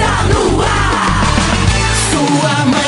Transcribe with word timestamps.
está 0.00 0.24
no 0.24 0.62
ar. 0.62 1.24
Sua 2.10 2.64
manhã 2.64 2.79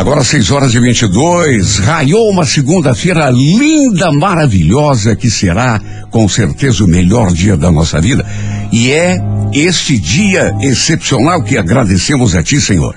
Agora 0.00 0.24
6 0.24 0.50
horas 0.50 0.74
e 0.74 0.80
22, 0.80 1.76
raiou 1.76 2.30
uma 2.30 2.46
segunda-feira 2.46 3.28
linda, 3.28 4.10
maravilhosa, 4.10 5.14
que 5.14 5.30
será 5.30 5.78
com 6.10 6.26
certeza 6.26 6.82
o 6.82 6.88
melhor 6.88 7.30
dia 7.34 7.54
da 7.54 7.70
nossa 7.70 8.00
vida. 8.00 8.24
E 8.72 8.90
é 8.90 9.18
este 9.52 9.98
dia 9.98 10.56
excepcional 10.62 11.42
que 11.42 11.58
agradecemos 11.58 12.34
a 12.34 12.42
Ti, 12.42 12.62
Senhor. 12.62 12.96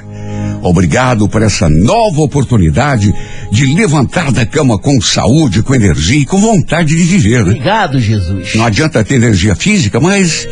Obrigado 0.61 1.27
por 1.27 1.41
essa 1.41 1.69
nova 1.69 2.21
oportunidade 2.21 3.13
de 3.51 3.65
levantar 3.75 4.31
da 4.31 4.45
cama 4.45 4.79
com 4.79 5.01
saúde, 5.01 5.61
com 5.61 5.75
energia 5.75 6.21
e 6.21 6.25
com 6.25 6.39
vontade 6.39 6.95
de 6.95 7.03
viver, 7.03 7.43
né? 7.43 7.51
Obrigado, 7.51 7.99
Jesus. 7.99 8.55
Não 8.55 8.63
adianta 8.63 9.03
ter 9.03 9.15
energia 9.15 9.55
física, 9.55 9.99
mas 9.99 10.47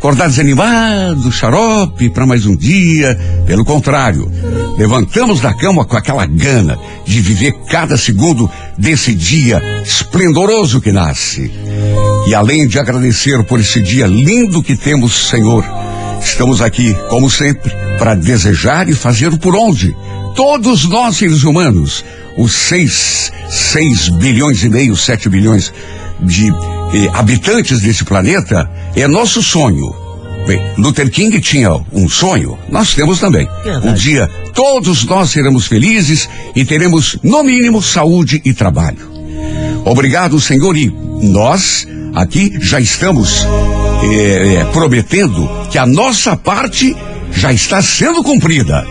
acordar 0.00 0.30
desanimado, 0.30 1.30
xarope 1.30 2.08
para 2.08 2.24
mais 2.24 2.46
um 2.46 2.56
dia. 2.56 3.18
Pelo 3.46 3.66
contrário, 3.66 4.32
levantamos 4.78 5.42
da 5.42 5.52
cama 5.52 5.84
com 5.84 5.94
aquela 5.94 6.24
gana 6.24 6.78
de 7.04 7.20
viver 7.20 7.52
cada 7.68 7.98
segundo 7.98 8.50
desse 8.78 9.14
dia 9.14 9.62
esplendoroso 9.84 10.80
que 10.80 10.90
nasce. 10.90 11.52
E 12.26 12.34
além 12.34 12.66
de 12.66 12.78
agradecer 12.78 13.44
por 13.44 13.60
esse 13.60 13.82
dia 13.82 14.06
lindo 14.06 14.62
que 14.62 14.74
temos, 14.74 15.28
Senhor, 15.28 15.62
estamos 16.22 16.62
aqui, 16.62 16.96
como 17.10 17.28
sempre, 17.28 17.70
para 17.98 18.14
desejar 18.14 18.88
e 18.88 18.94
fazer 18.94 19.36
por 19.36 19.54
onde? 19.54 19.94
Todos 20.34 20.88
nós, 20.88 21.18
seres 21.18 21.42
humanos, 21.42 22.02
os 22.38 22.52
seis, 22.54 23.30
seis 23.50 24.08
bilhões 24.08 24.64
e 24.64 24.70
meio, 24.70 24.96
sete 24.96 25.28
bilhões 25.28 25.70
de 26.22 26.50
eh, 26.94 27.08
habitantes 27.12 27.80
desse 27.80 28.04
planeta, 28.04 28.70
é 28.94 29.06
nosso 29.06 29.42
sonho. 29.42 29.94
Bem, 30.46 30.60
Luther 30.78 31.10
King 31.10 31.38
tinha 31.40 31.70
um 31.92 32.08
sonho, 32.08 32.58
nós 32.70 32.94
temos 32.94 33.20
também. 33.20 33.48
Verdade. 33.62 33.88
Um 33.88 33.94
dia 33.94 34.28
todos 34.52 35.04
nós 35.04 35.30
seremos 35.30 35.66
felizes 35.66 36.28
e 36.54 36.64
teremos, 36.64 37.18
no 37.22 37.42
mínimo, 37.42 37.82
saúde 37.82 38.40
e 38.44 38.52
trabalho. 38.52 39.10
Obrigado, 39.84 40.40
Senhor, 40.40 40.76
e 40.76 40.92
nós 41.22 41.86
aqui 42.14 42.52
já 42.60 42.80
estamos 42.80 43.46
eh, 44.02 44.56
eh, 44.56 44.64
prometendo 44.72 45.48
que 45.70 45.78
a 45.78 45.86
nossa 45.86 46.36
parte 46.36 46.96
já 47.32 47.52
está 47.52 47.80
sendo 47.80 48.22
cumprida. 48.22 48.86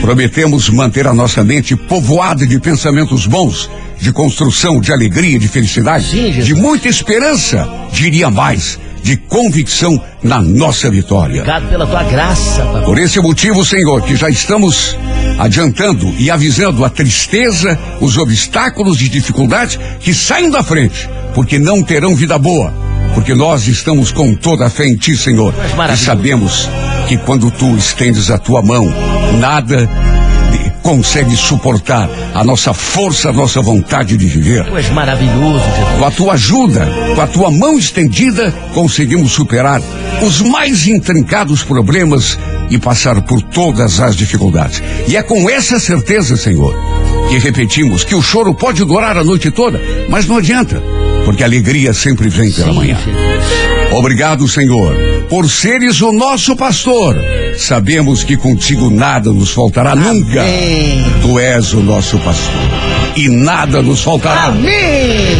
Prometemos 0.00 0.70
manter 0.70 1.06
a 1.06 1.14
nossa 1.14 1.42
mente 1.42 1.74
povoada 1.74 2.46
de 2.46 2.60
pensamentos 2.60 3.26
bons, 3.26 3.68
de 4.00 4.12
construção, 4.12 4.80
de 4.80 4.92
alegria, 4.92 5.38
de 5.38 5.48
felicidade, 5.48 6.10
Sim, 6.10 6.30
de 6.30 6.54
muita 6.54 6.88
esperança, 6.88 7.68
diria 7.92 8.30
mais, 8.30 8.78
de 9.02 9.16
convicção 9.16 10.00
na 10.22 10.40
nossa 10.40 10.90
vitória. 10.90 11.42
Obrigado 11.42 11.68
pela 11.68 11.86
tua 11.86 12.04
graça, 12.04 12.62
papai. 12.62 12.84
Por 12.84 12.98
esse 12.98 13.20
motivo, 13.20 13.64
Senhor, 13.64 14.02
que 14.02 14.14
já 14.16 14.28
estamos 14.28 14.96
adiantando 15.38 16.12
e 16.18 16.30
avisando 16.30 16.84
a 16.84 16.90
tristeza, 16.90 17.78
os 18.00 18.16
obstáculos 18.16 19.00
e 19.00 19.08
dificuldades 19.08 19.78
que 20.00 20.12
saem 20.12 20.50
da 20.50 20.62
frente, 20.62 21.08
porque 21.34 21.58
não 21.58 21.82
terão 21.82 22.14
vida 22.14 22.38
boa. 22.38 22.72
Porque 23.14 23.34
nós 23.34 23.66
estamos 23.66 24.12
com 24.12 24.34
toda 24.34 24.66
a 24.66 24.70
fé 24.70 24.86
em 24.86 24.94
Ti, 24.94 25.16
Senhor. 25.16 25.54
E 25.92 25.96
sabemos 25.96 26.68
que 27.08 27.16
quando 27.16 27.50
Tu 27.50 27.76
estendes 27.76 28.30
a 28.30 28.38
Tua 28.38 28.62
mão, 28.62 28.92
nada 29.40 29.88
consegue 30.88 31.36
suportar 31.36 32.08
a 32.34 32.42
nossa 32.42 32.72
força, 32.72 33.28
a 33.28 33.32
nossa 33.32 33.60
vontade 33.60 34.16
de 34.16 34.26
viver. 34.26 34.64
Tu 34.64 34.74
és 34.74 34.88
maravilhoso, 34.88 35.62
Jesus. 35.62 35.98
Com 35.98 36.04
a 36.06 36.10
tua 36.10 36.32
ajuda, 36.32 36.88
com 37.14 37.20
a 37.20 37.26
tua 37.26 37.50
mão 37.50 37.78
estendida, 37.78 38.50
conseguimos 38.72 39.32
superar 39.32 39.82
os 40.22 40.40
mais 40.40 40.86
intrincados 40.86 41.62
problemas 41.62 42.38
e 42.70 42.78
passar 42.78 43.20
por 43.20 43.42
todas 43.42 44.00
as 44.00 44.16
dificuldades. 44.16 44.82
E 45.06 45.14
é 45.14 45.22
com 45.22 45.50
essa 45.50 45.78
certeza, 45.78 46.38
Senhor, 46.38 46.74
que 47.28 47.36
repetimos 47.36 48.02
que 48.02 48.14
o 48.14 48.22
choro 48.22 48.54
pode 48.54 48.82
durar 48.82 49.18
a 49.18 49.22
noite 49.22 49.50
toda, 49.50 49.78
mas 50.08 50.24
não 50.24 50.38
adianta, 50.38 50.82
porque 51.26 51.42
a 51.42 51.46
alegria 51.46 51.92
sempre 51.92 52.30
vem 52.30 52.50
pela 52.50 52.72
Sim, 52.72 52.78
manhã. 52.78 52.98
Obrigado, 53.92 54.48
Senhor, 54.48 54.94
por 55.28 55.50
seres 55.50 56.00
o 56.00 56.12
nosso 56.12 56.56
pastor. 56.56 57.14
Sabemos 57.58 58.22
que 58.22 58.36
contigo 58.36 58.88
nada 58.88 59.32
nos 59.32 59.50
faltará 59.50 59.96
nunca. 59.96 60.40
Amém. 60.40 61.04
Tu 61.20 61.38
és 61.40 61.72
o 61.74 61.80
nosso 61.80 62.16
pastor 62.20 62.54
e 63.16 63.28
nada 63.28 63.82
nos 63.82 64.00
faltará. 64.00 64.44
Amém. 64.44 65.36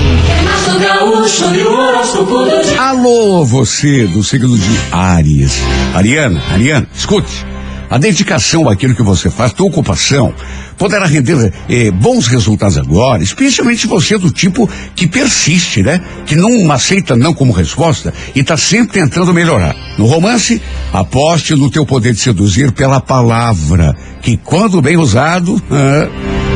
Alô, 2.77 3.45
você 3.45 4.05
do 4.09 4.25
signo 4.25 4.59
de 4.59 4.81
Áries. 4.91 5.63
Ariana, 5.95 6.43
Ariana, 6.51 6.89
escute. 6.93 7.47
A 7.89 7.97
dedicação 7.97 8.69
àquilo 8.69 8.97
que 8.97 9.03
você 9.03 9.31
faz, 9.31 9.53
tua 9.53 9.69
ocupação, 9.69 10.35
poderá 10.79 11.07
render 11.07 11.53
eh, 11.69 11.91
bons 11.91 12.29
resultados 12.29 12.79
agora, 12.79 13.23
especialmente 13.23 13.87
você 13.87 14.17
do 14.17 14.31
tipo 14.31 14.71
que 14.95 15.07
persiste, 15.07 15.83
né? 15.83 16.01
Que 16.25 16.37
não 16.37 16.71
aceita 16.71 17.17
não 17.17 17.35
como 17.35 17.53
resposta 17.53 18.15
e 18.35 18.41
está 18.41 18.57
sempre 18.57 19.01
tentando 19.01 19.35
melhorar. 19.35 19.75
No 19.99 20.07
romance, 20.07 20.63
aposte 20.93 21.55
no 21.55 21.71
teu 21.71 21.85
poder 21.85 22.15
de 22.15 22.21
seduzir 22.21 22.73
pela 22.73 23.01
palavra, 23.01 23.97
que 24.23 24.37
quando 24.37 24.81
bem 24.81 24.97
usado, 24.97 25.61
ah, 25.71 26.09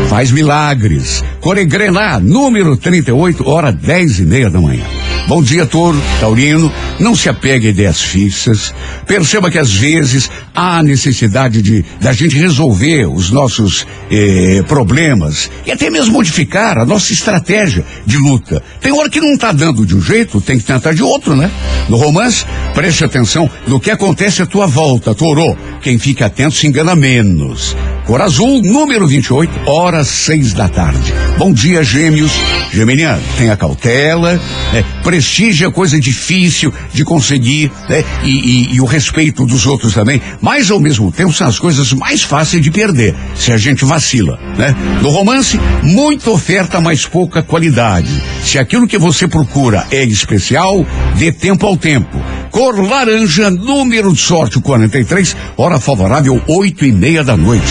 faz 0.09 0.31
milagres. 0.31 1.25
Coregrená, 1.43 2.21
número 2.21 2.77
38, 2.77 3.49
hora 3.49 3.73
10 3.73 4.21
e 4.21 4.23
meia 4.23 4.49
da 4.49 4.61
manhã. 4.61 4.85
Bom 5.27 5.43
dia, 5.43 5.67
Touro, 5.67 6.01
Taurino. 6.21 6.73
Não 7.01 7.17
se 7.17 7.29
apegue 7.29 7.67
a 7.67 7.71
ideias 7.71 8.01
fixas. 8.01 8.73
Perceba 9.09 9.51
que 9.51 9.59
às 9.59 9.73
vezes 9.73 10.31
há 10.55 10.81
necessidade 10.85 11.61
de 11.61 11.85
da 12.01 12.13
gente 12.13 12.37
resolver 12.37 13.07
os 13.07 13.31
nossos 13.31 13.85
eh, 14.09 14.63
problemas 14.69 15.51
e 15.67 15.73
até 15.73 15.91
mesmo 15.91 16.13
modificar 16.13 16.79
a 16.79 16.85
nossa 16.85 17.13
estratégia 17.13 17.85
de 18.07 18.19
luta. 18.19 18.63
Tem 18.81 18.93
hora 18.93 19.11
que 19.11 19.21
não 19.21 19.35
está 19.35 19.51
dando 19.51 19.85
de 19.85 19.97
um 19.97 20.01
jeito, 20.01 20.41
tem 20.41 20.59
que 20.59 20.65
tentar 20.65 20.93
de 20.93 21.03
outro, 21.03 21.35
né? 21.35 21.51
No 21.89 21.97
romance, 21.97 22.47
preste 22.73 23.05
atenção 23.05 23.51
no 23.67 23.81
que 23.81 23.91
acontece 23.91 24.43
à 24.43 24.47
tua 24.47 24.69
volta, 24.69 25.13
Touro. 25.13 25.57
Quem 25.81 25.99
fica 25.99 26.27
atento 26.27 26.55
se 26.55 26.69
engana 26.69 26.95
menos. 26.95 27.77
Cor 28.07 28.21
azul, 28.21 28.63
número 28.63 29.09
28, 29.09 29.69
horas 29.69 30.07
seis 30.07 30.53
da 30.53 30.69
tarde. 30.69 31.13
Bom 31.39 31.53
dia, 31.53 31.83
gêmeos. 31.83 32.31
Geminiano, 32.73 33.21
tenha 33.37 33.57
cautela, 33.57 34.41
né? 34.73 34.85
prestigia 35.03 35.71
coisa 35.71 35.99
difícil 35.99 36.73
de 36.93 37.05
conseguir, 37.05 37.71
né? 37.89 38.05
E, 38.23 38.31
e- 38.31 38.75
e 38.77 38.81
o 38.81 38.85
respeito 38.85 39.45
dos 39.45 39.67
outros 39.67 39.93
também. 39.93 40.23
Mas, 40.41 40.71
ao 40.71 40.79
mesmo 40.79 41.11
tempo, 41.11 41.33
são 41.33 41.47
as 41.49 41.59
coisas 41.59 41.93
mais 41.93 42.23
fáceis 42.23 42.63
de 42.63 42.71
perder, 42.71 43.15
se 43.35 43.51
a 43.53 43.57
gente 43.57 43.85
vacila, 43.85 44.39
né? 44.57 44.75
No 45.03 45.11
romance, 45.11 45.59
muita 45.83 46.31
oferta, 46.31 46.81
mas 46.81 47.05
pouca 47.07 47.43
qualidade. 47.43 48.09
Se 48.45 48.59
aquilo 48.59 48.87
que 48.87 48.97
você 48.97 49.27
procura 49.27 49.85
é 49.91 50.05
especial, 50.05 50.87
dê 51.17 51.33
tempo 51.33 51.67
ao 51.67 51.77
tempo. 51.77 52.23
Cor 52.51 52.79
laranja, 52.81 53.51
número 53.51 54.13
de 54.13 54.21
sorte 54.21 54.61
43, 54.61 55.37
hora 55.57 55.81
favorável, 55.81 56.41
oito 56.47 56.85
e 56.87 56.93
meia 56.93 57.25
da 57.25 57.37
noite. 57.37 57.67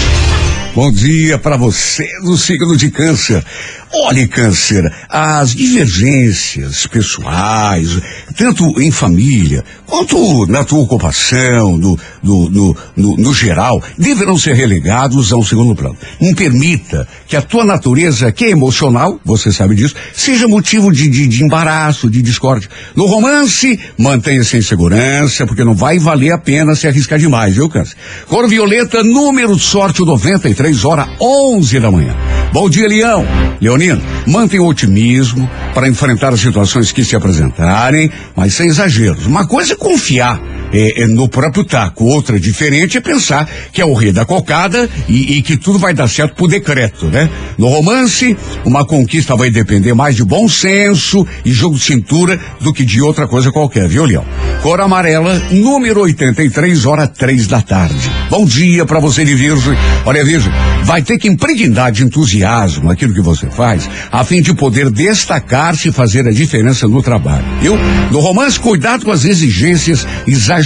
Bom 0.73 0.89
dia 0.89 1.37
para 1.37 1.57
você 1.57 2.07
do 2.23 2.37
signo 2.37 2.77
de 2.77 2.89
câncer. 2.89 3.45
Olhe, 3.94 4.25
câncer, 4.25 4.90
as 5.09 5.53
divergências 5.53 6.88
pessoais, 6.88 8.00
tanto 8.38 8.80
em 8.81 8.89
família, 8.89 9.65
quanto 9.86 10.45
na 10.48 10.63
tua 10.63 10.80
ocupação, 10.80 11.77
no, 11.77 12.00
no, 12.24 12.50
no, 12.50 12.77
no, 12.95 13.18
no 13.18 13.33
geral, 13.33 13.83
deverão 13.98 14.38
ser 14.38 14.54
relegados 14.54 15.33
a 15.33 15.36
um 15.36 15.44
segundo 15.44 15.75
plano. 15.75 15.98
Não 16.21 16.33
permita 16.33 17.06
que 17.27 17.36
a 17.36 17.42
tua 17.42 17.65
natureza, 17.65 18.31
que 18.31 18.45
é 18.45 18.50
emocional, 18.51 19.19
você 19.25 19.51
sabe 19.51 19.75
disso, 19.75 19.95
seja 20.13 20.48
motivo 20.48 20.89
de, 20.89 21.10
de, 21.10 21.27
de 21.27 21.44
embaraço, 21.44 22.10
de 22.10 22.21
discórdia. 22.21 22.69
No 22.95 23.06
romance, 23.06 23.77
mantenha-se 23.98 24.56
em 24.56 24.62
segurança, 24.62 25.45
porque 25.45 25.65
não 25.65 25.75
vai 25.75 26.00
valer 26.00 26.31
a 26.31 26.38
pena 26.38 26.75
se 26.75 26.88
arriscar 26.88 27.19
demais, 27.19 27.56
viu, 27.56 27.68
câncer? 27.68 27.98
Cor 28.27 28.48
violeta, 28.48 29.04
número 29.04 29.54
de 29.54 29.63
sorte 29.63 30.00
93, 30.00 30.86
hora 30.86 31.10
11 31.19 31.80
da 31.81 31.92
manhã. 31.92 32.15
Bom 32.51 32.69
dia, 32.69 32.86
Leão. 32.86 33.25
Leonino, 33.62 34.01
mantenha 34.27 34.62
o 34.62 34.68
otimismo 34.68 35.50
para 35.74 35.88
enfrentar 35.88 36.33
as 36.33 36.42
situações 36.42 36.92
que 36.92 37.03
se 37.06 37.15
apresentarem, 37.15 38.12
mas 38.36 38.56
sem 38.56 38.68
exageros. 38.68 39.25
Uma 39.25 39.48
coisa 39.48 39.71
é 39.71 39.75
confiar 39.75 40.38
é, 40.73 41.03
é 41.03 41.07
no 41.07 41.27
próprio 41.27 41.63
taco, 41.63 42.06
outra 42.06 42.39
diferente 42.39 42.97
é 42.97 43.01
pensar 43.01 43.47
que 43.71 43.81
é 43.81 43.85
o 43.85 43.94
rei 43.94 44.12
da 44.12 44.25
cocada 44.25 44.89
e, 45.07 45.38
e 45.38 45.41
que 45.41 45.57
tudo 45.57 45.77
vai 45.77 45.94
dar 45.94 46.07
certo 46.07 46.35
por 46.35 46.50
decreto, 46.50 47.07
né? 47.07 47.29
No 47.57 47.68
romance, 47.68 48.35
uma 48.65 48.85
conquista 48.85 49.35
vai 49.35 49.50
depender 49.50 49.94
mais 49.94 50.15
de 50.15 50.23
bom 50.23 50.47
senso 50.47 51.25
e 51.44 51.51
jogo 51.51 51.75
de 51.75 51.83
cintura 51.83 52.39
do 52.59 52.73
que 52.73 52.85
de 52.85 53.01
outra 53.01 53.27
coisa 53.27 53.51
qualquer, 53.51 53.88
viu, 53.88 54.06
Leão? 54.06 54.25
Cor 54.62 54.79
amarela, 54.79 55.41
número 55.51 56.01
83, 56.01 56.85
hora 56.85 57.07
três 57.07 57.47
da 57.47 57.62
tarde. 57.62 58.12
Bom 58.29 58.45
dia 58.45 58.85
para 58.85 59.00
você 59.00 59.25
de 59.25 59.35
Virgem. 59.35 59.74
Olha, 60.06 60.24
Virgem, 60.24 60.51
vai 60.83 61.01
ter 61.01 61.17
que 61.17 61.27
impregnar 61.27 61.91
de 61.91 62.03
entusiasmo 62.03 62.89
aquilo 62.89 63.13
que 63.13 63.21
você 63.21 63.50
faz, 63.50 63.89
a 64.12 64.24
fim 64.24 64.41
de 64.41 64.53
poder 64.53 64.89
destacar-se 64.89 65.89
e 65.89 65.91
fazer 65.91 66.27
a 66.27 66.31
diferença 66.31 66.88
no 66.88 67.01
trabalho, 67.01 67.45
viu? 67.59 67.75
No 68.12 68.19
romance, 68.19 68.59
cuidado 68.59 69.06
com 69.06 69.12
as 69.12 69.25
exigências 69.25 70.07
exageradas 70.27 70.61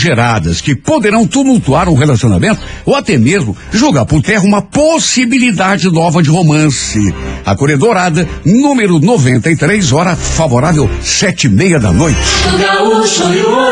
que 0.62 0.76
poderão 0.76 1.26
tumultuar 1.28 1.90
o 1.90 1.96
relacionamento 1.96 2.62
ou 2.86 2.96
até 2.96 3.18
mesmo 3.18 3.56
jogar 3.72 4.06
por 4.06 4.22
terra 4.22 4.44
uma 4.44 4.62
possibilidade 4.62 5.90
nova 5.92 6.22
de 6.22 6.30
romance. 6.30 7.14
A 7.46 7.56
cor 7.56 7.76
dourada, 7.78 8.28
número 8.46 9.00
93, 9.00 9.92
hora 9.92 10.16
favorável, 10.16 10.90
sete 11.02 11.48
e 11.48 11.50
meia 11.50 11.80
da 11.80 11.92
noite. 11.92 12.18
Gaúcho 12.60 13.34
e 13.34 13.42
o 13.42 13.72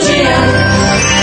dia. 0.00 1.14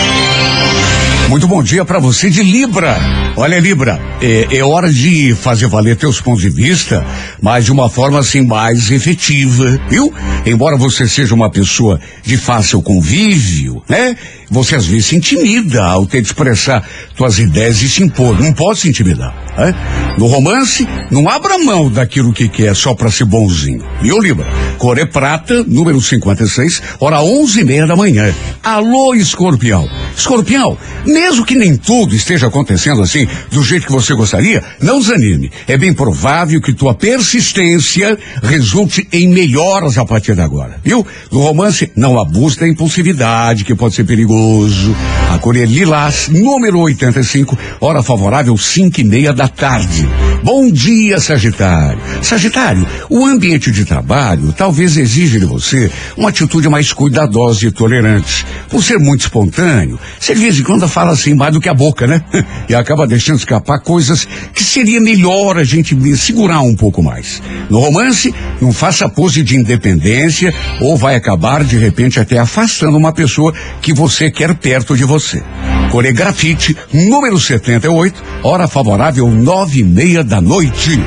Muito 1.31 1.47
bom 1.47 1.63
dia 1.63 1.85
para 1.85 1.97
você 1.97 2.29
de 2.29 2.43
Libra. 2.43 2.99
Olha, 3.37 3.57
Libra, 3.57 3.97
é, 4.21 4.57
é, 4.57 4.63
hora 4.65 4.91
de 4.91 5.33
fazer 5.33 5.65
valer 5.67 5.95
teus 5.95 6.19
pontos 6.19 6.41
de 6.41 6.49
vista, 6.49 7.05
mas 7.41 7.63
de 7.63 7.71
uma 7.71 7.89
forma 7.89 8.19
assim 8.19 8.45
mais 8.45 8.91
efetiva, 8.91 9.79
viu? 9.89 10.13
Embora 10.45 10.75
você 10.75 11.07
seja 11.07 11.33
uma 11.33 11.49
pessoa 11.49 12.01
de 12.21 12.35
fácil 12.35 12.81
convívio, 12.81 13.81
né? 13.87 14.17
Você 14.49 14.75
às 14.75 14.85
vezes 14.85 15.05
se 15.05 15.15
intimida 15.15 15.81
ao 15.81 16.05
ter 16.05 16.19
de 16.19 16.27
expressar 16.27 16.85
tuas 17.15 17.39
ideias 17.39 17.81
e 17.81 17.87
se 17.87 18.03
impor. 18.03 18.37
Não 18.37 18.51
pode 18.51 18.79
se 18.79 18.89
intimidar. 18.89 19.33
Né? 19.57 19.73
No 20.17 20.27
romance, 20.27 20.85
não 21.09 21.29
abra 21.29 21.57
mão 21.57 21.89
daquilo 21.89 22.33
que 22.33 22.49
quer 22.49 22.75
só 22.75 22.93
para 22.93 23.09
ser 23.09 23.23
bonzinho. 23.23 23.81
Viu, 24.01 24.19
Libra? 24.19 24.45
Cor 24.77 24.97
é 24.97 25.05
prata, 25.05 25.63
número 25.63 26.01
56, 26.01 26.81
hora 26.99 27.21
onze 27.21 27.61
e 27.61 27.63
meia 27.63 27.87
da 27.87 27.95
manhã. 27.95 28.33
Alô, 28.61 29.15
escorpião. 29.15 29.87
Escorpião, 30.17 30.77
mesmo 31.21 31.45
que 31.45 31.53
nem 31.53 31.77
tudo 31.77 32.15
esteja 32.15 32.47
acontecendo 32.47 32.99
assim, 32.99 33.27
do 33.51 33.63
jeito 33.63 33.85
que 33.85 33.91
você 33.91 34.15
gostaria, 34.15 34.63
não 34.81 34.99
desanime. 34.99 35.51
É 35.67 35.77
bem 35.77 35.93
provável 35.93 36.59
que 36.59 36.73
tua 36.73 36.95
persistência 36.95 38.17
resulte 38.41 39.07
em 39.13 39.27
melhoras 39.27 39.99
a 39.99 40.05
partir 40.05 40.33
de 40.33 40.41
agora, 40.41 40.79
viu? 40.83 41.05
No 41.31 41.41
romance, 41.41 41.91
não 41.95 42.19
abuse 42.19 42.59
da 42.59 42.67
impulsividade, 42.67 43.63
que 43.63 43.75
pode 43.75 43.93
ser 43.93 44.03
perigoso. 44.03 44.95
A 45.31 45.37
cor 45.37 45.55
é 45.55 45.63
lilás, 45.63 46.27
número 46.27 46.79
85, 46.79 47.55
hora 47.79 48.01
favorável, 48.01 48.57
cinco 48.57 48.99
e 48.99 49.03
meia 49.03 49.31
da 49.31 49.47
tarde. 49.47 50.09
Bom 50.43 50.71
dia, 50.71 51.19
Sagitário. 51.19 52.01
Sagitário, 52.23 52.87
o 53.09 53.23
ambiente 53.25 53.71
de 53.71 53.85
trabalho 53.85 54.51
talvez 54.53 54.97
exija 54.97 55.39
de 55.39 55.45
você 55.45 55.91
uma 56.17 56.29
atitude 56.29 56.67
mais 56.67 56.91
cuidadosa 56.91 57.67
e 57.67 57.71
tolerante. 57.71 58.43
Por 58.67 58.83
ser 58.83 58.97
muito 58.97 59.21
espontâneo, 59.21 59.99
você 60.19 60.33
de 60.33 60.41
vez 60.41 60.59
em 60.59 60.63
quando 60.63 60.87
fala 60.87 61.10
assim 61.11 61.33
mais 61.33 61.53
do 61.53 61.59
que 61.59 61.69
a 61.69 61.73
boca, 61.73 62.07
né? 62.07 62.21
E 62.69 62.75
acaba 62.75 63.05
deixando 63.05 63.37
escapar 63.37 63.79
coisas 63.79 64.25
que 64.53 64.63
seria 64.63 65.01
melhor 65.01 65.57
a 65.57 65.63
gente 65.63 65.95
segurar 66.15 66.61
um 66.61 66.75
pouco 66.75 67.03
mais. 67.03 67.41
No 67.69 67.79
romance, 67.79 68.33
não 68.61 68.71
faça 68.71 69.09
pose 69.09 69.43
de 69.43 69.57
independência 69.57 70.53
ou 70.79 70.95
vai 70.95 71.15
acabar 71.15 71.63
de 71.63 71.77
repente 71.77 72.19
até 72.19 72.37
afastando 72.37 72.97
uma 72.97 73.11
pessoa 73.11 73.53
que 73.81 73.93
você 73.93 74.31
quer 74.31 74.55
perto 74.55 74.95
de 74.95 75.03
você. 75.03 75.43
Core 75.91 76.13
grafite, 76.13 76.77
número 76.93 77.37
78, 77.37 78.23
hora 78.43 78.67
favorável 78.67 79.29
nove 79.29 79.81
e 79.81 79.83
meia 79.83 80.23
da 80.23 80.39
noite. 80.39 80.97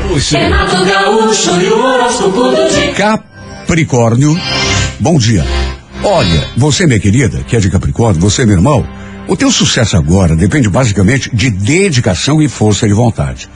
Capricórnio, 2.95 4.39
bom 5.01 5.17
dia. 5.17 5.45
Olha, 6.03 6.47
você, 6.55 6.87
minha 6.87 7.01
querida, 7.01 7.43
que 7.45 7.57
é 7.57 7.61
de 7.61 7.71
Capricórnio, 7.71 8.21
você, 8.21 8.45
meu 8.45 8.57
irmão, 8.57 8.87
o 9.27 9.37
teu 9.37 9.51
sucesso 9.51 9.97
agora 9.97 10.37
depende 10.37 10.69
basicamente 10.69 11.35
de 11.35 11.51
dedicação 11.51 12.43
e 12.43 12.49
força 12.49 12.87
de 12.87 12.93
vontade. 12.93 13.49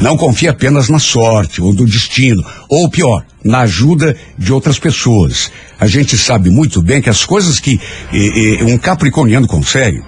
Não 0.00 0.16
confie 0.16 0.48
apenas 0.48 0.88
na 0.88 0.98
sorte 0.98 1.62
ou 1.62 1.72
do 1.72 1.86
destino, 1.86 2.44
ou 2.68 2.90
pior, 2.90 3.24
na 3.42 3.60
ajuda 3.60 4.16
de 4.36 4.52
outras 4.52 4.78
pessoas. 4.78 5.50
A 5.80 5.86
gente 5.86 6.18
sabe 6.18 6.50
muito 6.50 6.82
bem 6.82 7.00
que 7.00 7.10
as 7.10 7.24
coisas 7.24 7.58
que 7.58 7.80
eh, 8.12 8.60
eh, 8.60 8.64
um 8.64 8.76
capricorniano 8.76 9.46
consegue 9.46 10.02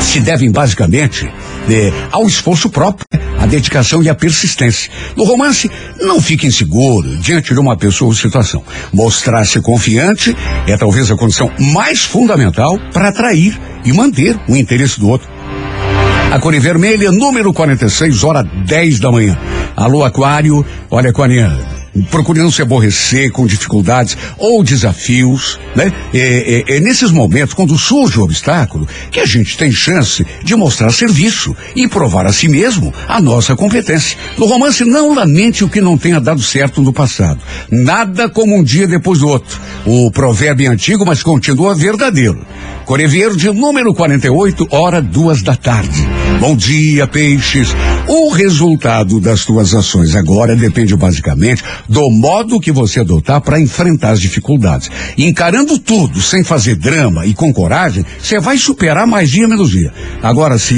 se 0.00 0.20
devem 0.20 0.50
basicamente 0.50 1.28
eh, 1.68 1.92
ao 2.10 2.26
esforço 2.26 2.70
próprio, 2.70 3.06
dedicação 3.46 4.02
e 4.02 4.08
a 4.08 4.14
persistência. 4.14 4.90
No 5.16 5.24
romance, 5.24 5.70
não 6.00 6.20
fique 6.20 6.46
inseguro 6.46 7.16
diante 7.18 7.54
de 7.54 7.60
uma 7.60 7.76
pessoa 7.76 8.08
ou 8.08 8.14
situação. 8.14 8.62
Mostrar-se 8.92 9.60
confiante 9.60 10.36
é 10.66 10.76
talvez 10.76 11.10
a 11.10 11.16
condição 11.16 11.50
mais 11.58 12.04
fundamental 12.04 12.78
para 12.92 13.08
atrair 13.08 13.58
e 13.84 13.92
manter 13.92 14.38
o 14.48 14.56
interesse 14.56 14.98
do 14.98 15.08
outro. 15.08 15.28
A 16.30 16.38
cor 16.38 16.54
é 16.54 16.58
vermelha, 16.58 17.12
número 17.12 17.52
46, 17.52 18.24
hora 18.24 18.42
10 18.42 19.00
da 19.00 19.12
manhã. 19.12 19.38
Alô, 19.76 20.04
Aquário. 20.04 20.64
Olha, 20.90 21.10
Aquariano. 21.10 21.75
Procure 22.10 22.40
não 22.40 22.50
se 22.50 22.62
aborrecer 22.62 23.30
com 23.30 23.46
dificuldades 23.46 24.16
ou 24.38 24.62
desafios, 24.62 25.58
né? 25.74 25.92
É, 26.12 26.64
é- 26.68 26.76
é 26.76 26.80
nesses 26.80 27.10
momentos, 27.10 27.54
quando 27.54 27.78
surge 27.78 28.18
o 28.18 28.22
obstáculo, 28.24 28.88
que 29.10 29.20
a 29.20 29.26
gente 29.26 29.56
tem 29.56 29.70
chance 29.70 30.24
de 30.42 30.54
mostrar 30.56 30.90
serviço 30.92 31.54
e 31.74 31.88
provar 31.88 32.26
a 32.26 32.32
si 32.32 32.48
mesmo 32.48 32.92
a 33.08 33.20
nossa 33.20 33.54
competência. 33.56 34.16
No 34.36 34.46
romance, 34.46 34.84
não 34.84 35.14
lamente 35.14 35.64
o 35.64 35.68
que 35.68 35.80
não 35.80 35.96
tenha 35.98 36.20
dado 36.20 36.42
certo 36.42 36.82
no 36.82 36.92
passado. 36.92 37.40
Nada 37.70 38.28
como 38.28 38.56
um 38.56 38.62
dia 38.62 38.86
depois 38.86 39.18
do 39.20 39.28
outro. 39.28 39.60
O 39.84 40.10
provérbio 40.10 40.66
é 40.68 40.72
antigo, 40.72 41.04
mas 41.06 41.22
continua 41.22 41.74
verdadeiro. 41.74 42.46
Core 42.84 43.06
Verde, 43.06 43.50
número 43.50 43.92
48, 43.94 44.68
hora 44.70 45.02
duas 45.02 45.42
da 45.42 45.56
tarde. 45.56 46.15
Bom 46.38 46.54
dia, 46.54 47.06
peixes. 47.06 47.74
O 48.06 48.28
resultado 48.30 49.18
das 49.20 49.44
tuas 49.44 49.74
ações 49.74 50.14
agora 50.14 50.54
depende 50.54 50.94
basicamente 50.94 51.62
do 51.88 52.08
modo 52.10 52.60
que 52.60 52.70
você 52.70 53.00
adotar 53.00 53.40
para 53.40 53.58
enfrentar 53.58 54.10
as 54.10 54.20
dificuldades. 54.20 54.90
Encarando 55.16 55.78
tudo 55.78 56.20
sem 56.20 56.44
fazer 56.44 56.76
drama 56.76 57.26
e 57.26 57.34
com 57.34 57.52
coragem, 57.52 58.04
você 58.20 58.38
vai 58.38 58.58
superar 58.58 59.06
mais 59.06 59.30
dia 59.30 59.48
menos 59.48 59.70
dia. 59.70 59.92
Agora, 60.22 60.58
se 60.58 60.76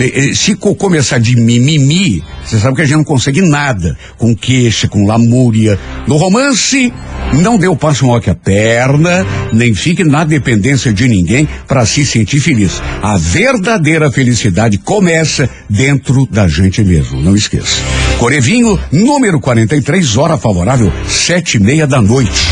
é, 0.00 0.30
é, 0.30 0.34
se 0.34 0.56
co- 0.56 0.74
começar 0.74 1.18
de 1.18 1.36
mimimi, 1.36 2.22
você 2.44 2.58
sabe 2.58 2.74
que 2.76 2.82
a 2.82 2.86
gente 2.86 2.96
não 2.96 3.04
consegue 3.04 3.42
nada 3.42 3.96
com 4.16 4.34
queixa, 4.34 4.88
com 4.88 5.06
lamúria. 5.06 5.78
No 6.08 6.16
romance, 6.16 6.92
não 7.34 7.56
dê 7.58 7.68
o 7.68 7.76
passo 7.76 8.06
maior 8.06 8.20
que 8.20 8.30
a 8.30 8.34
perna, 8.34 9.24
nem 9.52 9.74
fique 9.74 10.02
na 10.02 10.24
dependência 10.24 10.92
de 10.92 11.06
ninguém 11.06 11.46
para 11.68 11.84
se 11.86 12.04
sentir 12.04 12.40
feliz. 12.40 12.82
A 13.02 13.16
verdadeira 13.18 14.10
felicidade 14.10 14.53
começa 14.78 15.48
dentro 15.68 16.26
da 16.30 16.46
gente 16.46 16.82
mesmo, 16.84 17.20
não 17.20 17.34
esqueça. 17.34 17.82
Corevinho, 18.18 18.78
número 18.92 19.40
43, 19.40 20.16
hora 20.16 20.38
favorável, 20.38 20.92
sete 21.08 21.56
e 21.56 21.60
meia 21.60 21.86
da 21.86 22.00
noite. 22.00 22.46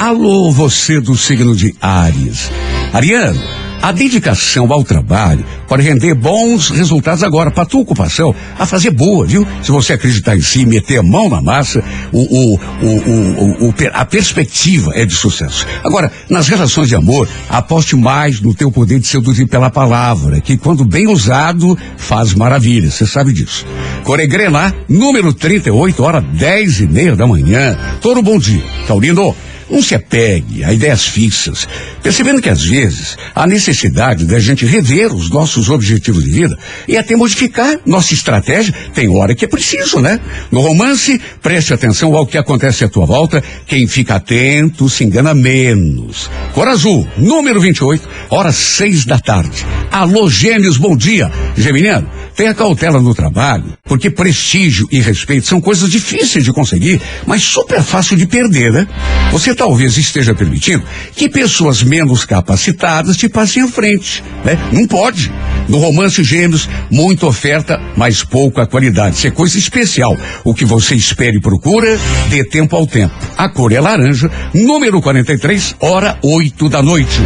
Alô, 0.00 0.50
você 0.50 1.00
do 1.00 1.16
signo 1.16 1.54
de 1.54 1.74
Áries. 1.80 2.50
Ariano, 2.92 3.40
a 3.82 3.92
dedicação 3.92 4.70
ao 4.72 4.84
trabalho 4.84 5.44
pode 5.66 5.82
render 5.82 6.14
bons 6.14 6.68
resultados 6.70 7.22
agora. 7.22 7.50
Para 7.50 7.64
tua 7.64 7.80
ocupação, 7.80 8.34
a 8.58 8.66
fazer 8.66 8.90
boa, 8.90 9.26
viu? 9.26 9.46
Se 9.62 9.70
você 9.70 9.94
acreditar 9.94 10.36
em 10.36 10.40
si, 10.40 10.66
meter 10.66 10.98
a 10.98 11.02
mão 11.02 11.28
na 11.28 11.40
massa, 11.40 11.82
o, 12.12 12.20
o, 12.20 12.60
o, 12.82 13.68
o, 13.68 13.74
a 13.92 14.04
perspectiva 14.04 14.92
é 14.94 15.04
de 15.04 15.14
sucesso. 15.14 15.66
Agora, 15.82 16.12
nas 16.28 16.48
relações 16.48 16.88
de 16.88 16.94
amor, 16.94 17.28
aposte 17.48 17.96
mais 17.96 18.40
no 18.40 18.54
teu 18.54 18.70
poder 18.70 18.98
de 18.98 19.06
seduzir 19.06 19.46
pela 19.46 19.70
palavra, 19.70 20.40
que 20.40 20.56
quando 20.56 20.84
bem 20.84 21.06
usado, 21.06 21.76
faz 21.96 22.34
maravilhas. 22.34 22.94
Você 22.94 23.06
sabe 23.06 23.32
disso. 23.32 23.66
Coregrenar, 24.04 24.74
número 24.88 25.32
38, 25.32 26.02
hora 26.02 26.20
10 26.20 26.80
e 26.80 26.86
meia 26.86 27.16
da 27.16 27.26
manhã. 27.26 27.78
Todo 28.00 28.22
bom 28.22 28.38
dia. 28.38 28.62
Taurino, 28.86 29.34
não 29.70 29.82
se 29.82 29.94
apegue 29.94 30.64
a 30.64 30.72
ideias 30.72 31.06
fixas, 31.06 31.66
percebendo 32.02 32.42
que 32.42 32.48
às 32.48 32.64
vezes 32.64 33.16
há 33.34 33.46
necessidade 33.46 34.24
da 34.24 34.40
gente 34.40 34.66
rever 34.66 35.14
os 35.14 35.30
nossos 35.30 35.70
objetivos 35.70 36.24
de 36.24 36.30
vida 36.30 36.58
e 36.88 36.96
até 36.96 37.14
modificar 37.14 37.78
nossa 37.86 38.12
estratégia. 38.12 38.74
Tem 38.94 39.08
hora 39.08 39.34
que 39.34 39.44
é 39.44 39.48
preciso, 39.48 40.00
né? 40.00 40.20
No 40.50 40.60
romance, 40.60 41.20
preste 41.40 41.72
atenção 41.72 42.16
ao 42.16 42.26
que 42.26 42.36
acontece 42.36 42.84
à 42.84 42.88
tua 42.88 43.06
volta. 43.06 43.42
Quem 43.66 43.86
fica 43.86 44.16
atento 44.16 44.88
se 44.88 45.04
engana 45.04 45.34
menos. 45.34 46.30
Cor 46.52 46.66
Azul, 46.66 47.06
número 47.16 47.60
28, 47.60 48.08
horas 48.30 48.56
seis 48.56 49.04
da 49.04 49.18
tarde. 49.18 49.64
Alô, 49.90 50.28
gêmeos, 50.28 50.76
bom 50.76 50.96
dia. 50.96 51.30
Geminiano, 51.56 52.08
tenha 52.34 52.54
cautela 52.54 53.00
no 53.00 53.14
trabalho, 53.14 53.74
porque 53.84 54.08
prestígio 54.08 54.88
e 54.90 55.00
respeito 55.00 55.46
são 55.46 55.60
coisas 55.60 55.90
difíceis 55.90 56.44
de 56.44 56.52
conseguir, 56.52 57.00
mas 57.26 57.42
super 57.42 57.82
fácil 57.82 58.16
de 58.16 58.26
perder, 58.26 58.72
né? 58.72 58.88
Você 59.32 59.54
talvez 59.60 59.98
esteja 59.98 60.34
permitindo 60.34 60.82
que 61.14 61.28
pessoas 61.28 61.82
menos 61.82 62.24
capacitadas 62.24 63.14
te 63.14 63.28
passem 63.28 63.62
à 63.62 63.68
frente, 63.68 64.24
né? 64.42 64.58
Não 64.72 64.86
pode. 64.86 65.30
No 65.68 65.76
romance 65.76 66.24
Gêmeos, 66.24 66.66
muita 66.90 67.26
oferta, 67.26 67.78
mas 67.94 68.24
pouca 68.24 68.66
qualidade. 68.66 69.16
Isso 69.16 69.26
é 69.26 69.30
coisa 69.30 69.58
especial. 69.58 70.16
O 70.44 70.54
que 70.54 70.64
você 70.64 70.94
espera 70.94 71.36
e 71.36 71.40
procura, 71.40 72.00
dê 72.30 72.42
tempo 72.42 72.74
ao 72.74 72.86
tempo. 72.86 73.14
A 73.36 73.50
cor 73.50 73.70
é 73.70 73.78
laranja, 73.78 74.30
número 74.54 74.98
43, 75.02 75.76
hora 75.78 76.18
8 76.22 76.66
da 76.70 76.82
noite. 76.82 77.20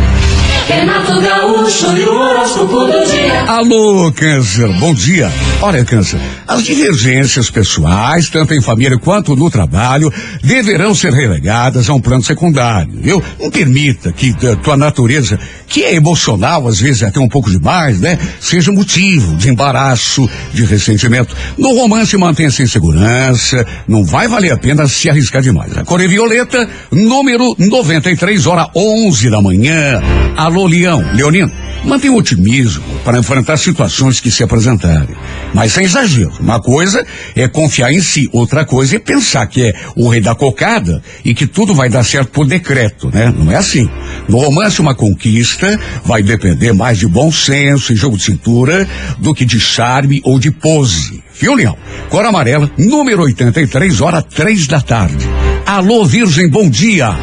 Renato 0.66 1.20
Gaúcho 1.20 1.94
e 1.94 2.04
o 2.04 2.14
horóscopo 2.14 2.86
do 2.86 3.04
dia. 3.04 3.42
Alô, 3.42 4.10
Câncer, 4.12 4.66
bom 4.78 4.94
dia. 4.94 5.30
Olha, 5.60 5.84
Câncer, 5.84 6.18
as 6.48 6.62
divergências 6.62 7.50
pessoais, 7.50 8.30
tanto 8.30 8.54
em 8.54 8.62
família 8.62 8.98
quanto 8.98 9.36
no 9.36 9.50
trabalho, 9.50 10.10
deverão 10.42 10.94
ser 10.94 11.12
relegadas 11.12 11.90
a 11.90 11.94
um 11.94 12.00
plano 12.00 12.24
secundário, 12.24 12.90
viu? 12.94 13.22
Não 13.38 13.50
permita 13.50 14.10
que 14.10 14.32
tua 14.62 14.76
natureza, 14.76 15.38
que 15.68 15.84
é 15.84 15.94
emocional, 15.94 16.66
às 16.66 16.80
vezes 16.80 17.02
até 17.02 17.20
um 17.20 17.28
pouco 17.28 17.50
demais, 17.50 18.00
né? 18.00 18.18
Seja 18.40 18.72
motivo 18.72 19.36
de 19.36 19.50
embaraço, 19.50 20.28
de 20.54 20.64
ressentimento. 20.64 21.36
No 21.58 21.74
romance, 21.78 22.16
mantenha-se 22.16 22.62
em 22.62 22.66
segurança, 22.66 23.66
não 23.86 24.02
vai 24.02 24.28
valer 24.28 24.52
a 24.52 24.56
pena 24.56 24.88
se 24.88 25.10
arriscar 25.10 25.42
demais. 25.42 25.76
A 25.76 25.84
cor 25.84 26.00
é 26.00 26.08
violeta, 26.08 26.66
número 26.90 27.54
93, 27.58 28.46
hora 28.46 28.66
11 28.74 29.28
da 29.28 29.42
manhã. 29.42 30.00
Alô, 30.36 30.53
Leão, 30.62 31.04
Leonino, 31.14 31.50
mantenha 31.84 32.12
o 32.12 32.16
otimismo 32.16 32.84
para 33.04 33.18
enfrentar 33.18 33.56
situações 33.56 34.20
que 34.20 34.30
se 34.30 34.42
apresentarem. 34.42 35.14
Mas 35.52 35.72
sem 35.72 35.84
exagero. 35.84 36.32
Uma 36.40 36.60
coisa 36.60 37.04
é 37.34 37.48
confiar 37.48 37.92
em 37.92 38.00
si, 38.00 38.28
outra 38.32 38.64
coisa 38.64 38.96
é 38.96 38.98
pensar 38.98 39.46
que 39.46 39.62
é 39.62 39.74
o 39.96 40.08
rei 40.08 40.20
da 40.20 40.34
cocada 40.34 41.02
e 41.24 41.34
que 41.34 41.46
tudo 41.46 41.74
vai 41.74 41.88
dar 41.88 42.04
certo 42.04 42.30
por 42.30 42.46
decreto, 42.46 43.10
né? 43.12 43.32
Não 43.36 43.50
é 43.50 43.56
assim. 43.56 43.88
No 44.28 44.38
romance, 44.38 44.80
uma 44.80 44.94
conquista 44.94 45.78
vai 46.04 46.22
depender 46.22 46.72
mais 46.72 46.98
de 46.98 47.06
bom 47.06 47.30
senso 47.32 47.92
e 47.92 47.96
jogo 47.96 48.16
de 48.16 48.22
cintura 48.22 48.88
do 49.18 49.34
que 49.34 49.44
de 49.44 49.60
charme 49.60 50.20
ou 50.24 50.38
de 50.38 50.50
pose. 50.50 51.22
Viu, 51.38 51.54
Leão? 51.54 51.76
Cor 52.08 52.24
amarela, 52.24 52.70
número 52.78 53.22
83, 53.22 54.00
hora 54.00 54.22
três 54.22 54.66
da 54.66 54.80
tarde. 54.80 55.28
Alô, 55.66 56.04
Virgem, 56.04 56.48
bom 56.48 56.68
dia. 56.68 57.14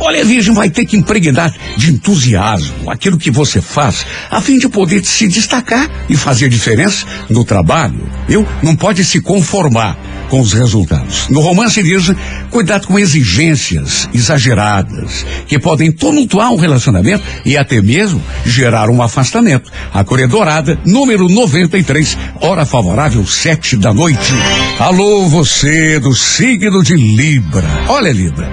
Olha, 0.00 0.24
Virgem 0.24 0.54
vai 0.54 0.70
ter 0.70 0.86
que 0.86 0.96
impregnar 0.96 1.52
de 1.76 1.90
entusiasmo 1.90 2.90
aquilo 2.90 3.18
que 3.18 3.30
você 3.30 3.60
faz, 3.60 4.06
a 4.30 4.40
fim 4.40 4.58
de 4.58 4.68
poder 4.68 5.04
se 5.04 5.26
destacar 5.26 5.90
e 6.08 6.16
fazer 6.16 6.48
diferença 6.48 7.04
no 7.28 7.44
trabalho. 7.44 8.08
Eu 8.28 8.46
não 8.62 8.76
pode 8.76 9.04
se 9.04 9.20
conformar 9.20 9.98
com 10.28 10.40
os 10.40 10.52
resultados. 10.52 11.26
No 11.28 11.40
romance 11.40 11.82
Virgem, 11.82 12.14
cuidado 12.50 12.86
com 12.86 12.98
exigências 12.98 14.08
exageradas 14.12 15.26
que 15.46 15.58
podem 15.58 15.90
tumultuar 15.90 16.52
um 16.52 16.56
relacionamento 16.56 17.24
e 17.44 17.56
até 17.56 17.80
mesmo 17.80 18.22
gerar 18.44 18.90
um 18.90 19.02
afastamento. 19.02 19.70
A 19.92 20.04
cor 20.04 20.20
é 20.20 20.26
dourada, 20.26 20.78
número 20.84 21.28
93, 21.28 22.16
hora 22.40 22.64
favorável, 22.64 23.26
sete 23.26 23.76
da 23.76 23.92
noite. 23.92 24.32
Alô, 24.78 25.26
você 25.28 25.98
do 25.98 26.14
signo 26.14 26.82
de 26.82 26.94
Libra. 26.94 27.66
Olha, 27.88 28.12
Libra, 28.12 28.48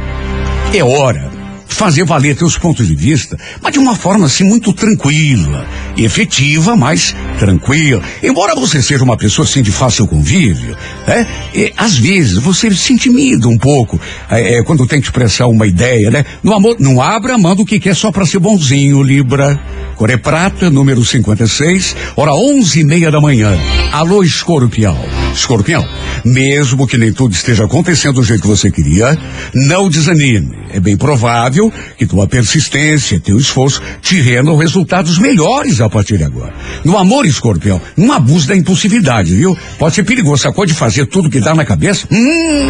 é 0.73 0.83
hora 0.83 1.34
fazer 1.75 2.03
valer 2.05 2.35
teus 2.35 2.57
pontos 2.57 2.87
de 2.87 2.95
vista, 2.95 3.37
mas 3.61 3.73
de 3.73 3.79
uma 3.79 3.95
forma 3.95 4.25
assim 4.25 4.43
muito 4.43 4.73
tranquila, 4.73 5.67
efetiva, 5.97 6.75
mas 6.75 7.15
tranquila. 7.37 8.01
Embora 8.23 8.55
você 8.55 8.81
seja 8.81 9.03
uma 9.03 9.17
pessoa 9.17 9.45
assim 9.45 9.61
de 9.61 9.71
fácil 9.71 10.07
convívio, 10.07 10.75
né? 11.07 11.27
E, 11.53 11.73
às 11.77 11.97
vezes 11.97 12.37
você 12.37 12.73
se 12.73 12.93
intimida 12.93 13.47
um 13.47 13.57
pouco 13.57 13.99
é, 14.29 14.55
é, 14.55 14.63
quando 14.63 14.87
tem 14.87 14.99
que 14.99 15.07
expressar 15.07 15.47
uma 15.47 15.67
ideia, 15.67 16.09
né? 16.09 16.25
No 16.43 16.53
amor, 16.53 16.77
não 16.79 17.01
abra 17.01 17.37
manda 17.37 17.61
o 17.61 17.65
que 17.65 17.79
quer 17.79 17.95
só 17.95 18.11
para 18.11 18.25
ser 18.25 18.39
bonzinho, 18.39 19.01
Libra. 19.03 19.59
Coré 19.95 20.17
Prata, 20.17 20.69
número 20.69 21.03
56, 21.05 21.95
hora 22.17 22.33
onze 22.33 22.81
e 22.81 22.83
meia 22.83 23.09
da 23.09 23.21
manhã. 23.21 23.57
Alô, 23.93 24.23
Escorpião. 24.23 24.97
Escorpião, 25.33 25.85
mesmo 26.23 26.85
que 26.85 26.97
nem 26.97 27.13
tudo 27.13 27.33
esteja 27.33 27.65
acontecendo 27.65 28.15
do 28.15 28.23
jeito 28.23 28.41
que 28.41 28.47
você 28.47 28.69
queria, 28.69 29.17
não 29.53 29.89
desanime. 29.89 30.55
É 30.71 30.79
bem 30.79 30.97
provável 30.97 31.71
que 31.97 32.05
tua 32.05 32.27
persistência, 32.27 33.19
teu 33.19 33.37
esforço 33.37 33.81
te 34.01 34.19
rendam 34.19 34.57
resultados 34.57 35.17
melhores 35.17 35.79
a 35.79 35.89
partir 35.89 36.17
de 36.17 36.23
agora. 36.25 36.53
No 36.83 36.97
amor, 36.97 37.25
escorpião, 37.25 37.81
não 37.95 38.11
abuse 38.13 38.47
da 38.47 38.55
impulsividade, 38.55 39.33
viu? 39.33 39.57
Pode 39.77 39.95
ser 39.95 40.03
perigoso, 40.03 40.43
sacou 40.43 40.65
de 40.65 40.73
fazer 40.73 41.05
tudo 41.05 41.29
que 41.29 41.39
dá 41.39 41.55
na 41.55 41.63
cabeça? 41.63 42.05
Hum. 42.11 42.69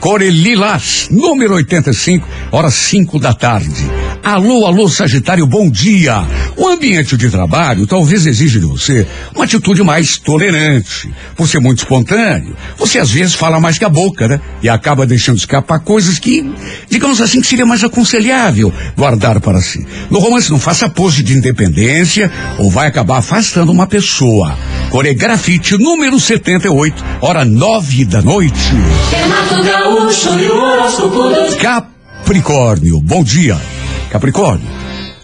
Corelilas, 0.00 1.08
número 1.10 1.54
85, 1.54 2.28
horas 2.52 2.74
5 2.74 3.18
da 3.18 3.32
tarde. 3.32 3.90
Alô, 4.22 4.66
alô, 4.66 4.88
Sagitário, 4.88 5.46
bom 5.46 5.70
dia. 5.70 6.24
O 6.56 6.68
ambiente 6.68 7.16
de 7.16 7.28
trabalho 7.28 7.86
talvez 7.86 8.24
exija 8.24 8.58
de 8.58 8.64
você 8.64 9.06
uma 9.34 9.44
atitude 9.44 9.82
mais 9.82 10.16
tolerante. 10.16 11.10
Por 11.36 11.46
ser 11.46 11.60
muito 11.60 11.80
espontâneo, 11.80 12.56
você 12.78 12.98
às 12.98 13.10
vezes 13.10 13.34
fala 13.34 13.60
mais 13.60 13.78
que 13.78 13.84
a 13.84 13.90
boca, 13.90 14.26
né? 14.26 14.40
E 14.62 14.68
acaba 14.68 15.04
deixando 15.04 15.36
escapar 15.36 15.80
coisas 15.80 16.18
que, 16.18 16.50
digamos 16.88 17.20
assim, 17.20 17.42
que 17.42 17.46
seria 17.46 17.66
mais 17.66 17.84
aconselhável 17.84 18.72
guardar 18.96 19.38
para 19.40 19.60
si. 19.60 19.86
No 20.10 20.18
romance, 20.18 20.50
não 20.50 20.58
faça 20.58 20.88
pose 20.88 21.22
de 21.22 21.34
independência 21.34 22.32
ou 22.58 22.70
vai 22.70 22.86
acabar 22.88 23.18
afastando 23.18 23.70
uma 23.70 23.86
pessoa. 23.86 24.56
Coregrafite 24.90 25.76
número 25.76 26.18
78, 26.18 27.04
hora 27.20 27.44
nove 27.44 28.04
da 28.06 28.22
noite. 28.22 28.72
Capricórnio, 31.60 33.00
bom 33.02 33.22
dia. 33.22 33.60
Capricórnio, 34.10 34.66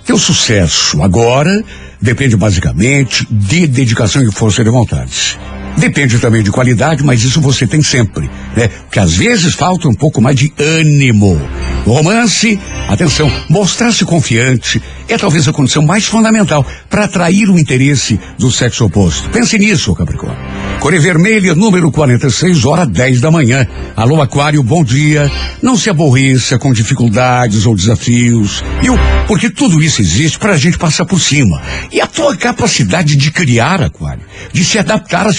teu 0.04 0.18
sucesso 0.18 1.02
agora 1.02 1.62
depende 2.00 2.37
basicamente 2.37 3.26
de 3.30 3.66
dedicação 3.66 4.23
e 4.23 4.32
força 4.32 4.64
de 4.64 4.71
vontade. 4.71 5.38
Depende 5.76 6.19
também 6.19 6.43
de 6.43 6.50
qualidade, 6.50 7.02
mas 7.02 7.23
isso 7.23 7.41
você 7.41 7.67
tem 7.67 7.83
sempre, 7.83 8.31
né? 8.57 8.69
Porque 8.69 9.00
às 9.00 9.14
vezes 9.14 9.55
falta 9.55 9.88
um 9.88 9.95
pouco 9.95 10.21
mais 10.21 10.37
de 10.37 10.52
ânimo. 10.59 11.41
No 11.87 11.95
romance, 11.95 12.59
atenção, 12.88 13.31
mostrar-se 13.49 14.05
confiante 14.05 14.81
é 15.09 15.19
talvez 15.19 15.49
a 15.49 15.52
condição 15.52 15.83
mais 15.83 16.05
fundamental 16.07 16.64
para 16.88 17.05
atrair 17.05 17.50
o 17.50 17.59
interesse 17.59 18.19
do 18.38 18.50
sexo 18.50 18.85
oposto. 18.85 19.29
Pense 19.31 19.59
nisso, 19.59 19.95
Capricórnio. 19.95 20.38
Cor 20.79 20.99
vermelha, 20.99 21.55
número 21.55 21.91
46, 21.91 22.64
hora 22.64 22.87
10 22.87 23.21
da 23.21 23.31
manhã. 23.31 23.67
Alô, 23.97 24.21
Aquário, 24.21 24.62
bom 24.62 24.83
dia. 24.83 25.31
Não 25.61 25.76
se 25.76 25.91
aborreça 25.91 26.59
com 26.59 26.73
dificuldades 26.73 27.67
ou 27.67 27.75
desafios, 27.75 28.64
viu? 28.81 28.95
Porque 29.26 29.49
tudo 29.49 29.83
isso 29.83 30.00
existe 30.00 30.38
para 30.38 30.55
a 30.55 30.57
gente 30.57 30.79
passar 30.79 31.05
por 31.05 31.21
cima. 31.21 31.61
E 31.93 32.00
a 32.00 32.07
tua 32.07 32.37
capacidade 32.37 33.17
de 33.17 33.31
criar, 33.31 33.83
Aquário, 33.83 34.23
de 34.52 34.64
se 34.64 34.79
adaptar 34.79 35.26
às 35.26 35.37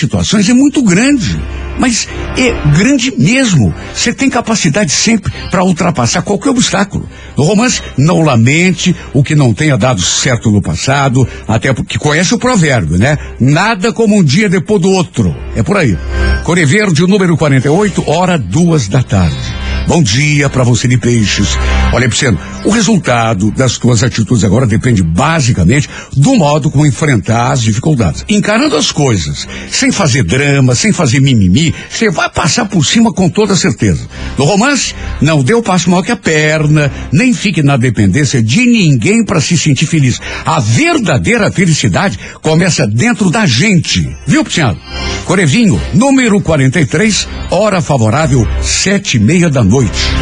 é 0.49 0.53
muito 0.53 0.81
grande. 0.81 1.39
Mas 1.77 2.07
é 2.37 2.51
grande 2.77 3.13
mesmo. 3.17 3.73
Você 3.93 4.13
tem 4.13 4.29
capacidade 4.29 4.91
sempre 4.91 5.33
para 5.49 5.63
ultrapassar 5.63 6.21
qualquer 6.21 6.51
obstáculo. 6.51 7.09
No 7.35 7.43
romance, 7.43 7.81
não 7.97 8.21
lamente 8.21 8.95
o 9.13 9.23
que 9.23 9.35
não 9.35 9.53
tenha 9.53 9.77
dado 9.77 10.01
certo 10.01 10.51
no 10.51 10.61
passado, 10.61 11.27
até 11.47 11.73
porque 11.73 11.97
conhece 11.97 12.33
o 12.33 12.39
provérbio, 12.39 12.97
né? 12.97 13.17
Nada 13.39 13.91
como 13.91 14.17
um 14.17 14.23
dia 14.23 14.47
depois 14.47 14.81
do 14.81 14.91
outro. 14.91 15.35
É 15.55 15.63
por 15.63 15.77
aí. 15.77 15.97
Core 16.43 16.65
Verde, 16.65 17.07
número 17.07 17.35
48, 17.35 18.03
hora 18.07 18.37
duas 18.37 18.87
da 18.87 19.01
tarde. 19.01 19.62
Bom 19.85 20.01
dia 20.01 20.49
para 20.49 20.63
você 20.63 20.87
de 20.87 20.97
peixes. 20.97 21.57
Olha, 21.91 22.07
Pisciano, 22.07 22.39
o 22.63 22.69
resultado 22.69 23.51
das 23.51 23.77
tuas 23.77 24.01
atitudes 24.01 24.43
agora 24.43 24.65
depende 24.65 25.03
basicamente 25.03 25.89
do 26.15 26.35
modo 26.35 26.71
como 26.71 26.85
enfrentar 26.85 27.51
as 27.51 27.61
dificuldades. 27.61 28.25
Encarando 28.29 28.77
as 28.77 28.91
coisas, 28.93 29.45
sem 29.69 29.91
fazer 29.91 30.23
drama, 30.23 30.73
sem 30.73 30.93
fazer 30.93 31.19
mimimi, 31.19 31.75
você 31.89 32.09
vai 32.09 32.29
passar 32.29 32.65
por 32.65 32.85
cima 32.85 33.11
com 33.11 33.29
toda 33.29 33.57
certeza. 33.57 34.07
No 34.37 34.45
romance, 34.45 34.95
não 35.21 35.43
dê 35.43 35.53
o 35.53 35.61
passo 35.61 35.89
maior 35.89 36.01
que 36.01 36.11
a 36.11 36.17
perna, 36.17 36.89
nem 37.11 37.33
fique 37.33 37.61
na 37.61 37.75
dependência 37.75 38.41
de 38.41 38.65
ninguém 38.65 39.23
para 39.25 39.41
se 39.41 39.57
sentir 39.57 39.85
feliz. 39.85 40.19
A 40.45 40.61
verdadeira 40.61 41.51
felicidade 41.51 42.17
começa 42.41 42.87
dentro 42.87 43.29
da 43.29 43.45
gente. 43.45 44.15
Viu, 44.25 44.45
Pisciano? 44.45 44.79
Corevinho, 45.25 45.79
número 45.93 46.41
43, 46.41 47.27
hora 47.51 47.81
favorável, 47.81 48.47
sete 48.61 49.17
e 49.17 49.19
meia 49.19 49.49
da 49.49 49.63
noite 49.63 49.72
noite. 49.73 50.13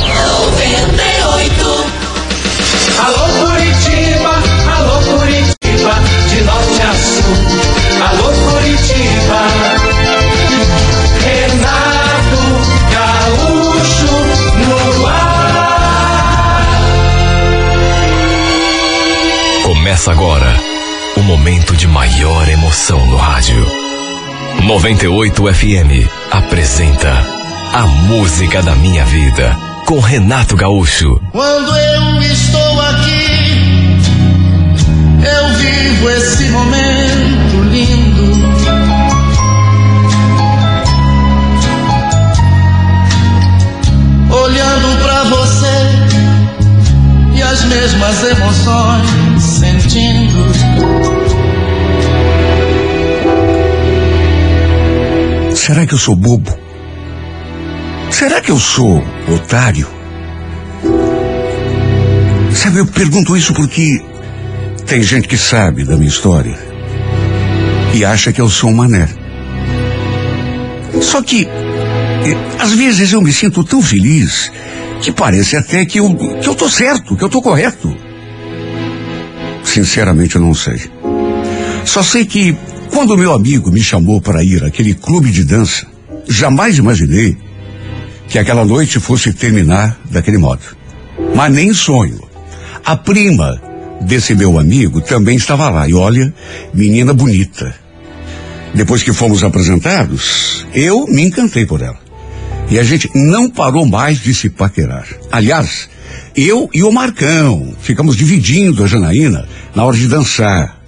98. 0.00 1.86
Alô 3.04 3.24
Curitiba, 3.38 4.34
alô 4.76 4.96
Curitiba, 4.98 5.94
de 6.28 6.40
norte 6.40 6.82
a 6.82 6.92
sul. 6.94 7.38
Alô 8.08 8.28
Curitiba. 8.50 9.40
Renato 11.22 12.42
Gaúcho 12.90 14.14
no 14.66 15.06
ar. 15.06 16.66
Começa 19.62 20.10
agora 20.10 20.52
o 21.16 21.22
momento 21.22 21.76
de 21.76 21.86
maior 21.86 22.48
emoção 22.48 23.06
no 23.06 23.16
rádio. 23.16 23.64
98 24.64 25.54
FM 25.54 26.08
apresenta 26.32 27.43
a 27.76 27.88
Música 27.88 28.62
da 28.62 28.76
Minha 28.76 29.04
Vida 29.04 29.58
com 29.84 29.98
Renato 29.98 30.54
Gaúcho. 30.54 31.20
Quando 31.32 31.76
eu 31.76 32.22
estou 32.22 32.80
aqui, 32.80 33.98
eu 35.18 35.48
vivo 35.58 36.08
esse 36.10 36.44
momento 36.50 37.62
lindo. 37.72 38.30
Olhando 44.32 45.02
pra 45.02 45.24
você 45.24 45.76
e 47.34 47.42
as 47.42 47.64
mesmas 47.64 48.22
emoções 48.22 49.42
sentindo. 49.42 50.44
Será 55.56 55.84
que 55.84 55.94
eu 55.94 55.98
sou 55.98 56.14
bobo? 56.14 56.63
Será 58.10 58.40
que 58.40 58.50
eu 58.50 58.58
sou 58.58 59.02
otário? 59.28 59.88
Sabe, 62.54 62.78
eu 62.78 62.86
pergunto 62.86 63.36
isso 63.36 63.52
porque 63.52 64.02
tem 64.86 65.02
gente 65.02 65.26
que 65.28 65.36
sabe 65.36 65.84
da 65.84 65.96
minha 65.96 66.08
história 66.08 66.56
e 67.92 68.04
acha 68.04 68.32
que 68.32 68.40
eu 68.40 68.48
sou 68.48 68.70
um 68.70 68.74
mané. 68.74 69.08
Só 71.00 71.22
que, 71.22 71.46
às 72.58 72.72
vezes 72.72 73.12
eu 73.12 73.20
me 73.20 73.32
sinto 73.32 73.64
tão 73.64 73.82
feliz 73.82 74.50
que 75.00 75.12
parece 75.12 75.56
até 75.56 75.84
que 75.84 75.98
eu, 75.98 76.14
que 76.14 76.48
eu 76.48 76.54
tô 76.54 76.68
certo, 76.68 77.16
que 77.16 77.22
eu 77.22 77.28
tô 77.28 77.42
correto. 77.42 77.94
Sinceramente, 79.62 80.36
eu 80.36 80.40
não 80.40 80.54
sei. 80.54 80.80
Só 81.84 82.02
sei 82.02 82.24
que 82.24 82.56
quando 82.90 83.18
meu 83.18 83.32
amigo 83.32 83.70
me 83.70 83.82
chamou 83.82 84.20
para 84.20 84.42
ir 84.42 84.64
àquele 84.64 84.94
clube 84.94 85.30
de 85.30 85.44
dança, 85.44 85.86
jamais 86.28 86.78
imaginei 86.78 87.36
que 88.28 88.38
aquela 88.38 88.64
noite 88.64 88.98
fosse 89.00 89.32
terminar 89.32 89.98
daquele 90.10 90.38
modo. 90.38 90.62
Mas 91.34 91.52
nem 91.52 91.72
sonho. 91.72 92.20
A 92.84 92.96
prima 92.96 93.60
desse 94.00 94.34
meu 94.34 94.58
amigo 94.58 95.00
também 95.00 95.36
estava 95.36 95.68
lá. 95.70 95.88
E 95.88 95.94
olha, 95.94 96.32
menina 96.72 97.12
bonita. 97.12 97.74
Depois 98.74 99.02
que 99.02 99.12
fomos 99.12 99.44
apresentados, 99.44 100.66
eu 100.74 101.06
me 101.06 101.22
encantei 101.22 101.64
por 101.64 101.80
ela. 101.80 101.98
E 102.70 102.78
a 102.78 102.82
gente 102.82 103.10
não 103.14 103.48
parou 103.48 103.86
mais 103.86 104.18
de 104.18 104.34
se 104.34 104.48
paquerar. 104.48 105.06
Aliás, 105.30 105.88
eu 106.34 106.68
e 106.74 106.82
o 106.82 106.90
Marcão 106.90 107.74
ficamos 107.80 108.16
dividindo 108.16 108.82
a 108.82 108.86
Janaína 108.86 109.46
na 109.74 109.84
hora 109.84 109.96
de 109.96 110.08
dançar. 110.08 110.80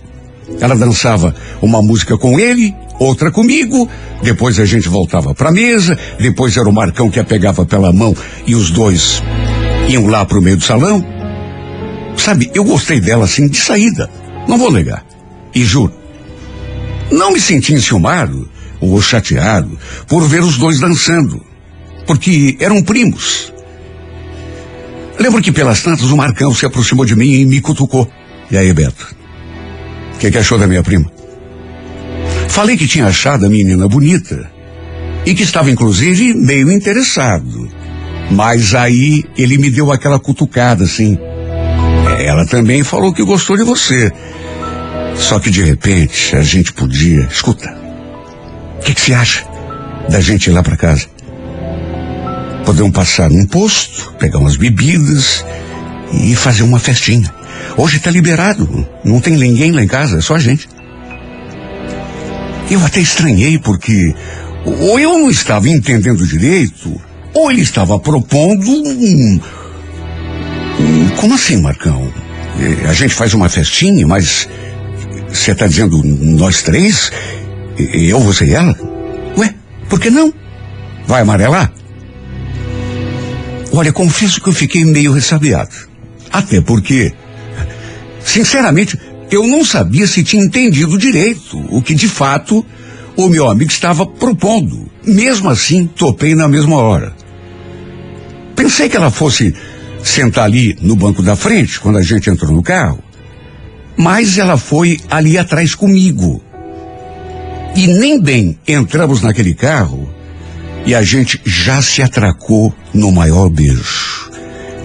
Ela 0.61 0.75
dançava 0.75 1.35
uma 1.61 1.83
música 1.83 2.17
com 2.17 2.41
ele, 2.41 2.75
outra 2.99 3.31
comigo, 3.31 3.89
depois 4.23 4.59
a 4.59 4.65
gente 4.65 4.89
voltava 4.89 5.35
para 5.35 5.49
a 5.49 5.53
mesa, 5.53 5.99
depois 6.19 6.57
era 6.57 6.69
o 6.69 6.73
Marcão 6.73 7.11
que 7.11 7.21
a 7.21 7.25
pegava 7.25 7.65
pela 7.65 7.93
mão 7.93 8.15
e 8.47 8.55
os 8.55 8.71
dois 8.71 9.23
iam 9.89 10.07
lá 10.07 10.25
para 10.25 10.39
o 10.39 10.43
meio 10.43 10.57
do 10.57 10.65
salão. 10.65 11.05
Sabe, 12.17 12.51
eu 12.55 12.65
gostei 12.65 13.01
dela 13.01 13.25
assim 13.25 13.47
de 13.47 13.59
saída, 13.59 14.11
não 14.49 14.59
vou 14.59 14.73
negar. 14.73 15.05
E 15.55 15.65
juro, 15.65 15.93
não 17.11 17.33
me 17.33 17.41
senti 17.41 17.73
enciumado 17.73 18.49
ou 18.81 19.01
chateado 19.01 19.79
por 20.09 20.27
ver 20.27 20.43
os 20.43 20.57
dois 20.57 20.81
dançando, 20.81 21.45
porque 22.07 22.57
eram 22.61 22.83
primos. 22.83 23.53
Lembro 25.19 25.43
que 25.43 25.53
pelas 25.53 25.83
tantas 25.83 26.11
o 26.11 26.17
Marcão 26.17 26.55
se 26.55 26.67
aproximou 26.67 27.05
de 27.05 27.17
mim 27.17 27.33
e 27.33 27.47
me 27.47 27.61
cutucou. 27.61 28.11
E 28.51 28.57
aí, 28.57 28.73
Beto? 28.73 29.15
O 30.15 30.19
que, 30.19 30.31
que 30.31 30.39
achou 30.39 30.59
da 30.59 30.67
minha 30.67 30.83
prima? 30.83 31.16
Falei 32.49 32.77
que 32.77 32.87
tinha 32.87 33.07
achado 33.07 33.47
a 33.47 33.49
menina 33.49 33.89
bonita 33.89 34.51
e 35.25 35.35
que 35.35 35.43
estava 35.43 35.71
inclusive 35.71 36.35
meio 36.35 36.71
interessado. 36.71 37.69
Mas 38.31 38.75
aí 38.75 39.25
ele 39.37 39.59
me 39.59 39.71
deu 39.71 39.93
aquela 39.93 40.19
cutucada 40.19 40.85
assim. 40.85 41.19
Ela 42.19 42.47
também 42.47 42.83
falou 42.83 43.13
que 43.13 43.23
gostou 43.25 43.57
de 43.57 43.63
você. 43.63 44.13
Só 45.17 45.39
que 45.39 45.51
de 45.51 45.63
repente 45.63 46.35
a 46.35 46.43
gente 46.43 46.73
podia. 46.73 47.29
Escuta. 47.31 47.77
O 48.79 48.83
que, 48.83 48.95
que 48.95 49.01
você 49.01 49.15
acha 49.15 49.45
da 50.09 50.21
gente 50.21 50.49
ir 50.49 50.53
lá 50.53 50.63
para 50.63 50.77
casa? 50.77 51.07
Podemos 52.65 52.93
passar 52.93 53.31
num 53.31 53.47
posto, 53.47 54.13
pegar 54.19 54.39
umas 54.39 54.57
bebidas 54.57 55.45
e 56.13 56.35
fazer 56.35 56.63
uma 56.63 56.79
festinha. 56.79 57.33
Hoje 57.77 57.99
tá 57.99 58.11
liberado. 58.11 58.87
Não 59.05 59.21
tem 59.21 59.37
ninguém 59.37 59.73
lá 59.73 59.83
em 59.83 59.89
casa, 59.89 60.19
é 60.19 60.21
só 60.21 60.35
a 60.35 60.39
gente. 60.39 60.69
Eu 62.71 62.85
até 62.85 63.01
estranhei 63.01 63.59
porque 63.59 64.15
ou 64.65 64.99
eu 64.99 65.13
não 65.13 65.31
estava 65.31 65.69
entendendo 65.69 66.27
direito, 66.27 67.01
ou 67.33 67.51
ele 67.51 67.63
estava 67.63 67.99
propondo 68.01 68.69
um. 68.69 69.41
um 70.81 71.09
como 71.17 71.35
assim, 71.35 71.61
Marcão? 71.63 72.13
Eh, 72.59 72.89
A 72.89 72.93
gente 72.93 73.15
faz 73.15 73.33
uma 73.33 73.49
festinha, 73.49 74.07
mas 74.07 74.49
você 75.29 75.53
está 75.53 75.67
dizendo 75.69 76.03
nós 76.03 76.63
três? 76.63 77.13
Eu, 77.79 78.19
você 78.21 78.47
e 78.47 78.55
ela? 78.55 78.77
Ué, 79.37 79.55
por 79.89 80.01
que 80.01 80.11
não? 80.11 80.33
Vai 81.07 81.23
amarelar? 81.23 81.73
Olha, 83.73 83.93
confesso 83.93 84.41
que 84.41 84.49
eu 84.49 84.53
fiquei 84.53 84.85
meio 84.85 85.13
ressabiado. 85.13 85.75
Até 86.33 86.61
porque, 86.61 87.13
sinceramente, 88.25 88.99
eu 89.31 89.47
não 89.47 89.65
sabia 89.65 90.07
se 90.07 90.23
tinha 90.23 90.45
entendido 90.45 90.99
direito 90.99 91.59
o 91.69 91.83
que 91.83 91.95
de 91.95 92.09
fato 92.09 92.65
o 93.17 93.29
meu 93.29 93.49
amigo 93.49 93.71
estava 93.71 94.07
propondo. 94.07 94.89
Mesmo 95.05 95.49
assim, 95.49 95.87
topei 95.87 96.35
na 96.35 96.49
mesma 96.49 96.77
hora. 96.77 97.15
Pensei 98.55 98.89
que 98.89 98.97
ela 98.97 99.11
fosse 99.11 99.55
sentar 100.03 100.45
ali 100.45 100.77
no 100.81 100.95
banco 100.95 101.23
da 101.23 101.35
frente 101.35 101.81
quando 101.81 101.99
a 101.99 102.03
gente 102.03 102.31
entrou 102.31 102.53
no 102.53 102.63
carro, 102.63 103.03
mas 103.97 104.39
ela 104.39 104.57
foi 104.57 104.99
ali 105.11 105.37
atrás 105.37 105.75
comigo. 105.75 106.43
E 107.75 107.87
nem 107.87 108.21
bem 108.21 108.59
entramos 108.67 109.23
naquele 109.23 109.55
carro 109.55 110.09
e 110.87 110.95
a 110.95 111.03
gente 111.03 111.41
já 111.45 111.83
se 111.83 112.01
atracou 112.01 112.75
no 112.95 113.11
maior 113.11 113.49
beijo. 113.49 114.31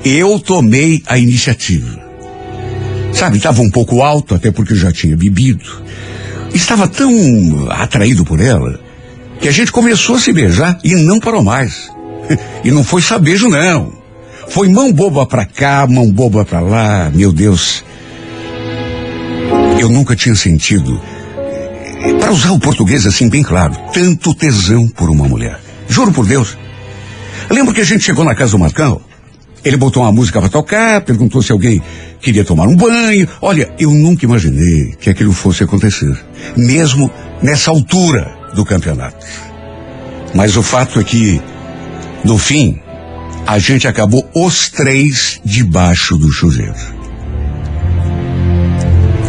Eu 0.03 0.39
tomei 0.39 1.03
a 1.05 1.17
iniciativa. 1.17 2.10
Sabe, 3.13 3.37
estava 3.37 3.61
um 3.61 3.69
pouco 3.69 4.01
alto, 4.01 4.35
até 4.35 4.51
porque 4.51 4.75
já 4.75 4.91
tinha 4.91 5.15
bebido. 5.15 5.65
Estava 6.53 6.87
tão 6.87 7.11
atraído 7.69 8.25
por 8.25 8.39
ela 8.39 8.79
que 9.39 9.47
a 9.47 9.51
gente 9.51 9.71
começou 9.71 10.15
a 10.15 10.19
se 10.19 10.31
beijar 10.31 10.79
e 10.83 10.95
não 10.95 11.19
parou 11.19 11.43
mais. 11.43 11.89
E 12.63 12.69
não 12.69 12.83
foi 12.83 13.01
só 13.01 13.17
beijo, 13.17 13.49
não. 13.49 13.91
Foi 14.47 14.69
mão 14.69 14.93
boba 14.93 15.25
pra 15.25 15.45
cá, 15.45 15.87
mão 15.87 16.11
boba 16.11 16.45
pra 16.45 16.59
lá, 16.59 17.11
meu 17.13 17.33
Deus. 17.33 17.83
Eu 19.79 19.89
nunca 19.89 20.15
tinha 20.15 20.35
sentido, 20.35 21.01
para 22.19 22.31
usar 22.31 22.51
o 22.51 22.59
português 22.59 23.05
assim 23.05 23.29
bem 23.29 23.41
claro, 23.41 23.75
tanto 23.91 24.35
tesão 24.35 24.87
por 24.87 25.09
uma 25.09 25.27
mulher. 25.27 25.59
Juro 25.89 26.11
por 26.11 26.25
Deus. 26.25 26.57
Eu 27.49 27.55
lembro 27.55 27.73
que 27.73 27.81
a 27.81 27.85
gente 27.85 28.03
chegou 28.03 28.23
na 28.23 28.35
casa 28.35 28.51
do 28.51 28.59
Marcão, 28.59 29.01
ele 29.63 29.77
botou 29.77 30.03
uma 30.03 30.11
música 30.11 30.39
para 30.39 30.49
tocar, 30.49 31.01
perguntou 31.01 31.41
se 31.41 31.51
alguém 31.51 31.81
queria 32.19 32.43
tomar 32.43 32.67
um 32.67 32.75
banho. 32.75 33.27
Olha, 33.41 33.71
eu 33.79 33.91
nunca 33.91 34.25
imaginei 34.25 34.95
que 34.99 35.09
aquilo 35.09 35.33
fosse 35.33 35.63
acontecer, 35.63 36.17
mesmo 36.57 37.11
nessa 37.41 37.71
altura 37.71 38.31
do 38.55 38.65
campeonato. 38.65 39.25
Mas 40.33 40.55
o 40.55 40.63
fato 40.63 40.99
é 40.99 41.03
que, 41.03 41.41
no 42.23 42.37
fim, 42.37 42.79
a 43.45 43.59
gente 43.59 43.87
acabou 43.87 44.27
os 44.33 44.69
três 44.69 45.39
debaixo 45.43 46.17
do 46.17 46.31
chuveiro. 46.31 46.75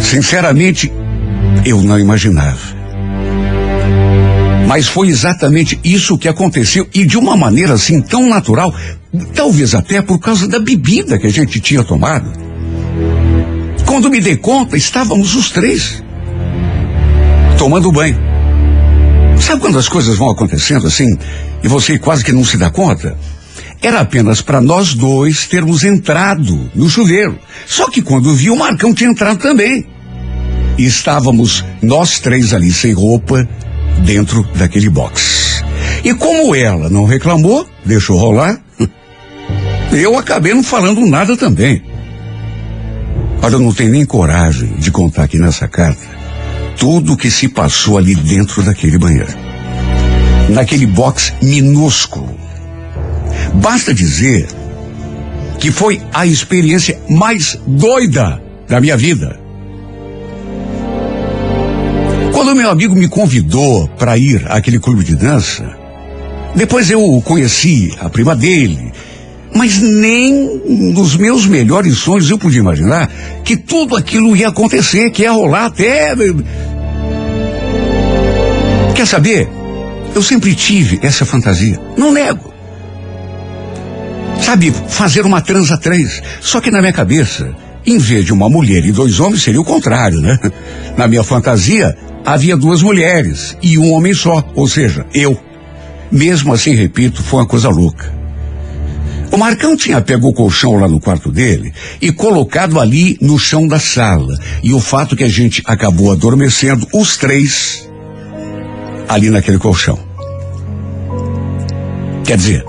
Sinceramente, 0.01 0.93
eu 1.65 1.83
não 1.83 1.99
imaginava. 1.99 2.72
Mas 4.67 4.87
foi 4.87 5.09
exatamente 5.09 5.79
isso 5.85 6.19
que 6.19 6.29
aconteceu 6.29 6.89
e 6.95 7.05
de 7.05 7.19
uma 7.19 7.37
maneira 7.37 7.75
assim 7.75 8.01
tão 8.01 8.29
natural, 8.29 8.75
talvez 9.35 9.75
até 9.75 10.01
por 10.01 10.19
causa 10.19 10.49
da 10.49 10.59
bebida 10.59 11.19
que 11.19 11.27
a 11.27 11.33
gente 11.33 11.61
tinha 11.61 11.85
tomado. 11.85 12.31
Quando 13.87 14.11
me 14.11 14.21
dei 14.21 14.37
conta, 14.37 14.77
estávamos 14.77 15.35
os 15.35 15.51
três 15.51 16.03
tomando 17.59 17.93
banho. 17.93 18.19
Sabe 19.39 19.61
quando 19.61 19.79
as 19.79 19.89
coisas 19.89 20.17
vão 20.17 20.31
acontecendo 20.31 20.87
assim 20.87 21.07
e 21.63 21.69
você 21.69 21.99
quase 21.99 22.25
que 22.25 22.33
não 22.33 22.45
se 22.45 22.57
dá 22.57 22.71
conta? 22.71 23.17
Era 23.83 24.01
apenas 24.01 24.41
para 24.41 24.61
nós 24.61 24.95
dois 24.95 25.47
termos 25.47 25.83
entrado 25.83 26.71
no 26.75 26.89
chuveiro. 26.89 27.39
Só 27.67 27.91
que 27.91 28.01
quando 28.01 28.35
vi 28.35 28.49
o 28.49 28.57
Marcão 28.57 28.95
tinha 28.95 29.11
entrado 29.11 29.39
também. 29.39 29.85
E 30.79 30.87
estávamos 30.87 31.65
nós 31.83 32.21
três 32.21 32.55
ali 32.55 32.73
sem 32.73 32.93
roupa 32.93 33.47
dentro 34.01 34.43
daquele 34.55 34.89
box. 34.89 35.63
E 36.05 36.15
como 36.15 36.55
ela 36.55 36.89
não 36.89 37.05
reclamou, 37.05 37.69
deixou 37.85 38.19
rolar, 38.19 38.61
eu 39.93 40.19
acabei 40.19 40.55
não 40.55 40.63
falando 40.63 41.07
nada 41.07 41.37
também. 41.37 41.83
Olha, 43.43 43.55
eu 43.55 43.61
não 43.61 43.73
tenho 43.73 43.91
nem 43.91 44.05
coragem 44.05 44.75
de 44.79 44.91
contar 44.91 45.25
aqui 45.25 45.39
nessa 45.39 45.67
carta 45.67 46.23
tudo 46.79 47.13
o 47.13 47.17
que 47.17 47.31
se 47.31 47.49
passou 47.49 47.99
ali 47.99 48.15
dentro 48.15 48.63
daquele 48.63 48.99
banheiro. 48.99 49.33
Naquele 50.49 50.87
box 50.87 51.33
minúsculo. 51.41 52.37
Basta 53.55 53.95
dizer 53.95 54.49
que 55.59 55.71
foi 55.71 56.03
a 56.13 56.27
experiência 56.27 57.01
mais 57.09 57.59
doida 57.67 58.43
da 58.69 58.81
minha 58.81 58.97
vida. 58.97 59.39
Quando 62.53 62.61
meu 62.61 62.71
amigo 62.71 62.95
me 62.95 63.09
convidou 63.09 63.89
para 63.89 64.19
ir 64.19 64.45
àquele 64.47 64.79
clube 64.79 65.03
de 65.03 65.17
dança, 65.17 65.75
depois 66.55 66.91
eu 66.91 67.01
conheci 67.25 67.95
a 67.99 68.11
prima 68.11 68.37
dele, 68.37 68.93
mas 69.55 69.81
nem 69.81 70.61
nos 70.93 71.17
meus 71.17 71.47
melhores 71.47 71.97
sonhos 71.97 72.29
eu 72.29 72.37
podia 72.37 72.61
imaginar 72.61 73.11
que 73.43 73.57
tudo 73.57 73.97
aquilo 73.97 74.37
ia 74.37 74.49
acontecer, 74.49 75.11
que 75.11 75.23
ia 75.23 75.33
rolar 75.33 75.65
até. 75.65 76.15
Quer 78.95 79.07
saber? 79.07 79.49
Eu 80.15 80.23
sempre 80.23 80.55
tive 80.55 81.01
essa 81.03 81.25
fantasia. 81.25 81.81
Não 81.97 82.13
nego. 82.13 82.53
Sabe, 84.43 84.75
fazer 84.89 85.25
uma 85.25 85.41
transa 85.41 85.79
três. 85.79 86.23
Só 86.43 86.61
que 86.61 86.71
na 86.71 86.81
minha 86.83 86.93
cabeça, 86.93 87.57
em 87.87 87.97
vez 87.97 88.27
de 88.27 88.33
uma 88.35 88.51
mulher 88.51 88.85
e 88.85 88.93
dois 88.93 89.21
homens, 89.21 89.43
seria 89.43 89.61
o 89.63 89.65
contrário, 89.65 90.21
né? 90.21 90.39
Na 90.99 91.09
minha 91.09 91.25
fantasia, 91.25 91.97
havia 92.25 92.57
duas 92.57 92.83
mulheres 92.83 93.57
e 93.63 93.79
um 93.79 93.93
homem 93.93 94.15
só, 94.15 94.45
ou 94.55 94.69
seja, 94.69 95.07
eu. 95.15 95.39
Mesmo 96.11 96.53
assim, 96.53 96.75
repito, 96.75 97.23
foi 97.23 97.41
uma 97.41 97.47
coisa 97.47 97.69
louca. 97.69 98.13
O 99.31 99.39
Marcão 99.39 99.75
tinha 99.75 100.01
pego 100.03 100.29
o 100.29 100.35
colchão 100.35 100.77
lá 100.77 100.87
no 100.87 101.01
quarto 101.01 101.33
dele 101.33 101.73
e 102.03 102.13
colocado 102.13 102.79
ali 102.79 103.17
no 103.19 103.39
chão 103.39 103.67
da 103.67 103.79
sala. 103.79 104.39
E 104.63 104.75
o 104.75 104.81
fato 104.81 105.17
que 105.17 105.25
a 105.25 105.29
gente 105.29 105.63
acabou 105.65 106.13
adormecendo, 106.13 106.87
os 106.93 107.17
três, 107.17 107.89
ali 109.09 109.31
naquele 109.31 109.59
colchão. 109.59 109.99
Quer 112.25 112.37
dizer, 112.37 112.63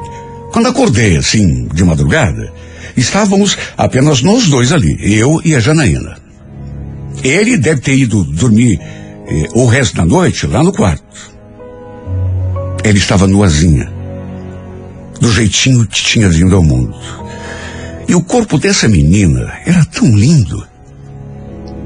quando 0.53 0.69
acordei 0.69 1.17
assim, 1.17 1.67
de 1.67 1.83
madrugada, 1.83 2.53
estávamos 2.95 3.57
apenas 3.77 4.21
nós 4.21 4.47
dois 4.47 4.71
ali, 4.71 4.97
eu 5.01 5.41
e 5.43 5.53
a 5.55 5.59
Janaína. 5.59 6.15
Ele 7.21 7.57
deve 7.57 7.81
ter 7.81 7.95
ido 7.95 8.23
dormir 8.23 8.79
eh, 9.33 9.49
o 9.55 9.65
resto 9.65 9.95
da 9.95 10.05
noite 10.05 10.45
lá 10.45 10.61
no 10.61 10.71
quarto. 10.71 11.33
Ele 12.83 12.99
estava 12.99 13.25
nuazinha, 13.25 13.91
do 15.19 15.31
jeitinho 15.31 15.87
que 15.87 16.03
tinha 16.03 16.29
vindo 16.29 16.55
ao 16.55 16.61
mundo. 16.61 16.95
E 18.07 18.13
o 18.13 18.21
corpo 18.21 18.59
dessa 18.59 18.87
menina 18.87 19.53
era 19.65 19.83
tão 19.85 20.07
lindo. 20.15 20.67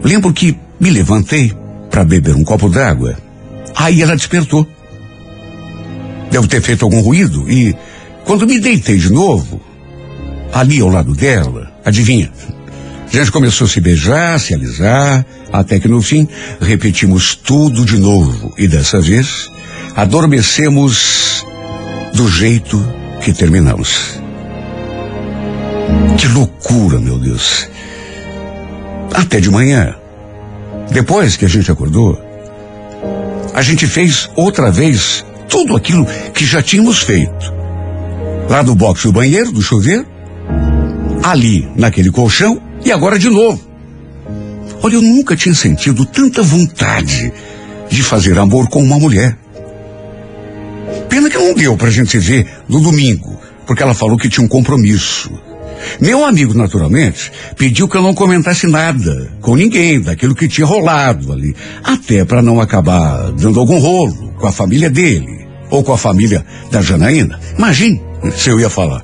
Lembro 0.04 0.34
que 0.34 0.58
me 0.78 0.90
levantei 0.90 1.54
para 1.90 2.04
beber 2.04 2.36
um 2.36 2.44
copo 2.44 2.68
d'água. 2.68 3.18
Aí 3.76 4.02
ela 4.02 4.16
despertou. 4.16 4.68
Devo 6.30 6.48
ter 6.48 6.62
feito 6.62 6.84
algum 6.84 7.00
ruído 7.00 7.50
e, 7.50 7.74
quando 8.26 8.46
me 8.46 8.60
deitei 8.60 8.98
de 8.98 9.12
novo, 9.12 9.62
ali 10.52 10.82
ao 10.82 10.90
lado 10.90 11.14
dela, 11.14 11.72
adivinha? 11.86 12.30
A 13.08 13.16
gente 13.20 13.32
começou 13.32 13.66
a 13.66 13.70
se 13.70 13.80
beijar, 13.80 14.40
se 14.40 14.54
alisar, 14.54 15.26
até 15.52 15.80
que 15.80 15.88
no 15.88 16.02
fim 16.02 16.28
repetimos 16.60 17.36
tudo 17.36 17.86
de 17.86 17.98
novo. 17.98 18.54
E 18.58 18.68
dessa 18.68 19.00
vez 19.00 19.50
adormecemos 19.96 21.46
do 22.14 22.30
jeito 22.30 22.78
que 23.22 23.32
terminamos. 23.32 24.20
Que 26.18 26.28
loucura, 26.28 27.00
meu 27.00 27.18
Deus. 27.18 27.70
Até 29.14 29.40
de 29.40 29.50
manhã. 29.50 29.96
Depois 30.92 31.38
que 31.38 31.46
a 31.46 31.50
gente 31.50 31.72
acordou, 31.72 32.22
a 33.54 33.62
gente 33.62 33.88
fez 33.88 34.30
outra 34.36 34.70
vez 34.70 35.26
tudo 35.48 35.76
aquilo 35.76 36.06
que 36.34 36.46
já 36.46 36.62
tínhamos 36.62 37.02
feito. 37.02 37.54
Lá 38.50 38.62
no 38.62 38.76
box 38.76 39.04
do 39.04 39.14
banheiro, 39.14 39.52
do 39.52 39.62
chuveiro, 39.62 40.06
ali 41.24 41.68
naquele 41.76 42.12
colchão 42.12 42.67
e 42.88 42.92
agora 42.92 43.20
de 43.20 43.30
novo. 43.30 43.60
Olha, 44.82 44.96
eu 44.96 45.02
nunca 45.02 45.36
tinha 45.36 45.54
sentido 45.54 46.06
tanta 46.06 46.42
vontade 46.42 47.34
de 47.90 48.02
fazer 48.02 48.38
amor 48.40 48.70
com 48.70 48.82
uma 48.82 48.98
mulher. 48.98 49.38
Pena 51.10 51.30
que 51.30 51.38
não 51.38 51.54
deu 51.54 51.76
pra 51.76 51.90
gente 51.90 52.12
se 52.12 52.20
ver 52.20 52.48
no 52.70 52.80
domingo, 52.80 53.38
porque 53.66 53.84
ela 53.84 53.94
falou 53.94 54.18
que 54.18 54.30
tinha 54.30 54.46
um 54.46 54.48
compromisso. 54.48 55.30
Meu 56.00 56.24
amigo, 56.24 56.54
naturalmente, 56.54 57.30
pediu 57.58 57.90
que 57.90 57.98
eu 57.98 58.02
não 58.02 58.14
comentasse 58.14 58.68
nada 58.68 59.32
com 59.42 59.56
ninguém 59.58 60.00
daquilo 60.00 60.34
que 60.34 60.48
tinha 60.48 60.66
rolado 60.66 61.34
ali, 61.34 61.54
até 61.84 62.24
para 62.24 62.42
não 62.42 62.62
acabar 62.62 63.32
dando 63.34 63.60
algum 63.60 63.80
rolo 63.80 64.34
com 64.38 64.48
a 64.48 64.52
família 64.52 64.90
dele 64.90 65.46
ou 65.70 65.84
com 65.84 65.92
a 65.92 65.98
família 65.98 66.46
da 66.72 66.82
Janaína. 66.82 67.38
Imagine 67.58 68.02
se 68.34 68.50
eu 68.50 68.62
ia 68.62 68.70
falar. 68.70 69.04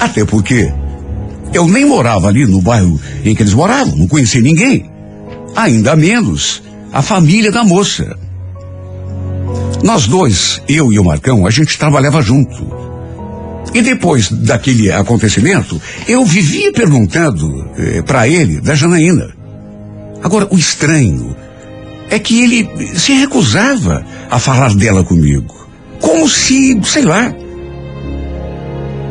Até 0.00 0.24
porque 0.24 0.72
eu 1.52 1.66
nem 1.66 1.84
morava 1.84 2.28
ali 2.28 2.46
no 2.46 2.60
bairro 2.60 3.00
em 3.24 3.34
que 3.34 3.42
eles 3.42 3.54
moravam, 3.54 3.96
não 3.96 4.08
conhecia 4.08 4.40
ninguém. 4.40 4.90
Ainda 5.54 5.96
menos 5.96 6.62
a 6.92 7.02
família 7.02 7.50
da 7.50 7.64
moça. 7.64 8.16
Nós 9.82 10.06
dois, 10.06 10.60
eu 10.68 10.92
e 10.92 10.98
o 10.98 11.04
Marcão, 11.04 11.46
a 11.46 11.50
gente 11.50 11.78
trabalhava 11.78 12.22
junto. 12.22 12.80
E 13.72 13.82
depois 13.82 14.30
daquele 14.30 14.90
acontecimento, 14.90 15.80
eu 16.08 16.24
vivia 16.24 16.72
perguntando 16.72 17.70
eh, 17.78 18.02
para 18.02 18.28
ele 18.28 18.60
da 18.60 18.74
Janaína. 18.74 19.30
Agora, 20.22 20.48
o 20.50 20.56
estranho 20.56 21.34
é 22.10 22.18
que 22.18 22.42
ele 22.42 22.68
se 22.98 23.12
recusava 23.12 24.04
a 24.28 24.38
falar 24.38 24.74
dela 24.74 25.04
comigo. 25.04 25.54
Como 26.00 26.28
se, 26.28 26.78
sei 26.84 27.02
lá, 27.02 27.32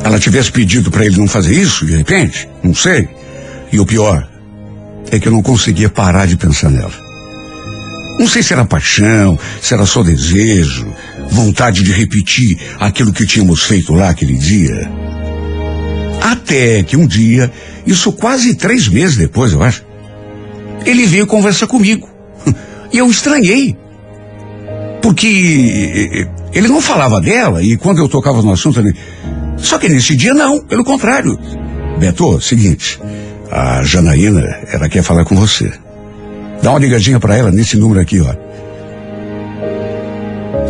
ela 0.03 0.19
tivesse 0.19 0.51
pedido 0.51 0.89
para 0.89 1.05
ele 1.05 1.17
não 1.17 1.27
fazer 1.27 1.53
isso, 1.53 1.85
de 1.85 1.95
repente, 1.95 2.47
não 2.63 2.73
sei. 2.73 3.07
E 3.71 3.79
o 3.79 3.85
pior 3.85 4.27
é 5.11 5.19
que 5.19 5.27
eu 5.27 5.31
não 5.31 5.41
conseguia 5.41 5.89
parar 5.89 6.25
de 6.25 6.37
pensar 6.37 6.69
nela. 6.69 7.09
Não 8.19 8.27
sei 8.27 8.43
se 8.43 8.51
era 8.51 8.65
paixão, 8.65 9.39
se 9.61 9.73
era 9.73 9.85
só 9.85 10.03
desejo, 10.03 10.93
vontade 11.29 11.83
de 11.83 11.91
repetir 11.91 12.57
aquilo 12.79 13.13
que 13.13 13.25
tínhamos 13.25 13.63
feito 13.63 13.93
lá 13.93 14.09
aquele 14.09 14.37
dia. 14.37 14.91
Até 16.21 16.83
que 16.83 16.97
um 16.97 17.07
dia, 17.07 17.51
isso 17.87 18.11
quase 18.11 18.55
três 18.55 18.87
meses 18.89 19.15
depois, 19.15 19.53
eu 19.53 19.63
acho, 19.63 19.85
ele 20.85 21.05
veio 21.05 21.27
conversar 21.27 21.67
comigo. 21.67 22.09
E 22.91 22.97
eu 22.97 23.07
estranhei. 23.07 23.77
Porque 24.99 26.27
ele 26.51 26.67
não 26.67 26.81
falava 26.81 27.21
dela 27.21 27.61
e 27.61 27.77
quando 27.77 27.99
eu 27.99 28.09
tocava 28.09 28.41
no 28.41 28.51
assunto, 28.51 28.79
ele. 28.79 28.95
Só 29.61 29.77
que 29.77 29.89
nesse 29.89 30.15
dia 30.15 30.33
não, 30.33 30.59
pelo 30.59 30.83
contrário. 30.83 31.37
Beto, 31.99 32.39
seguinte, 32.41 32.99
a 33.51 33.83
Janaína, 33.83 34.41
ela 34.71 34.89
quer 34.89 35.03
falar 35.03 35.25
com 35.25 35.35
você. 35.35 35.71
Dá 36.61 36.71
uma 36.71 36.79
ligadinha 36.79 37.19
para 37.19 37.37
ela 37.37 37.51
nesse 37.51 37.77
número 37.77 37.99
aqui, 37.99 38.19
ó. 38.19 38.33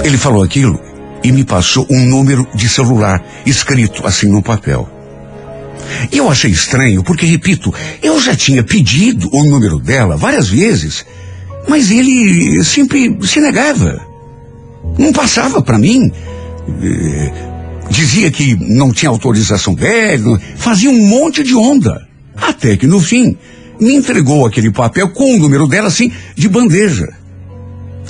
Ele 0.03 0.17
falou 0.17 0.43
aquilo 0.43 0.79
e 1.23 1.31
me 1.31 1.43
passou 1.43 1.85
um 1.89 2.05
número 2.05 2.47
de 2.53 2.69
celular 2.69 3.23
escrito 3.45 4.05
assim 4.07 4.27
no 4.27 4.41
papel. 4.41 4.89
E 6.11 6.17
eu 6.17 6.29
achei 6.29 6.51
estranho, 6.51 7.03
porque, 7.03 7.25
repito, 7.25 7.73
eu 8.01 8.19
já 8.21 8.35
tinha 8.35 8.63
pedido 8.63 9.29
o 9.31 9.43
número 9.43 9.79
dela 9.79 10.15
várias 10.15 10.47
vezes, 10.47 11.05
mas 11.67 11.91
ele 11.91 12.63
sempre 12.63 13.17
se 13.23 13.39
negava. 13.39 13.99
Não 14.97 15.11
passava 15.11 15.61
para 15.61 15.77
mim. 15.77 16.11
Dizia 17.89 18.29
que 18.31 18.55
não 18.55 18.93
tinha 18.93 19.09
autorização 19.09 19.73
dele, 19.73 20.37
fazia 20.55 20.89
um 20.89 21.07
monte 21.07 21.43
de 21.43 21.55
onda. 21.55 22.07
Até 22.35 22.77
que 22.77 22.87
no 22.87 22.99
fim, 22.99 23.35
me 23.79 23.95
entregou 23.95 24.45
aquele 24.45 24.71
papel 24.71 25.09
com 25.09 25.35
o 25.35 25.39
número 25.39 25.67
dela, 25.67 25.87
assim, 25.87 26.11
de 26.35 26.47
bandeja. 26.47 27.07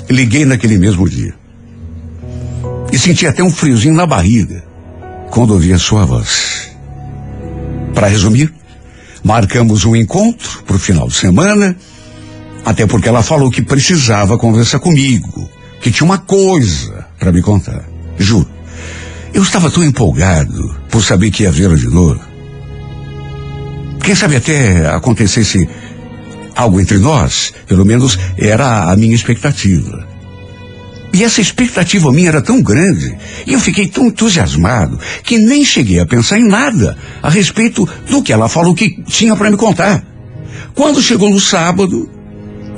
Liguei 0.08 0.44
naquele 0.44 0.78
mesmo 0.78 1.08
dia. 1.08 1.34
E 2.92 2.98
senti 2.98 3.26
até 3.26 3.42
um 3.42 3.50
friozinho 3.50 3.94
na 3.94 4.06
barriga 4.06 4.64
quando 5.30 5.52
ouvi 5.52 5.72
a 5.72 5.78
sua 5.78 6.04
voz. 6.04 6.70
Para 7.94 8.08
resumir, 8.08 8.52
marcamos 9.22 9.84
um 9.84 9.94
encontro 9.94 10.62
para 10.64 10.76
o 10.76 10.78
final 10.78 11.06
de 11.08 11.14
semana, 11.14 11.76
até 12.64 12.86
porque 12.86 13.08
ela 13.08 13.22
falou 13.22 13.50
que 13.50 13.62
precisava 13.62 14.36
conversar 14.36 14.80
comigo, 14.80 15.48
que 15.80 15.90
tinha 15.90 16.04
uma 16.04 16.18
coisa 16.18 17.06
para 17.18 17.32
me 17.32 17.40
contar. 17.40 17.84
Juro. 18.18 18.59
Eu 19.32 19.42
estava 19.42 19.70
tão 19.70 19.84
empolgado 19.84 20.76
por 20.90 21.02
saber 21.02 21.30
que 21.30 21.44
ia 21.44 21.52
vê-la 21.52 21.76
de 21.76 21.86
novo. 21.86 22.20
Quem 24.02 24.14
sabe 24.14 24.36
até 24.36 24.88
acontecesse 24.88 25.68
algo 26.56 26.80
entre 26.80 26.98
nós, 26.98 27.52
pelo 27.66 27.84
menos 27.84 28.18
era 28.36 28.90
a 28.90 28.96
minha 28.96 29.14
expectativa. 29.14 30.06
E 31.12 31.24
essa 31.24 31.40
expectativa 31.40 32.12
minha 32.12 32.28
era 32.28 32.42
tão 32.42 32.62
grande, 32.62 33.16
e 33.46 33.52
eu 33.52 33.60
fiquei 33.60 33.88
tão 33.88 34.06
entusiasmado, 34.06 34.98
que 35.24 35.38
nem 35.38 35.64
cheguei 35.64 36.00
a 36.00 36.06
pensar 36.06 36.38
em 36.38 36.46
nada 36.46 36.96
a 37.22 37.28
respeito 37.28 37.88
do 38.08 38.22
que 38.22 38.32
ela 38.32 38.48
falou 38.48 38.74
que 38.74 39.02
tinha 39.04 39.34
para 39.34 39.50
me 39.50 39.56
contar. 39.56 40.04
Quando 40.74 41.02
chegou 41.02 41.28
no 41.28 41.40
sábado, 41.40 42.08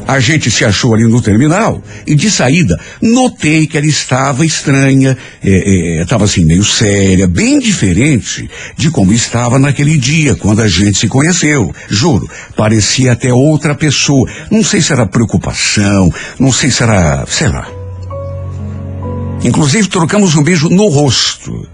a 0.06 0.18
gente 0.20 0.50
se 0.50 0.64
achou 0.64 0.94
ali 0.94 1.04
no 1.04 1.20
terminal 1.20 1.82
e 2.06 2.14
de 2.14 2.30
saída 2.30 2.78
notei 3.00 3.66
que 3.66 3.76
ela 3.76 3.86
estava 3.86 4.44
estranha, 4.44 5.16
estava 5.42 6.24
assim 6.24 6.44
meio 6.44 6.64
séria, 6.64 7.26
bem 7.26 7.58
diferente 7.58 8.48
de 8.76 8.90
como 8.90 9.12
estava 9.12 9.58
naquele 9.58 9.96
dia 9.96 10.34
quando 10.34 10.60
a 10.60 10.68
gente 10.68 10.98
se 10.98 11.08
conheceu. 11.08 11.72
Juro, 11.88 12.28
parecia 12.56 13.12
até 13.12 13.32
outra 13.32 13.74
pessoa. 13.74 14.28
Não 14.50 14.62
sei 14.62 14.80
se 14.80 14.92
era 14.92 15.06
preocupação, 15.06 16.12
não 16.38 16.52
sei 16.52 16.70
se 16.70 16.82
era, 16.82 17.24
sei 17.26 17.48
lá. 17.48 17.68
Inclusive 19.44 19.88
trocamos 19.88 20.34
um 20.36 20.42
beijo 20.42 20.68
no 20.68 20.88
rosto. 20.88 21.68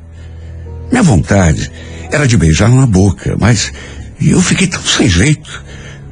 Minha 0.91 1.03
vontade 1.03 1.71
era 2.11 2.27
de 2.27 2.37
beijar 2.37 2.71
na 2.71 2.87
boca, 2.87 3.37
mas 3.39 3.73
eu 4.21 4.41
fiquei 4.41 4.67
tão 4.67 4.83
sem 4.83 5.09
jeito, 5.09 5.65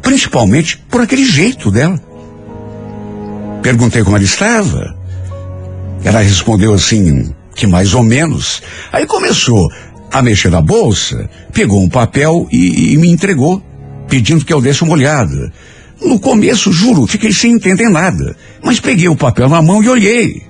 principalmente 0.03 0.77
por 0.91 1.01
aquele 1.01 1.25
jeito 1.25 1.71
dela. 1.71 1.99
Perguntei 3.63 4.03
como 4.03 4.17
ela 4.17 4.25
estava. 4.25 4.97
Ela 6.05 6.21
respondeu 6.21 6.73
assim, 6.73 7.35
que 7.55 7.67
mais 7.67 7.95
ou 7.95 8.03
menos. 8.03 8.63
Aí 8.93 9.07
começou 9.07 9.69
a 10.13 10.23
mexer 10.23 10.51
na 10.51 10.61
bolsa, 10.61 11.29
pegou 11.53 11.83
um 11.83 11.89
papel 11.89 12.47
e, 12.53 12.93
e 12.93 12.97
me 12.97 13.11
entregou, 13.11 13.63
pedindo 14.09 14.45
que 14.45 14.53
eu 14.53 14.61
desse 14.61 14.83
uma 14.83 14.93
olhada. 14.93 15.53
No 16.01 16.21
começo, 16.21 16.73
juro, 16.73 17.07
fiquei 17.07 17.33
sem 17.33 17.53
entender 17.53 17.89
nada, 17.89 18.37
mas 18.63 18.79
peguei 18.79 19.09
o 19.09 19.17
papel 19.17 19.49
na 19.49 19.63
mão 19.63 19.83
e 19.83 19.89
olhei. 19.89 20.43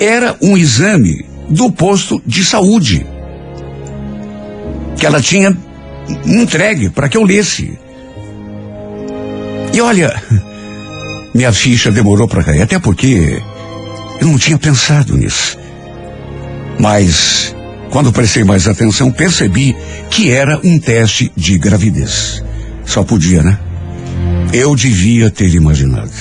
Era 0.00 0.36
um 0.42 0.56
exame 0.56 1.24
do 1.48 1.70
posto 1.70 2.20
de 2.26 2.44
saúde 2.44 3.06
que 4.98 5.06
ela 5.06 5.20
tinha 5.20 5.56
entregue 6.26 6.90
para 6.90 7.08
que 7.08 7.16
eu 7.16 7.22
lesse. 7.22 7.78
E 9.72 9.80
olha, 9.80 10.22
minha 11.34 11.52
ficha 11.52 11.90
demorou 11.90 12.28
para 12.28 12.44
cair, 12.44 12.62
até 12.62 12.78
porque 12.78 13.42
eu 14.20 14.28
não 14.28 14.38
tinha 14.38 14.58
pensado 14.58 15.16
nisso. 15.16 15.58
Mas, 16.78 17.54
quando 17.90 18.12
prestei 18.12 18.44
mais 18.44 18.66
atenção, 18.68 19.10
percebi 19.10 19.74
que 20.10 20.30
era 20.30 20.60
um 20.62 20.78
teste 20.78 21.32
de 21.36 21.58
gravidez. 21.58 22.42
Só 22.84 23.02
podia, 23.02 23.42
né? 23.42 23.58
Eu 24.52 24.74
devia 24.76 25.30
ter 25.30 25.54
imaginado. 25.54 26.12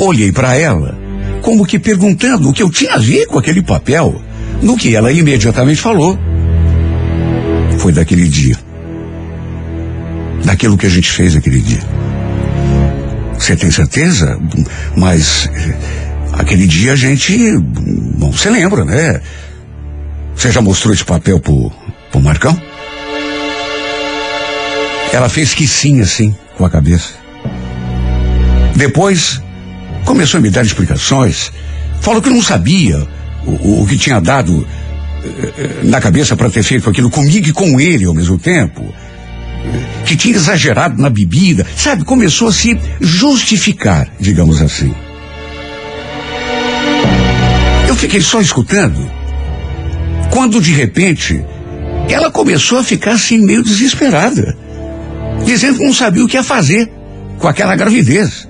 Olhei 0.00 0.32
para 0.32 0.56
ela, 0.56 0.98
como 1.42 1.66
que 1.66 1.78
perguntando 1.78 2.48
o 2.48 2.52
que 2.52 2.62
eu 2.62 2.70
tinha 2.70 2.94
a 2.94 2.98
ver 2.98 3.26
com 3.26 3.38
aquele 3.38 3.62
papel, 3.62 4.20
no 4.60 4.76
que 4.76 4.94
ela 4.94 5.12
imediatamente 5.12 5.80
falou. 5.80 6.18
Foi 7.78 7.92
daquele 7.92 8.28
dia. 8.28 8.56
Daquilo 10.44 10.76
que 10.76 10.86
a 10.86 10.90
gente 10.90 11.10
fez 11.10 11.36
aquele 11.36 11.60
dia. 11.60 12.01
Você 13.42 13.56
tem 13.56 13.72
certeza? 13.72 14.38
Mas 14.96 15.50
eh, 15.52 15.76
aquele 16.34 16.64
dia 16.64 16.92
a 16.92 16.96
gente. 16.96 17.58
Bom, 18.16 18.30
você 18.30 18.48
lembra, 18.48 18.84
né? 18.84 19.20
Você 20.36 20.52
já 20.52 20.60
mostrou 20.62 20.94
esse 20.94 21.04
papel 21.04 21.40
pro, 21.40 21.72
pro 22.12 22.20
Marcão? 22.20 22.56
Ela 25.12 25.28
fez 25.28 25.54
que 25.54 25.66
sim, 25.66 26.00
assim, 26.00 26.32
com 26.56 26.64
a 26.64 26.70
cabeça. 26.70 27.14
Depois, 28.76 29.42
começou 30.04 30.38
a 30.38 30.40
me 30.40 30.48
dar 30.48 30.64
explicações. 30.64 31.50
Falou 32.00 32.22
que 32.22 32.30
não 32.30 32.40
sabia 32.40 33.08
o, 33.44 33.82
o, 33.82 33.86
que 33.88 33.98
tinha 33.98 34.20
dado 34.20 34.64
eh, 35.24 35.52
eh, 35.58 35.80
na 35.82 36.00
cabeça 36.00 36.36
para 36.36 36.48
ter 36.48 36.62
feito 36.62 36.88
aquilo 36.88 37.10
comigo 37.10 37.48
e 37.48 37.52
com 37.52 37.80
ele 37.80 38.04
ao 38.04 38.14
mesmo 38.14 38.38
tempo. 38.38 38.94
Que 40.06 40.16
tinha 40.16 40.34
exagerado 40.34 41.00
na 41.00 41.08
bebida. 41.08 41.66
Sabe, 41.76 42.04
começou 42.04 42.48
a 42.48 42.52
se 42.52 42.78
justificar, 43.00 44.08
digamos 44.18 44.60
assim. 44.60 44.94
Eu 47.88 47.94
fiquei 47.96 48.20
só 48.20 48.40
escutando. 48.40 49.10
Quando 50.30 50.60
de 50.60 50.72
repente, 50.72 51.44
ela 52.08 52.30
começou 52.30 52.78
a 52.78 52.84
ficar 52.84 53.12
assim 53.12 53.38
meio 53.38 53.62
desesperada. 53.62 54.56
Dizendo 55.44 55.78
que 55.78 55.84
não 55.84 55.92
sabia 55.92 56.24
o 56.24 56.28
que 56.28 56.36
ia 56.36 56.42
fazer 56.42 56.90
com 57.38 57.48
aquela 57.48 57.76
gravidez. 57.76 58.48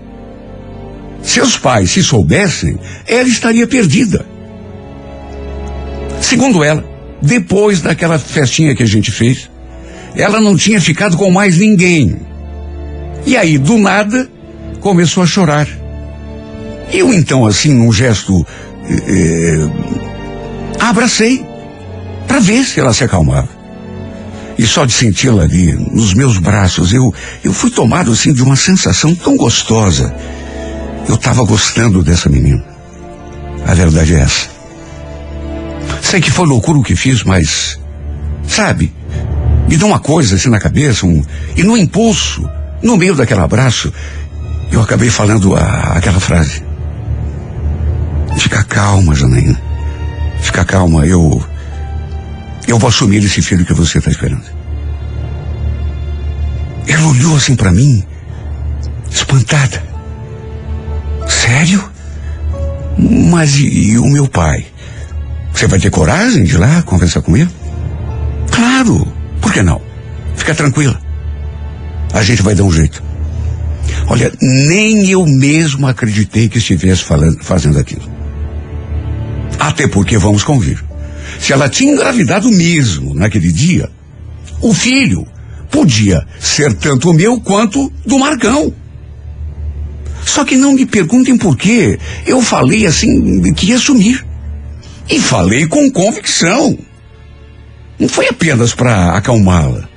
Seus 1.22 1.56
pais, 1.56 1.90
se 1.90 2.02
soubessem, 2.02 2.78
ela 3.06 3.28
estaria 3.28 3.66
perdida. 3.66 4.26
Segundo 6.20 6.64
ela, 6.64 6.84
depois 7.20 7.80
daquela 7.80 8.18
festinha 8.18 8.74
que 8.74 8.82
a 8.82 8.86
gente 8.86 9.10
fez, 9.10 9.48
ela 10.16 10.40
não 10.40 10.56
tinha 10.56 10.80
ficado 10.80 11.16
com 11.16 11.30
mais 11.30 11.58
ninguém. 11.58 12.16
E 13.24 13.36
aí, 13.36 13.58
do 13.58 13.78
nada, 13.78 14.28
começou 14.80 15.22
a 15.22 15.26
chorar. 15.26 15.68
Eu 16.92 17.12
então, 17.12 17.46
assim, 17.46 17.72
num 17.72 17.92
gesto, 17.92 18.46
eh, 18.88 19.70
abracei 20.78 21.44
para 22.26 22.40
ver 22.40 22.64
se 22.64 22.80
ela 22.80 22.92
se 22.92 23.04
acalmava. 23.04 23.48
E 24.58 24.66
só 24.66 24.84
de 24.84 24.92
senti-la 24.92 25.44
ali 25.44 25.72
nos 25.72 26.12
meus 26.14 26.38
braços, 26.38 26.92
eu, 26.92 27.12
eu 27.42 27.52
fui 27.52 27.70
tomado 27.70 28.12
assim 28.12 28.32
de 28.32 28.42
uma 28.42 28.56
sensação 28.56 29.14
tão 29.14 29.36
gostosa. 29.36 30.14
Eu 31.08 31.14
estava 31.14 31.42
gostando 31.44 32.02
dessa 32.02 32.28
menina. 32.28 32.62
A 33.66 33.74
verdade 33.74 34.14
é 34.14 34.20
essa. 34.20 34.48
Sei 36.00 36.20
que 36.20 36.30
foi 36.30 36.46
loucura 36.46 36.78
o 36.78 36.82
que 36.82 36.94
fiz, 36.94 37.22
mas 37.24 37.78
sabe, 38.46 38.92
me 39.72 39.78
dá 39.78 39.86
uma 39.86 39.98
coisa 39.98 40.36
assim 40.36 40.50
na 40.50 40.60
cabeça, 40.60 41.06
um, 41.06 41.24
e 41.56 41.62
no 41.62 41.78
impulso, 41.78 42.46
no 42.82 42.94
meio 42.94 43.14
daquele 43.14 43.40
abraço, 43.40 43.90
eu 44.70 44.82
acabei 44.82 45.08
falando 45.08 45.56
a, 45.56 45.94
aquela 45.96 46.20
frase. 46.20 46.62
Fica 48.36 48.62
calma, 48.64 49.14
Janaína. 49.14 49.58
Fica 50.42 50.62
calma, 50.62 51.06
eu. 51.06 51.42
Eu 52.68 52.78
vou 52.78 52.90
assumir 52.90 53.24
esse 53.24 53.40
filho 53.40 53.64
que 53.64 53.72
você 53.72 53.96
está 53.96 54.10
esperando. 54.10 54.44
Ela 56.86 57.06
olhou 57.06 57.34
assim 57.34 57.56
para 57.56 57.72
mim, 57.72 58.04
espantada. 59.10 59.82
Sério? 61.26 61.82
Mas 62.98 63.54
e, 63.54 63.92
e, 63.92 63.98
o 63.98 64.04
meu 64.04 64.28
pai? 64.28 64.66
Você 65.54 65.66
vai 65.66 65.78
ter 65.78 65.88
coragem 65.88 66.44
de 66.44 66.56
ir 66.56 66.58
lá 66.58 66.82
conversar 66.82 67.22
com 67.22 67.34
ele? 67.34 67.50
Claro, 68.50 69.10
por 69.42 69.52
que 69.52 69.62
não? 69.62 69.82
Fica 70.36 70.54
tranquila. 70.54 70.98
A 72.14 72.22
gente 72.22 72.40
vai 72.42 72.54
dar 72.54 72.62
um 72.62 72.72
jeito. 72.72 73.02
Olha, 74.06 74.32
nem 74.40 75.10
eu 75.10 75.26
mesmo 75.26 75.86
acreditei 75.86 76.48
que 76.48 76.58
estivesse 76.58 77.02
falando, 77.02 77.42
fazendo 77.42 77.78
aquilo. 77.78 78.10
Até 79.58 79.86
porque, 79.88 80.16
vamos 80.16 80.44
convir, 80.44 80.82
se 81.38 81.52
ela 81.52 81.68
tinha 81.68 81.92
engravidado 81.92 82.50
mesmo 82.50 83.14
naquele 83.14 83.52
dia, 83.52 83.90
o 84.60 84.72
filho 84.72 85.26
podia 85.70 86.24
ser 86.38 86.72
tanto 86.74 87.12
meu 87.12 87.40
quanto 87.40 87.92
do 88.06 88.18
Marcão. 88.18 88.72
Só 90.24 90.44
que 90.44 90.56
não 90.56 90.74
me 90.74 90.86
perguntem 90.86 91.36
por 91.36 91.56
quê. 91.56 91.98
Eu 92.26 92.40
falei 92.40 92.86
assim 92.86 93.52
que 93.52 93.66
ia 93.66 93.78
sumir. 93.78 94.24
E 95.10 95.18
falei 95.20 95.66
com 95.66 95.90
convicção. 95.90 96.78
Não 98.02 98.08
foi 98.08 98.26
apenas 98.26 98.74
para 98.74 99.12
acalmá-la. 99.12 99.88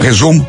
Resumo. 0.00 0.46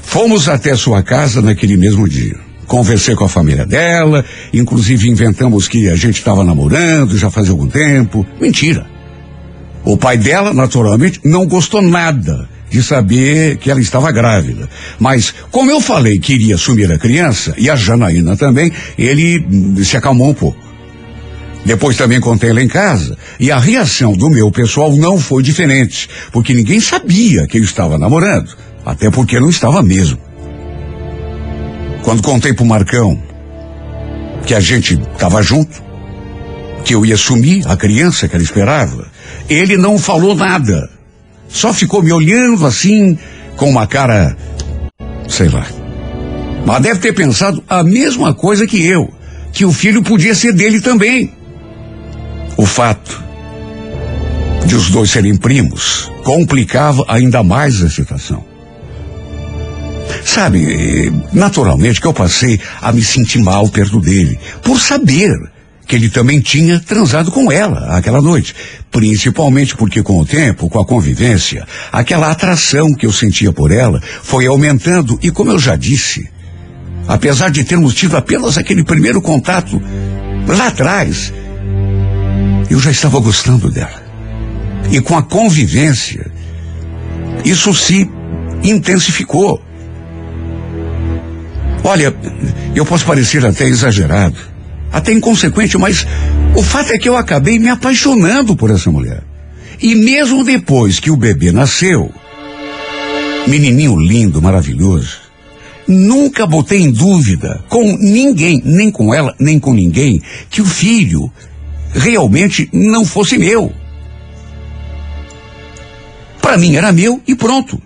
Fomos 0.00 0.48
até 0.48 0.74
sua 0.74 1.02
casa 1.02 1.42
naquele 1.42 1.76
mesmo 1.76 2.08
dia. 2.08 2.34
Conversei 2.66 3.14
com 3.14 3.24
a 3.26 3.28
família 3.28 3.66
dela, 3.66 4.24
inclusive 4.54 5.10
inventamos 5.10 5.68
que 5.68 5.90
a 5.90 5.96
gente 5.96 6.16
estava 6.16 6.42
namorando 6.42 7.18
já 7.18 7.30
fazia 7.30 7.52
algum 7.52 7.68
tempo. 7.68 8.26
Mentira. 8.40 8.86
O 9.84 9.98
pai 9.98 10.16
dela, 10.16 10.54
naturalmente, 10.54 11.20
não 11.22 11.46
gostou 11.46 11.82
nada 11.82 12.48
de 12.70 12.82
saber 12.82 13.58
que 13.58 13.70
ela 13.70 13.80
estava 13.82 14.10
grávida. 14.10 14.66
Mas, 14.98 15.34
como 15.50 15.70
eu 15.70 15.82
falei 15.82 16.18
que 16.18 16.32
iria 16.32 16.54
assumir 16.54 16.90
a 16.90 16.98
criança, 16.98 17.52
e 17.58 17.68
a 17.68 17.76
Janaína 17.76 18.34
também, 18.34 18.72
ele 18.96 19.84
se 19.84 19.98
acalmou 19.98 20.30
um 20.30 20.34
pouco. 20.34 20.69
Depois 21.64 21.96
também 21.96 22.20
contei 22.20 22.52
lá 22.52 22.62
em 22.62 22.68
casa, 22.68 23.16
e 23.38 23.50
a 23.50 23.58
reação 23.58 24.12
do 24.12 24.30
meu 24.30 24.50
pessoal 24.50 24.96
não 24.96 25.18
foi 25.18 25.42
diferente, 25.42 26.08
porque 26.32 26.54
ninguém 26.54 26.80
sabia 26.80 27.46
que 27.46 27.58
eu 27.58 27.64
estava 27.64 27.98
namorando, 27.98 28.56
até 28.84 29.10
porque 29.10 29.38
não 29.38 29.50
estava 29.50 29.82
mesmo. 29.82 30.18
Quando 32.02 32.22
contei 32.22 32.52
pro 32.52 32.64
Marcão 32.64 33.22
que 34.46 34.54
a 34.54 34.60
gente 34.60 34.98
estava 35.12 35.42
junto, 35.42 35.82
que 36.84 36.94
eu 36.94 37.04
ia 37.04 37.14
assumir 37.14 37.62
a 37.68 37.76
criança 37.76 38.26
que 38.26 38.34
ela 38.34 38.42
esperava, 38.42 39.06
ele 39.48 39.76
não 39.76 39.98
falou 39.98 40.34
nada. 40.34 40.88
Só 41.48 41.74
ficou 41.74 42.02
me 42.02 42.12
olhando 42.12 42.64
assim, 42.64 43.18
com 43.56 43.68
uma 43.68 43.86
cara. 43.86 44.34
sei 45.28 45.48
lá. 45.48 45.66
Mas 46.64 46.82
deve 46.82 47.00
ter 47.00 47.12
pensado 47.12 47.62
a 47.68 47.82
mesma 47.82 48.32
coisa 48.32 48.66
que 48.66 48.84
eu, 48.84 49.12
que 49.52 49.64
o 49.64 49.72
filho 49.72 50.02
podia 50.02 50.34
ser 50.34 50.52
dele 50.52 50.80
também. 50.80 51.32
O 52.56 52.66
fato 52.66 53.22
de 54.66 54.74
os 54.74 54.90
dois 54.90 55.10
serem 55.10 55.36
primos 55.36 56.10
complicava 56.22 57.04
ainda 57.08 57.42
mais 57.42 57.82
a 57.82 57.88
situação. 57.88 58.44
Sabe, 60.24 61.12
naturalmente 61.32 62.00
que 62.00 62.06
eu 62.06 62.12
passei 62.12 62.60
a 62.80 62.92
me 62.92 63.02
sentir 63.02 63.38
mal 63.38 63.68
perto 63.68 64.00
dele, 64.00 64.38
por 64.62 64.78
saber 64.78 65.32
que 65.90 65.96
ele 65.96 66.08
também 66.08 66.40
tinha 66.40 66.78
transado 66.78 67.32
com 67.32 67.50
ela 67.50 67.96
aquela 67.96 68.22
noite. 68.22 68.54
Principalmente 68.92 69.76
porque 69.76 70.04
com 70.04 70.20
o 70.20 70.24
tempo, 70.24 70.70
com 70.70 70.78
a 70.78 70.86
convivência, 70.86 71.66
aquela 71.90 72.30
atração 72.30 72.94
que 72.94 73.06
eu 73.06 73.12
sentia 73.12 73.52
por 73.52 73.72
ela 73.72 74.00
foi 74.22 74.46
aumentando 74.46 75.18
e 75.20 75.32
como 75.32 75.50
eu 75.50 75.58
já 75.58 75.74
disse, 75.74 76.28
apesar 77.08 77.50
de 77.50 77.64
termos 77.64 77.92
tido 77.92 78.16
apenas 78.16 78.56
aquele 78.56 78.84
primeiro 78.84 79.20
contato 79.20 79.82
lá 80.46 80.68
atrás, 80.68 81.32
eu 82.70 82.78
já 82.78 82.90
estava 82.90 83.18
gostando 83.18 83.68
dela. 83.70 84.02
E 84.90 85.00
com 85.00 85.16
a 85.16 85.22
convivência, 85.22 86.30
isso 87.44 87.74
se 87.74 88.08
intensificou. 88.62 89.60
Olha, 91.82 92.14
eu 92.74 92.86
posso 92.86 93.04
parecer 93.04 93.44
até 93.44 93.66
exagerado, 93.66 94.36
até 94.92 95.12
inconsequente, 95.12 95.76
mas 95.76 96.06
o 96.54 96.62
fato 96.62 96.92
é 96.92 96.98
que 96.98 97.08
eu 97.08 97.16
acabei 97.16 97.58
me 97.58 97.68
apaixonando 97.68 98.54
por 98.54 98.70
essa 98.70 98.90
mulher. 98.90 99.22
E 99.80 99.94
mesmo 99.94 100.44
depois 100.44 101.00
que 101.00 101.10
o 101.10 101.16
bebê 101.16 101.50
nasceu, 101.50 102.12
menininho 103.46 103.96
lindo, 103.96 104.42
maravilhoso, 104.42 105.18
nunca 105.88 106.46
botei 106.46 106.82
em 106.82 106.90
dúvida 106.90 107.64
com 107.68 107.96
ninguém, 107.96 108.62
nem 108.64 108.90
com 108.90 109.12
ela, 109.14 109.34
nem 109.40 109.58
com 109.58 109.72
ninguém, 109.72 110.20
que 110.50 110.60
o 110.60 110.66
filho 110.66 111.32
realmente 111.92 112.68
não 112.72 113.04
fosse 113.04 113.38
meu. 113.38 113.72
Para 116.40 116.56
mim 116.56 116.76
era 116.76 116.92
meu 116.92 117.22
e 117.26 117.34
pronto. 117.34 117.80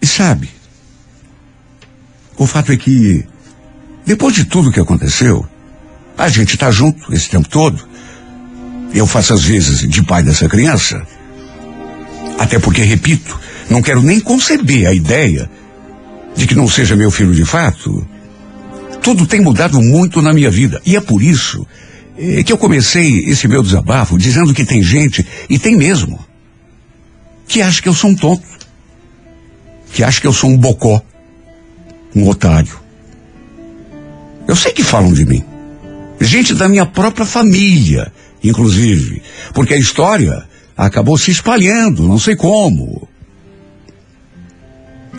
E 0.00 0.06
sabe, 0.06 0.50
o 2.36 2.46
fato 2.46 2.72
é 2.72 2.76
que, 2.76 3.24
depois 4.04 4.34
de 4.34 4.44
tudo 4.44 4.72
que 4.72 4.80
aconteceu, 4.80 5.46
a 6.18 6.28
gente 6.28 6.56
tá 6.56 6.70
junto 6.70 7.14
esse 7.14 7.30
tempo 7.30 7.48
todo. 7.48 7.86
Eu 8.92 9.06
faço 9.06 9.32
às 9.32 9.44
vezes 9.44 9.88
de 9.88 10.02
pai 10.02 10.22
dessa 10.22 10.48
criança. 10.48 11.06
Até 12.38 12.58
porque, 12.58 12.82
repito, 12.82 13.38
não 13.70 13.80
quero 13.80 14.02
nem 14.02 14.18
conceber 14.18 14.86
a 14.86 14.92
ideia 14.92 15.48
de 16.34 16.46
que 16.46 16.54
não 16.54 16.68
seja 16.68 16.96
meu 16.96 17.10
filho 17.10 17.34
de 17.34 17.44
fato. 17.44 18.06
Tudo 19.02 19.26
tem 19.26 19.40
mudado 19.40 19.80
muito 19.80 20.22
na 20.22 20.32
minha 20.32 20.50
vida. 20.50 20.80
E 20.86 20.96
é 20.96 21.00
por 21.00 21.22
isso 21.22 21.66
eh, 22.16 22.42
que 22.42 22.52
eu 22.52 22.58
comecei 22.58 23.24
esse 23.26 23.48
meu 23.48 23.62
desabafo 23.62 24.16
dizendo 24.16 24.54
que 24.54 24.64
tem 24.64 24.82
gente, 24.82 25.26
e 25.48 25.58
tem 25.58 25.76
mesmo, 25.76 26.18
que 27.48 27.60
acha 27.60 27.82
que 27.82 27.88
eu 27.88 27.94
sou 27.94 28.10
um 28.10 28.14
tonto. 28.14 28.42
Que 29.92 30.02
acha 30.02 30.20
que 30.20 30.26
eu 30.26 30.32
sou 30.32 30.50
um 30.50 30.56
bocó 30.56 31.02
um 32.14 32.28
otário. 32.28 32.80
Eu 34.46 34.56
sei 34.56 34.72
que 34.72 34.82
falam 34.82 35.12
de 35.12 35.24
mim. 35.24 35.44
Gente 36.20 36.54
da 36.54 36.68
minha 36.68 36.86
própria 36.86 37.26
família, 37.26 38.12
inclusive. 38.42 39.22
Porque 39.54 39.74
a 39.74 39.78
história 39.78 40.44
acabou 40.76 41.16
se 41.18 41.30
espalhando, 41.30 42.06
não 42.06 42.18
sei 42.18 42.36
como. 42.36 43.08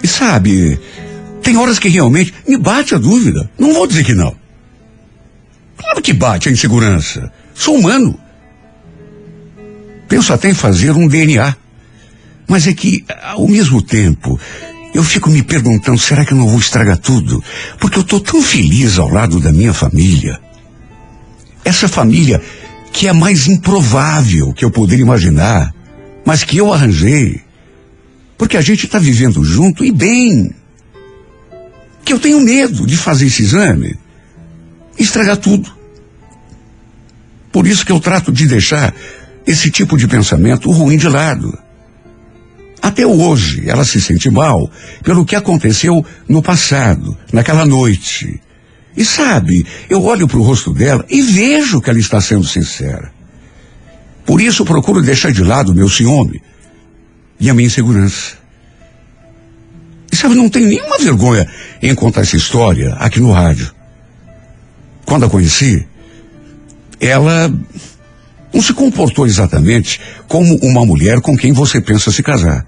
E 0.02 0.08
sabe, 0.08 0.80
tem 1.44 1.58
horas 1.58 1.78
que 1.78 1.90
realmente 1.90 2.34
me 2.48 2.58
bate 2.58 2.96
a 2.96 2.98
dúvida. 2.98 3.50
Não 3.60 3.74
vou 3.74 3.86
dizer 3.86 4.04
que 4.04 4.14
não. 4.14 4.36
Claro 5.78 6.02
que 6.02 6.14
bate 6.14 6.50
a 6.50 6.52
insegurança. 6.52 7.32
Sou 7.54 7.76
humano. 7.76 8.18
Penso 10.08 10.34
até 10.34 10.50
em 10.50 10.54
fazer 10.54 10.92
um 10.92 11.08
DNA. 11.08 11.56
Mas 12.48 12.68
é 12.68 12.74
que, 12.74 13.04
ao 13.22 13.48
mesmo 13.48 13.82
tempo, 13.82 14.40
eu 14.94 15.04
fico 15.04 15.30
me 15.30 15.42
perguntando, 15.42 15.98
será 15.98 16.26
que 16.26 16.34
eu 16.34 16.38
não 16.38 16.48
vou 16.48 16.60
estragar 16.60 16.98
tudo? 16.98 17.44
Porque 17.80 17.98
eu 17.98 18.04
estou 18.04 18.20
tão 18.20 18.42
feliz 18.42 18.98
ao 18.98 19.10
lado 19.10 19.40
da 19.40 19.52
minha 19.52 19.74
família. 19.74 20.40
Essa 21.66 21.88
família 21.88 22.42
que 22.92 23.08
é 23.08 23.10
a 23.10 23.14
mais 23.14 23.48
improvável 23.48 24.54
que 24.54 24.64
eu 24.64 24.70
poderia 24.70 25.04
imaginar, 25.04 25.74
mas 26.24 26.44
que 26.44 26.58
eu 26.58 26.72
arranjei. 26.72 27.42
Porque 28.38 28.56
a 28.56 28.62
gente 28.62 28.86
está 28.86 29.00
vivendo 29.00 29.44
junto 29.44 29.84
e 29.84 29.92
bem. 29.92 30.54
Que 32.04 32.14
eu 32.14 32.20
tenho 32.20 32.40
medo 32.40 32.86
de 32.86 32.98
fazer 32.98 33.28
esse 33.28 33.44
exame 33.44 33.98
e 34.98 35.04
estragar 35.04 35.38
tudo. 35.38 35.72
Por 37.52 37.68
isso 37.68 37.86
que 37.86 37.92
eu 37.92 38.00
trato 38.00 38.32
de 38.32 38.48
deixar 38.48 38.94
esse 39.46 39.70
tipo 39.70 39.98
de 39.98 40.08
pensamento 40.08 40.72
ruim 40.72 40.98
de 40.98 41.08
lado. 41.08 41.58
Até 42.82 43.06
hoje 43.06 43.70
ela 43.70 43.86
se 43.86 44.02
sente 44.02 44.30
mal 44.30 44.70
pelo 45.04 45.26
que 45.26 45.36
aconteceu 45.36 46.06
no 46.28 46.42
passado, 46.42 47.18
naquela 47.32 47.66
noite. 47.66 48.42
E 48.96 49.06
sabe, 49.06 49.66
eu 49.90 50.04
olho 50.04 50.28
para 50.28 50.38
o 50.38 50.44
rosto 50.44 50.74
dela 50.74 51.06
e 51.10 51.22
vejo 51.22 51.80
que 51.80 51.90
ela 51.90 52.00
está 52.00 52.20
sendo 52.20 52.46
sincera. 52.46 53.12
Por 54.26 54.42
isso 54.42 54.66
procuro 54.66 55.02
deixar 55.02 55.32
de 55.32 55.44
lado 55.44 55.74
meu 55.74 55.90
ciúme 55.90 56.42
e 57.40 57.50
a 57.50 57.54
minha 57.54 57.68
insegurança. 57.68 58.43
E 60.14 60.16
sabe, 60.16 60.36
não 60.36 60.48
tenho 60.48 60.68
nenhuma 60.68 61.00
vergonha 61.00 61.48
em 61.82 61.96
contar 61.96 62.22
essa 62.22 62.38
história 62.38 62.94
aqui 63.00 63.20
no 63.20 63.32
rádio. 63.32 63.74
Quando 65.08 65.26
a 65.26 65.30
conheci, 65.30 65.88
ela 67.00 67.52
não 68.54 68.62
se 68.62 68.76
comportou 68.76 69.26
exatamente 69.26 70.00
como 70.28 70.56
uma 70.62 70.86
mulher 70.86 71.20
com 71.20 71.36
quem 71.36 71.52
você 71.52 71.82
pensa 71.82 72.12
se 72.12 72.22
casar. 72.22 72.64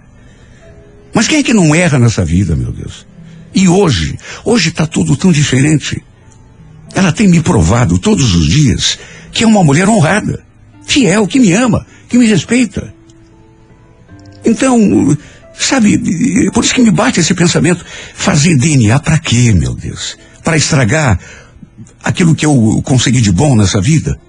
Mas 1.14 1.28
quem 1.28 1.38
é 1.38 1.44
que 1.44 1.54
não 1.54 1.76
erra 1.76 2.00
nessa 2.00 2.26
vida, 2.26 2.56
meu 2.56 2.72
Deus? 2.72 3.06
E 3.54 3.68
hoje, 3.68 4.18
hoje 4.44 4.70
está 4.70 4.88
tudo 4.88 5.16
tão 5.16 5.32
diferente. 5.32 6.04
Ela 6.96 7.12
tem 7.12 7.28
me 7.28 7.44
provado 7.44 8.00
todos 8.00 8.34
os 8.34 8.48
dias 8.48 8.98
que 9.32 9.44
é 9.44 9.48
uma 9.48 9.64
mulher 9.64 9.88
honrada, 9.88 10.44
fiel, 10.84 11.28
que 11.28 11.40
me 11.40 11.54
ama, 11.54 11.86
que 12.10 12.18
me 12.18 12.26
respeita. 12.26 12.92
Então, 14.44 15.16
sabe, 15.58 15.98
por 16.52 16.63
isso 16.63 16.74
que 16.74 16.82
me 16.82 16.91
bate 16.91 17.20
esse 17.20 17.34
pensamento. 17.34 17.86
Fazer 18.13 18.58
DNA 18.58 19.00
para 19.00 19.18
quê, 19.18 19.54
meu 19.54 19.76
Deus? 19.76 20.18
Para 20.44 20.58
estragar 20.58 21.20
aquilo 22.04 22.36
que 22.36 22.46
eu 22.46 22.82
consegui 22.84 23.22
de 23.22 23.32
bom 23.32 23.56
nessa 23.56 23.82
vida? 23.82 24.20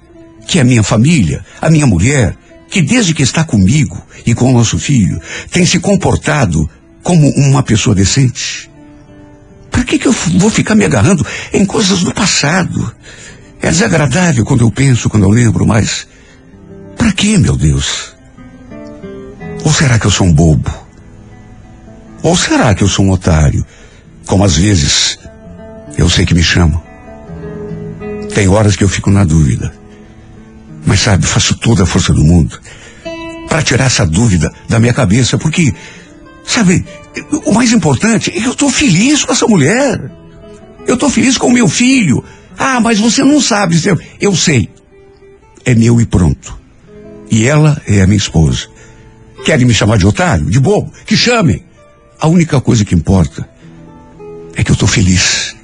Que 0.46 0.58
é 0.58 0.62
a 0.62 0.64
minha 0.64 0.82
família, 0.82 1.44
a 1.60 1.68
minha 1.70 1.86
mulher, 1.86 2.36
que 2.70 2.80
desde 2.82 3.14
que 3.14 3.22
está 3.22 3.44
comigo 3.44 4.00
e 4.24 4.34
com 4.34 4.50
o 4.50 4.52
nosso 4.52 4.78
filho, 4.78 5.20
tem 5.50 5.64
se 5.66 5.78
comportado 5.78 6.68
como 7.02 7.28
uma 7.30 7.62
pessoa 7.62 7.94
decente. 7.94 8.70
Para 9.70 9.84
que, 9.84 9.98
que 9.98 10.08
eu 10.08 10.12
vou 10.12 10.50
ficar 10.50 10.74
me 10.74 10.84
agarrando 10.84 11.24
em 11.52 11.64
coisas 11.64 12.00
do 12.00 12.12
passado? 12.12 12.94
É 13.60 13.70
desagradável 13.70 14.44
quando 14.44 14.62
eu 14.62 14.70
penso, 14.70 15.08
quando 15.08 15.24
eu 15.24 15.30
lembro, 15.30 15.66
mas 15.66 16.06
para 16.96 17.12
que, 17.12 17.36
meu 17.36 17.56
Deus? 17.56 18.14
Ou 19.64 19.72
será 19.72 19.98
que 19.98 20.06
eu 20.06 20.10
sou 20.10 20.26
um 20.26 20.32
bobo? 20.32 20.85
Ou 22.26 22.36
será 22.36 22.74
que 22.74 22.82
eu 22.82 22.88
sou 22.88 23.04
um 23.04 23.12
otário? 23.12 23.64
Como 24.26 24.44
às 24.44 24.56
vezes 24.56 25.16
eu 25.96 26.10
sei 26.10 26.26
que 26.26 26.34
me 26.34 26.42
chamam. 26.42 26.82
Tem 28.34 28.48
horas 28.48 28.74
que 28.74 28.82
eu 28.82 28.88
fico 28.88 29.12
na 29.12 29.22
dúvida. 29.22 29.72
Mas 30.84 31.02
sabe, 31.02 31.24
faço 31.24 31.56
toda 31.56 31.84
a 31.84 31.86
força 31.86 32.12
do 32.12 32.24
mundo 32.24 32.58
para 33.48 33.62
tirar 33.62 33.84
essa 33.84 34.04
dúvida 34.04 34.52
da 34.68 34.80
minha 34.80 34.92
cabeça, 34.92 35.38
porque, 35.38 35.72
sabe, 36.44 36.84
o 37.44 37.52
mais 37.52 37.70
importante 37.70 38.30
é 38.30 38.40
que 38.40 38.44
eu 38.44 38.52
estou 38.54 38.70
feliz 38.70 39.24
com 39.24 39.30
essa 39.30 39.46
mulher. 39.46 40.10
Eu 40.84 40.94
estou 40.94 41.08
feliz 41.08 41.38
com 41.38 41.46
o 41.46 41.52
meu 41.52 41.68
filho. 41.68 42.24
Ah, 42.58 42.80
mas 42.80 42.98
você 42.98 43.22
não 43.22 43.40
sabe. 43.40 43.80
Eu 44.20 44.34
sei. 44.34 44.68
É 45.64 45.76
meu 45.76 46.00
e 46.00 46.04
pronto. 46.04 46.58
E 47.30 47.46
ela 47.46 47.80
é 47.86 48.02
a 48.02 48.06
minha 48.08 48.18
esposa. 48.18 48.66
Querem 49.44 49.64
me 49.64 49.72
chamar 49.72 49.96
de 49.96 50.08
otário, 50.08 50.46
de 50.46 50.58
bobo? 50.58 50.92
Que 51.06 51.16
chamem. 51.16 51.64
A 52.18 52.28
única 52.28 52.60
coisa 52.60 52.84
que 52.84 52.94
importa 52.94 53.48
é 54.54 54.64
que 54.64 54.70
eu 54.70 54.74
estou 54.74 54.88
feliz 54.88 55.54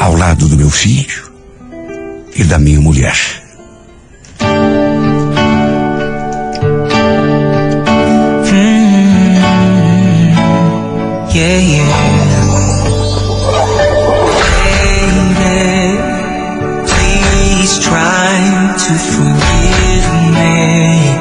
ao 0.00 0.14
lado 0.16 0.48
do 0.48 0.56
meu 0.56 0.70
filho 0.70 1.32
e 2.34 2.44
da 2.44 2.58
minha 2.58 2.80
mulher. 2.80 3.16
Yeah, 11.36 11.58
yeah. 11.58 11.96
Baby, 14.96 15.60
please 16.88 17.80
try 17.80 18.72
to 18.78 18.92
forgive 19.12 20.08
me. 20.32 21.15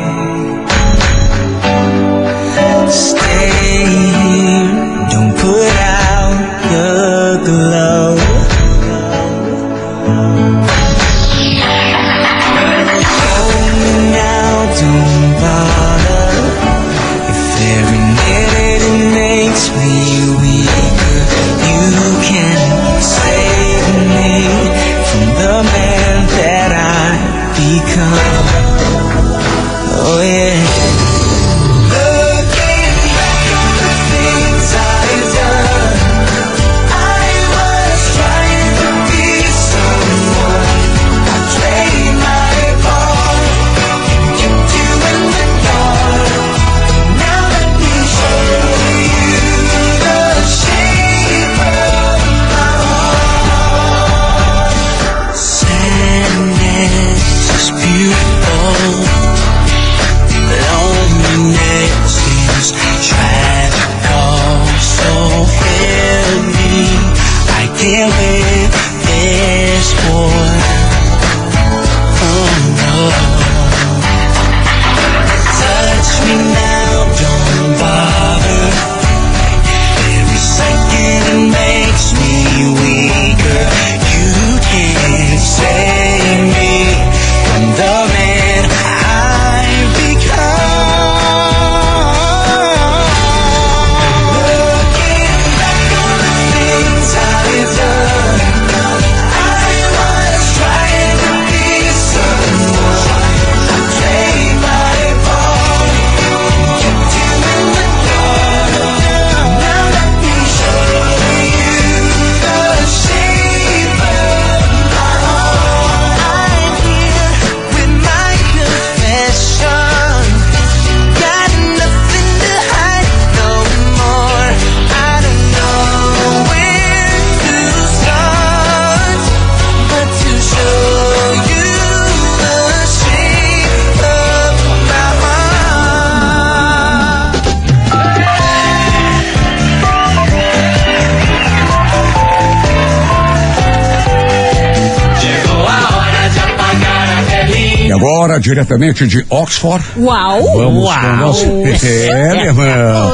Diretamente 148.55 149.05
de 149.05 149.25
Oxford, 149.29 149.83
Uau! 149.97 150.41
vamos 150.41 150.85
Uau. 150.85 150.99
com 150.99 151.07
o 151.07 151.15
nosso. 151.17 151.45
É, 151.85 152.33
meu 152.33 152.45
irmão. 152.45 153.13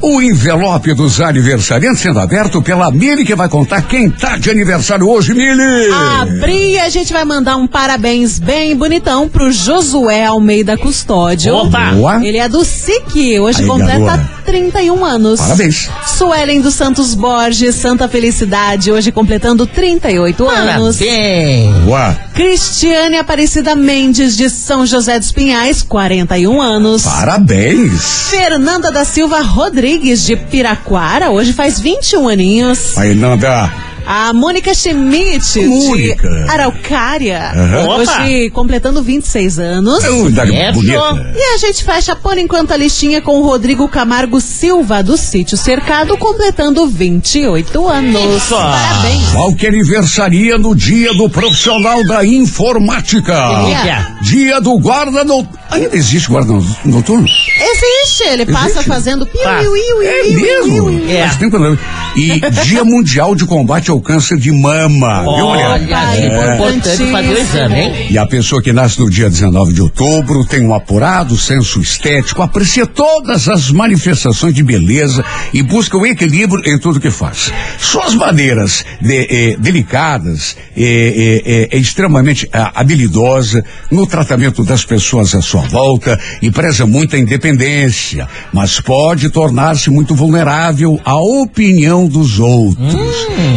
O 0.00 0.20
envelope 0.20 0.92
dos 0.94 1.20
aniversariantes 1.20 2.00
sendo 2.00 2.18
aberto 2.18 2.60
pela 2.60 2.90
Mili, 2.90 3.24
que 3.24 3.36
vai 3.36 3.48
contar 3.48 3.82
quem 3.82 4.10
tá 4.10 4.36
de 4.36 4.50
aniversário 4.50 5.08
hoje, 5.08 5.32
Mili. 5.32 5.92
Abri, 6.20 6.76
a 6.80 6.88
gente 6.88 7.12
vai 7.12 7.24
mandar 7.24 7.56
um 7.56 7.68
parabéns 7.68 8.40
bem 8.40 8.76
bonitão 8.76 9.28
pro 9.28 9.52
Josué 9.52 10.24
Almeida 10.24 10.76
Custódio. 10.76 11.54
Opa! 11.54 11.92
Boa. 11.92 12.26
Ele 12.26 12.38
é 12.38 12.48
do 12.48 12.64
SIC, 12.64 13.38
hoje 13.38 13.62
Aí, 13.62 13.68
completa 13.68 13.98
garota. 14.00 14.30
31 14.44 15.04
anos. 15.04 15.40
Parabéns. 15.40 15.88
Suelen 16.16 16.60
dos 16.60 16.74
Santos 16.74 17.14
Borges, 17.14 17.74
Santa 17.74 18.06
Felicidade, 18.08 18.92
hoje 18.92 19.10
completando 19.10 19.66
38 19.66 20.48
anos. 20.48 20.98
Parabéns. 20.98 21.84
Boa. 21.84 22.18
Cristiane 22.34 23.16
Aparecida 23.16 23.74
Mendes, 23.74 24.36
de 24.36 24.50
São 24.50 24.86
José 24.86 25.18
dos 25.18 25.32
Pinhais, 25.32 25.82
41 25.82 26.60
anos. 26.60 27.02
Parabéns. 27.04 28.28
Fernanda 28.30 28.92
da 28.92 29.04
Silva 29.04 29.40
Rodrigues, 29.40 30.24
de 30.24 30.36
Piraquara, 30.36 31.30
hoje 31.30 31.52
faz 31.52 31.80
21 31.80 32.28
aninhos. 32.28 32.96
Aí, 32.96 33.14
Nanda. 33.14 33.91
A 34.06 34.32
Mônica 34.32 34.74
Schmidt, 34.74 35.60
Mônica. 35.64 36.28
de 36.28 36.50
Araucária, 36.50 37.52
Aham. 37.54 37.88
hoje 37.98 38.50
completando 38.50 39.02
26 39.02 39.58
anos. 39.58 40.02
Uh, 40.04 40.30
da 40.30 40.42
É, 40.46 40.72
bonita. 40.72 41.32
E 41.36 41.54
a 41.54 41.58
gente 41.58 41.84
fecha 41.84 42.16
por 42.16 42.36
enquanto 42.36 42.72
a 42.72 42.76
listinha 42.76 43.20
com 43.22 43.38
o 43.40 43.46
Rodrigo 43.46 43.88
Camargo 43.88 44.40
Silva, 44.40 45.02
do 45.02 45.16
Sítio 45.16 45.56
Cercado, 45.56 46.16
completando 46.18 46.86
28 46.86 47.88
anos. 47.88 48.36
Isso. 48.42 48.54
Parabéns. 48.54 49.28
Qual 49.32 49.54
que 49.54 49.66
aniversaria 49.66 50.58
no 50.58 50.74
dia 50.74 51.14
do 51.14 51.28
profissional 51.30 52.04
da 52.04 52.24
informática? 52.24 53.34
Dia. 53.66 54.16
Dia 54.22 54.60
do 54.60 54.78
guarda 54.78 55.24
noturno. 55.24 55.58
Ainda 55.70 55.96
existe 55.96 56.28
guarda 56.28 56.52
noturno? 56.84 57.26
Existe, 57.26 58.24
ele 58.28 58.46
passa 58.46 58.66
Existe? 58.80 58.88
fazendo 58.88 59.26
piu, 59.26 59.40
Passa. 59.42 59.62
iu, 59.64 59.76
iu, 59.76 60.02
É 60.02 60.26
iu, 60.28 60.40
mesmo? 60.40 60.90
iu, 60.90 60.98
iu. 61.00 61.10
É. 61.10 61.22
Faz 61.28 61.36
tempo 61.38 61.58
não. 61.58 61.78
E 62.16 62.40
Dia 62.64 62.84
Mundial 62.84 63.34
de 63.34 63.46
Combate 63.46 63.90
ao 63.92 64.00
Câncer 64.00 64.36
de 64.38 64.50
Mama. 64.50 65.22
Viu, 65.22 65.46
mulher? 65.48 65.66
Olha, 65.70 65.96
é 66.14 66.54
importante 66.54 66.88
fazer 67.12 67.28
o 67.28 67.38
exame, 67.38 67.74
hein? 67.80 68.06
E 68.10 68.18
a 68.18 68.26
pessoa 68.26 68.62
que 68.62 68.72
nasce 68.72 68.98
no 68.98 69.08
dia 69.10 69.28
19 69.28 69.72
de 69.72 69.82
outubro 69.82 70.44
tem 70.46 70.62
um 70.66 70.74
apurado 70.74 71.36
senso 71.36 71.80
estético, 71.80 72.42
aprecia 72.42 72.86
todas 72.86 73.48
as 73.48 73.70
manifestações 73.70 74.54
de 74.54 74.62
beleza 74.62 75.24
e 75.52 75.62
busca 75.62 75.96
o 75.96 76.06
equilíbrio 76.06 76.62
em 76.66 76.78
tudo 76.78 76.98
que 77.00 77.10
faz. 77.10 77.52
Suas 77.78 78.14
maneiras 78.14 78.84
de- 79.00 79.26
eh, 79.30 79.56
delicadas, 79.58 80.56
eh, 80.76 80.82
eh, 80.84 81.42
eh, 81.44 81.76
é 81.76 81.78
extremamente 81.78 82.48
ah, 82.52 82.72
habilidosa 82.74 83.64
no 83.90 84.06
tratamento 84.06 84.64
das 84.64 84.84
pessoas 84.84 85.34
à 85.34 85.42
sua 85.42 85.62
volta 85.62 86.18
e 86.40 86.50
preza 86.50 86.86
muito 86.86 87.14
a 87.14 87.18
independência, 87.18 88.28
mas 88.52 88.80
pode 88.80 89.28
tornar-se 89.30 89.90
muito 89.90 90.14
vulnerável 90.14 90.98
à 91.04 91.16
opinião 91.16 92.06
dos 92.08 92.38
outros. 92.38 92.94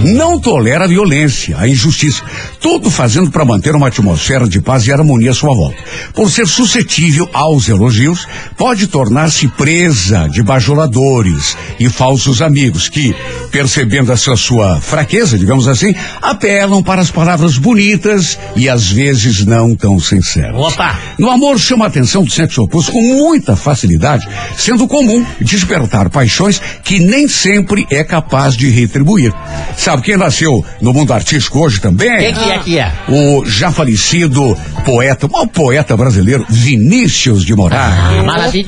Não 0.03 0.24
tolera 0.39 0.85
a 0.85 0.87
violência, 0.87 1.57
a 1.57 1.67
injustiça, 1.67 2.23
tudo 2.59 2.89
fazendo 2.89 3.31
para 3.31 3.45
manter 3.45 3.75
uma 3.75 3.87
atmosfera 3.87 4.47
de 4.47 4.59
paz 4.59 4.85
e 4.85 4.91
harmonia 4.91 5.31
à 5.31 5.33
sua 5.33 5.53
volta. 5.53 5.77
Por 6.13 6.29
ser 6.29 6.47
suscetível 6.47 7.29
aos 7.33 7.69
elogios, 7.69 8.27
pode 8.57 8.87
tornar-se 8.87 9.47
presa 9.47 10.27
de 10.27 10.41
bajuladores 10.41 11.55
e 11.79 11.89
falsos 11.89 12.41
amigos 12.41 12.89
que, 12.89 13.15
percebendo 13.51 14.11
essa 14.11 14.35
sua 14.35 14.81
fraqueza, 14.81 15.37
digamos 15.37 15.67
assim, 15.67 15.93
apelam 16.21 16.81
para 16.81 17.01
as 17.01 17.11
palavras 17.11 17.57
bonitas 17.57 18.37
e 18.55 18.67
às 18.67 18.89
vezes 18.89 19.45
não 19.45 19.75
tão 19.75 19.99
sinceras. 19.99 20.55
Opa! 20.55 20.99
No 21.17 21.29
amor 21.29 21.59
chama 21.59 21.85
a 21.85 21.87
atenção 21.87 22.23
do 22.23 22.31
sexo 22.31 22.61
oposto 22.63 22.91
com 22.91 23.01
muita 23.01 23.55
facilidade, 23.55 24.27
sendo 24.57 24.87
comum 24.87 25.25
despertar 25.39 26.09
paixões 26.09 26.61
que 26.83 26.99
nem 26.99 27.27
sempre 27.27 27.85
é 27.89 28.03
capaz 28.03 28.55
de 28.55 28.69
retribuir. 28.69 29.33
Sabe 29.77 30.01
quem 30.15 30.17
nasceu 30.17 30.65
no 30.81 30.93
mundo 30.93 31.13
artístico 31.13 31.59
hoje 31.59 31.81
também? 31.81 32.17
Quem 32.17 32.33
que 32.33 32.49
é 32.51 32.59
que 32.59 32.79
é? 32.79 32.91
O 33.09 33.43
já 33.45 33.69
falecido 33.69 34.57
poeta, 34.85 35.27
o 35.27 35.31
maior 35.31 35.47
poeta 35.47 35.97
brasileiro, 35.97 36.45
Vinícius 36.49 37.43
de 37.45 37.53
Moraes. 37.53 37.81
Ah, 37.83 38.23
maravilha. 38.23 38.67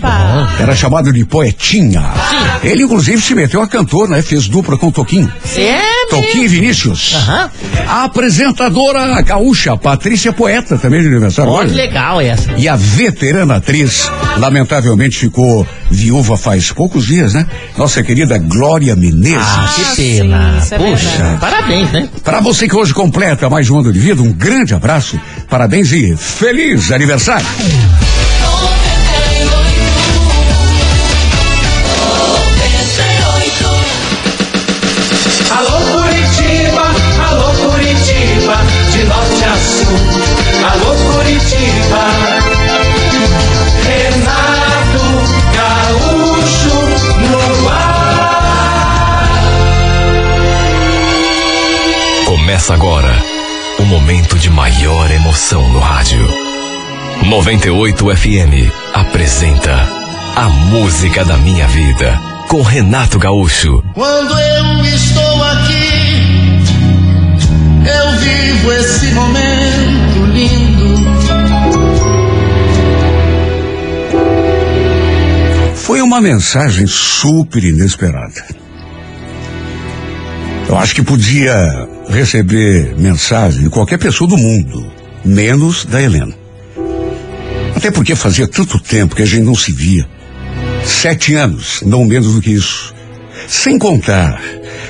Era 0.59 0.75
chamado 0.75 1.11
de 1.13 1.23
Poetinha. 1.25 2.03
Ele, 2.63 2.83
inclusive, 2.83 3.21
se 3.21 3.33
meteu 3.33 3.61
a 3.61 3.67
cantor, 3.67 4.09
né? 4.09 4.21
Fez 4.21 4.47
dupla 4.47 4.77
com 4.77 4.87
o 4.87 4.91
Toquinho. 4.91 5.31
É 5.55 5.81
Toquinho 6.09 6.43
e 6.43 6.47
Vinícius. 6.47 7.13
Aham. 7.15 7.49
A 7.87 8.03
apresentadora 8.03 9.21
gaúcha, 9.21 9.77
Patrícia 9.77 10.33
Poeta, 10.33 10.77
também 10.77 11.01
de 11.01 11.07
aniversário 11.07 11.51
Olha 11.51 11.73
legal 11.73 12.19
essa. 12.19 12.51
E 12.57 12.67
a 12.67 12.75
veterana 12.75 13.55
atriz, 13.55 14.11
lamentavelmente 14.37 15.17
ficou 15.17 15.65
viúva 15.89 16.35
faz 16.35 16.71
poucos 16.71 17.05
dias, 17.05 17.33
né? 17.33 17.45
Nossa 17.77 18.03
querida 18.03 18.37
Glória 18.37 18.95
Menezes. 18.95 19.37
Ah, 19.39 19.71
que 19.73 19.81
Ah, 19.81 19.93
pena. 19.95 20.51
sim, 20.51 20.57
isso 20.59 20.75
é 20.75 20.77
Puxa. 20.77 21.36
Parabéns, 21.39 21.91
né? 21.91 22.09
Para 22.23 22.39
você 22.39 22.67
que 22.67 22.75
hoje 22.75 22.93
completa 22.93 23.49
mais 23.49 23.69
um 23.69 23.79
ano 23.79 23.91
de 23.91 23.99
vida, 23.99 24.21
um 24.21 24.31
grande 24.31 24.73
abraço, 24.73 25.19
parabéns 25.49 25.91
e 25.91 26.15
feliz 26.15 26.91
aniversário. 26.91 27.45
Alô 35.49 35.79
Curitiba, 35.91 36.83
alô 37.29 37.69
Curitiba, 37.69 38.57
de 38.91 39.03
norte 39.05 39.43
a 39.43 39.57
sul. 39.57 39.97
Alô 40.71 40.95
Curitiba. 41.13 42.56
Começa 52.67 52.73
agora 52.73 53.23
o 53.79 53.83
momento 53.83 54.37
de 54.37 54.49
maior 54.49 55.09
emoção 55.09 55.71
no 55.71 55.79
rádio. 55.79 56.19
98 57.25 58.13
FM 58.13 58.69
apresenta 58.93 59.87
A 60.35 60.49
Música 60.49 61.23
da 61.23 61.37
Minha 61.37 61.65
Vida 61.67 62.19
com 62.49 62.61
Renato 62.61 63.17
Gaúcho. 63.19 63.81
Quando 63.93 64.37
eu 64.37 64.83
estou 64.83 65.43
aqui, 65.45 66.59
eu 67.87 68.11
vivo 68.19 68.71
esse 68.73 69.05
momento 69.13 70.25
lindo. 70.33 70.97
Foi 75.73 76.01
uma 76.01 76.19
mensagem 76.19 76.85
super 76.85 77.63
inesperada. 77.63 78.45
Eu 80.67 80.77
acho 80.77 80.93
que 80.93 81.01
podia 81.01 81.95
receber 82.09 82.95
mensagem 82.97 83.63
de 83.63 83.69
qualquer 83.69 83.97
pessoa 83.97 84.29
do 84.29 84.37
mundo, 84.37 84.91
menos 85.23 85.85
da 85.85 86.01
Helena. 86.01 86.33
Até 87.75 87.91
porque 87.91 88.15
fazia 88.15 88.47
tanto 88.47 88.79
tempo 88.79 89.15
que 89.15 89.21
a 89.21 89.25
gente 89.25 89.43
não 89.43 89.55
se 89.55 89.71
via. 89.71 90.07
Sete 90.83 91.35
anos, 91.35 91.81
não 91.85 92.05
menos 92.05 92.33
do 92.33 92.41
que 92.41 92.51
isso. 92.51 92.93
Sem 93.47 93.77
contar 93.77 94.41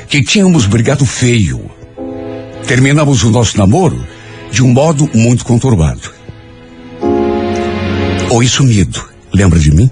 que 0.08 0.24
tínhamos 0.24 0.66
brigado 0.66 1.06
feio. 1.06 1.70
Terminamos 2.66 3.24
o 3.24 3.30
nosso 3.30 3.58
namoro 3.58 4.06
de 4.52 4.64
um 4.64 4.70
modo 4.70 5.10
muito 5.14 5.44
conturbado. 5.44 6.14
Oi, 8.30 8.48
sumido. 8.48 9.04
Lembra 9.34 9.60
de 9.60 9.72
mim? 9.72 9.90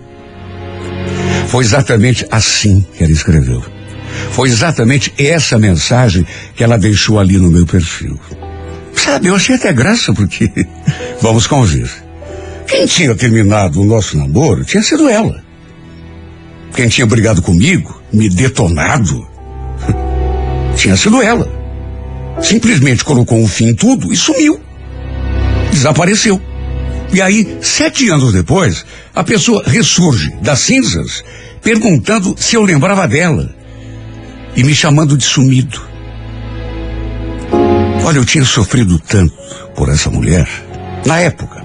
Foi 1.47 1.63
exatamente 1.63 2.25
assim 2.31 2.85
que 2.97 3.03
ela 3.03 3.11
escreveu. 3.11 3.74
Foi 4.31 4.49
exatamente 4.49 5.13
essa 5.17 5.57
mensagem 5.57 6.25
que 6.55 6.63
ela 6.63 6.77
deixou 6.77 7.19
ali 7.19 7.37
no 7.37 7.49
meu 7.49 7.65
perfil. 7.65 8.19
Sabe, 8.93 9.27
eu 9.27 9.35
achei 9.35 9.55
até 9.55 9.71
graça 9.71 10.13
porque, 10.13 10.51
vamos 11.21 11.47
convir, 11.47 11.89
quem 12.67 12.85
tinha 12.85 13.13
terminado 13.15 13.81
o 13.81 13.85
nosso 13.85 14.17
namoro 14.17 14.65
tinha 14.65 14.81
sido 14.81 15.07
ela. 15.07 15.43
Quem 16.75 16.89
tinha 16.89 17.05
brigado 17.05 17.41
comigo, 17.41 18.01
me 18.11 18.29
detonado, 18.29 19.27
tinha 20.75 20.97
sido 20.97 21.21
ela. 21.21 21.47
Simplesmente 22.41 23.03
colocou 23.03 23.39
um 23.39 23.47
fim 23.47 23.69
em 23.69 23.75
tudo 23.75 24.11
e 24.11 24.15
sumiu. 24.17 24.59
Desapareceu. 25.71 26.41
E 27.13 27.21
aí, 27.21 27.57
sete 27.61 28.09
anos 28.09 28.33
depois, 28.33 28.85
a 29.13 29.23
pessoa 29.23 29.63
ressurge 29.65 30.35
das 30.41 30.59
cinzas, 30.59 31.23
perguntando 31.61 32.35
se 32.37 32.55
eu 32.55 32.61
lembrava 32.63 33.07
dela 33.07 33.55
e 34.55 34.63
me 34.63 34.73
chamando 34.73 35.17
de 35.17 35.23
sumido. 35.23 35.81
Olha, 38.03 38.17
eu 38.17 38.25
tinha 38.25 38.45
sofrido 38.45 38.99
tanto 38.99 39.33
por 39.75 39.89
essa 39.89 40.09
mulher 40.09 40.47
na 41.05 41.19
época, 41.19 41.63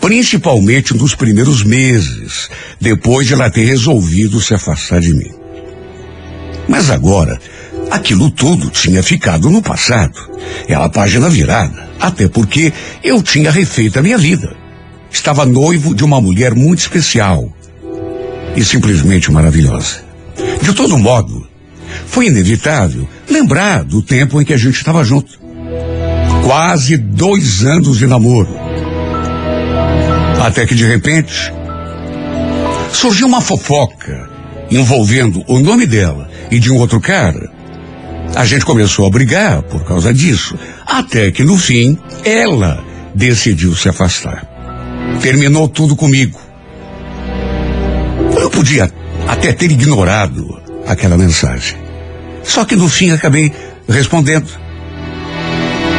principalmente 0.00 0.96
nos 0.96 1.14
primeiros 1.14 1.62
meses, 1.64 2.50
depois 2.80 3.26
de 3.26 3.34
ela 3.34 3.50
ter 3.50 3.64
resolvido 3.64 4.40
se 4.40 4.54
afastar 4.54 5.00
de 5.00 5.14
mim. 5.14 5.30
Mas 6.68 6.90
agora, 6.90 7.40
aquilo 7.90 8.30
tudo 8.30 8.70
tinha 8.70 9.02
ficado 9.02 9.50
no 9.50 9.62
passado. 9.62 10.18
Era 10.68 10.84
a 10.84 10.88
página 10.88 11.28
virada, 11.28 11.90
até 12.00 12.28
porque 12.28 12.72
eu 13.02 13.22
tinha 13.22 13.50
refeito 13.50 13.98
a 13.98 14.02
minha 14.02 14.18
vida. 14.18 14.54
Estava 15.10 15.44
noivo 15.44 15.94
de 15.94 16.04
uma 16.04 16.20
mulher 16.20 16.54
muito 16.54 16.80
especial 16.80 17.52
e 18.56 18.64
simplesmente 18.64 19.30
maravilhosa. 19.30 20.04
De 20.62 20.72
todo 20.72 20.98
modo, 20.98 21.46
foi 22.06 22.26
inevitável 22.26 23.08
lembrar 23.28 23.84
do 23.84 24.02
tempo 24.02 24.40
em 24.40 24.44
que 24.44 24.52
a 24.52 24.58
gente 24.58 24.76
estava 24.76 25.04
junto. 25.04 25.40
Quase 26.44 26.96
dois 26.96 27.64
anos 27.64 27.98
de 27.98 28.06
namoro. 28.06 28.54
Até 30.40 30.66
que 30.66 30.74
de 30.74 30.84
repente 30.84 31.52
surgiu 32.92 33.26
uma 33.26 33.40
fofoca 33.40 34.28
envolvendo 34.70 35.44
o 35.46 35.58
nome 35.58 35.86
dela 35.86 36.28
e 36.50 36.58
de 36.58 36.70
um 36.72 36.78
outro 36.78 37.00
cara. 37.00 37.50
A 38.34 38.44
gente 38.44 38.64
começou 38.64 39.06
a 39.06 39.10
brigar 39.10 39.62
por 39.62 39.84
causa 39.84 40.12
disso, 40.12 40.58
até 40.86 41.30
que 41.30 41.44
no 41.44 41.56
fim 41.58 41.98
ela 42.24 42.82
decidiu 43.14 43.76
se 43.76 43.88
afastar. 43.88 44.46
Terminou 45.20 45.68
tudo 45.68 45.94
comigo. 45.94 46.40
Eu 48.40 48.50
podia 48.50 48.90
até 49.28 49.52
ter 49.52 49.70
ignorado 49.70 50.60
aquela 50.86 51.18
mensagem. 51.18 51.81
Só 52.42 52.64
que 52.64 52.76
no 52.76 52.88
fim 52.88 53.10
acabei 53.10 53.52
respondendo. 53.88 54.48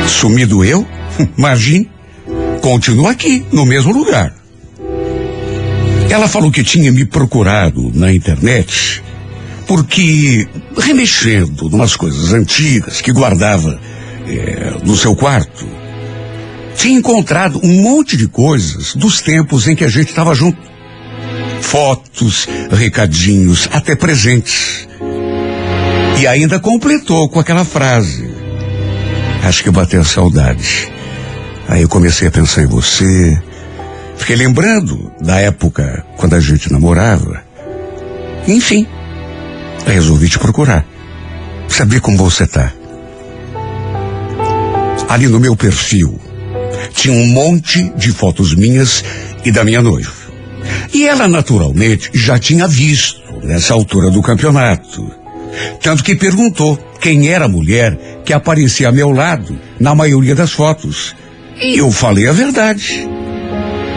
Sumido 0.07 0.63
eu? 0.63 0.85
Imagine. 1.37 1.89
Continuo 2.61 3.07
aqui, 3.07 3.45
no 3.51 3.65
mesmo 3.65 3.91
lugar. 3.91 4.33
Ela 6.09 6.27
falou 6.27 6.51
que 6.51 6.63
tinha 6.63 6.91
me 6.91 7.05
procurado 7.05 7.91
na 7.93 8.13
internet 8.13 9.03
porque, 9.67 10.47
remexendo 10.77 11.67
umas 11.67 11.95
coisas 11.95 12.33
antigas 12.33 13.01
que 13.01 13.11
guardava 13.11 13.79
eh, 14.27 14.73
no 14.83 14.95
seu 14.95 15.15
quarto, 15.15 15.67
tinha 16.75 16.97
encontrado 16.97 17.59
um 17.63 17.81
monte 17.81 18.17
de 18.17 18.27
coisas 18.27 18.93
dos 18.95 19.21
tempos 19.21 19.67
em 19.67 19.75
que 19.75 19.83
a 19.83 19.89
gente 19.89 20.09
estava 20.09 20.35
junto. 20.35 20.59
Fotos, 21.61 22.47
recadinhos, 22.69 23.67
até 23.71 23.95
presentes. 23.95 24.87
E 26.19 26.27
ainda 26.27 26.59
completou 26.59 27.27
com 27.27 27.39
aquela 27.39 27.65
frase. 27.65 28.33
Acho 29.43 29.63
que 29.63 29.71
bateu 29.71 30.01
a 30.01 30.05
saudade. 30.05 30.91
Aí 31.67 31.81
eu 31.81 31.89
comecei 31.89 32.27
a 32.27 32.31
pensar 32.31 32.63
em 32.63 32.67
você. 32.67 33.41
Fiquei 34.15 34.35
lembrando 34.35 35.11
da 35.19 35.39
época 35.39 36.05
quando 36.17 36.35
a 36.35 36.39
gente 36.39 36.71
namorava. 36.71 37.43
Enfim, 38.47 38.87
resolvi 39.85 40.29
te 40.29 40.39
procurar. 40.39 40.85
Saber 41.67 41.99
como 41.99 42.17
você 42.17 42.45
tá. 42.45 42.71
Ali 45.09 45.27
no 45.27 45.39
meu 45.39 45.55
perfil 45.55 46.19
tinha 46.93 47.13
um 47.13 47.27
monte 47.27 47.91
de 47.97 48.11
fotos 48.11 48.55
minhas 48.55 49.03
e 49.43 49.51
da 49.51 49.63
minha 49.63 49.81
noiva. 49.81 50.11
E 50.93 51.05
ela, 51.07 51.27
naturalmente, 51.27 52.09
já 52.13 52.37
tinha 52.39 52.67
visto 52.67 53.21
nessa 53.43 53.73
altura 53.73 54.09
do 54.09 54.21
campeonato. 54.21 55.22
Tanto 55.81 56.03
que 56.03 56.15
perguntou 56.15 56.77
quem 56.99 57.29
era 57.29 57.45
a 57.45 57.49
mulher 57.49 58.21
que 58.25 58.33
aparecia 58.33 58.89
a 58.89 58.91
meu 58.91 59.11
lado 59.11 59.59
na 59.79 59.93
maioria 59.93 60.33
das 60.33 60.51
fotos. 60.51 61.15
E 61.61 61.77
eu 61.77 61.91
falei 61.91 62.27
a 62.27 62.31
verdade. 62.31 63.07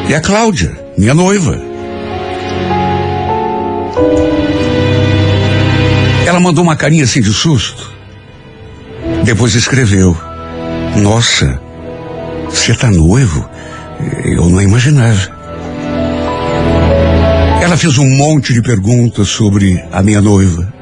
É 0.09 0.15
a 0.15 0.21
Cláudia, 0.21 0.77
minha 0.97 1.15
noiva. 1.15 1.61
Ela 6.27 6.41
mandou 6.41 6.63
uma 6.63 6.77
carinha 6.77 7.05
assim 7.05 7.21
de 7.21 7.33
susto. 7.33 7.93
Depois 9.25 9.55
escreveu: 9.55 10.17
Nossa, 10.97 11.61
você 12.49 12.75
tá 12.75 12.91
noivo? 12.91 13.49
Eu 14.25 14.49
não 14.49 14.61
imaginava. 14.61 15.35
Ela 17.63 17.77
fez 17.77 17.99
um 17.99 18.09
monte 18.09 18.53
de 18.53 18.63
perguntas 18.63 19.29
sobre 19.29 19.83
a 19.91 20.03
minha 20.03 20.21
noiva. 20.21 20.76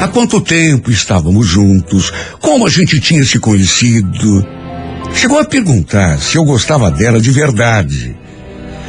Há 0.00 0.06
quanto 0.06 0.40
tempo 0.40 0.92
estávamos 0.92 1.48
juntos? 1.48 2.12
Como 2.40 2.64
a 2.64 2.70
gente 2.70 3.00
tinha 3.00 3.24
se 3.24 3.40
conhecido? 3.40 4.46
Chegou 5.12 5.40
a 5.40 5.44
perguntar 5.44 6.20
se 6.20 6.36
eu 6.36 6.44
gostava 6.44 6.88
dela 6.88 7.20
de 7.20 7.32
verdade. 7.32 8.16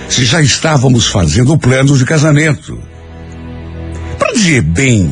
Se 0.08 0.24
já 0.24 0.40
estávamos 0.40 1.08
fazendo 1.08 1.58
planos 1.58 1.98
de 1.98 2.06
casamento. 2.06 2.80
Para 4.20 4.34
dizer 4.34 4.62
bem, 4.62 5.12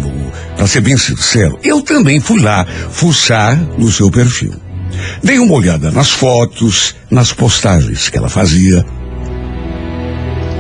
para 0.56 0.68
ser 0.68 0.82
bem 0.82 0.96
sincero, 0.98 1.58
eu 1.64 1.82
também 1.82 2.20
fui 2.20 2.42
lá 2.42 2.64
fuçar 2.92 3.58
no 3.76 3.92
seu 3.92 4.12
perfil. 4.12 4.54
Dei 5.24 5.40
uma 5.40 5.56
olhada 5.56 5.90
nas 5.90 6.12
fotos, 6.12 6.96
nas 7.10 7.34
postagens 7.34 8.08
que 8.08 8.18
ela 8.20 8.30
fazia. 8.30 8.86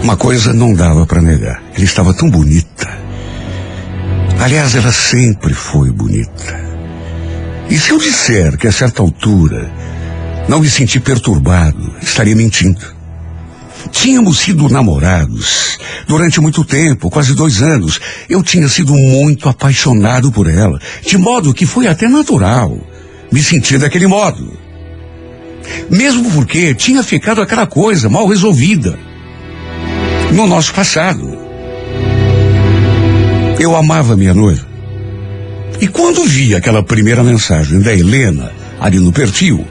Uma 0.02 0.18
coisa 0.18 0.52
não 0.52 0.74
dava 0.74 1.06
para 1.06 1.22
negar. 1.22 1.62
Ela 1.76 1.86
estava 1.86 2.12
tão 2.12 2.28
bonita. 2.28 3.07
Aliás, 4.40 4.76
ela 4.76 4.92
sempre 4.92 5.54
foi 5.54 5.92
bonita. 5.92 6.68
E 7.70 7.78
se 7.78 7.90
eu 7.90 7.98
disser 7.98 8.58
que 8.58 8.68
a 8.68 8.72
certa 8.72 9.02
altura 9.02 9.70
não 10.48 10.60
me 10.60 10.70
senti 10.70 11.00
perturbado, 11.00 11.96
estaria 12.02 12.36
mentindo. 12.36 12.96
Tínhamos 13.92 14.40
sido 14.40 14.70
namorados 14.70 15.78
durante 16.08 16.40
muito 16.40 16.64
tempo, 16.64 17.10
quase 17.10 17.34
dois 17.34 17.62
anos. 17.62 18.00
Eu 18.30 18.44
tinha 18.44 18.70
sido 18.70 18.94
muito 18.94 19.50
apaixonado 19.50 20.32
por 20.32 20.48
ela, 20.48 20.80
de 21.06 21.18
modo 21.18 21.54
que 21.54 21.66
foi 21.66 21.88
até 21.88 22.08
natural 22.08 22.78
me 23.32 23.42
sentir 23.42 23.80
daquele 23.80 24.08
modo. 24.08 24.54
Mesmo 25.90 26.32
porque 26.32 26.74
tinha 26.74 27.04
ficado 27.04 27.42
aquela 27.42 27.68
coisa 27.68 28.08
mal 28.08 28.28
resolvida 28.28 28.98
no 30.32 30.48
nosso 30.48 30.74
passado. 30.74 31.47
Eu 33.60 33.76
amava 33.76 34.16
minha 34.16 34.34
noiva. 34.34 34.66
E 35.82 35.88
quando 35.88 36.24
vi 36.24 36.56
aquela 36.56 36.84
primeira 36.84 37.24
mensagem 37.24 37.80
da 37.80 37.94
Helena 37.94 38.52
ali 38.80 39.00
no 39.00 39.12
perfil, 39.12 39.66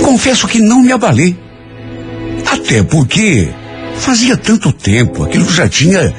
confesso 0.00 0.46
que 0.46 0.60
não 0.60 0.82
me 0.82 0.92
abalei. 0.92 1.36
Até 2.46 2.82
porque 2.82 3.48
fazia 3.96 4.36
tanto 4.36 4.72
tempo, 4.72 5.24
aquilo 5.24 5.50
já 5.50 5.68
tinha, 5.68 6.14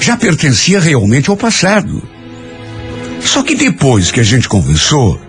já 0.00 0.16
pertencia 0.16 0.80
realmente 0.80 1.30
ao 1.30 1.36
passado. 1.36 2.02
Só 3.20 3.42
que 3.42 3.54
depois 3.54 4.10
que 4.10 4.20
a 4.20 4.24
gente 4.24 4.48
conversou, 4.48 5.20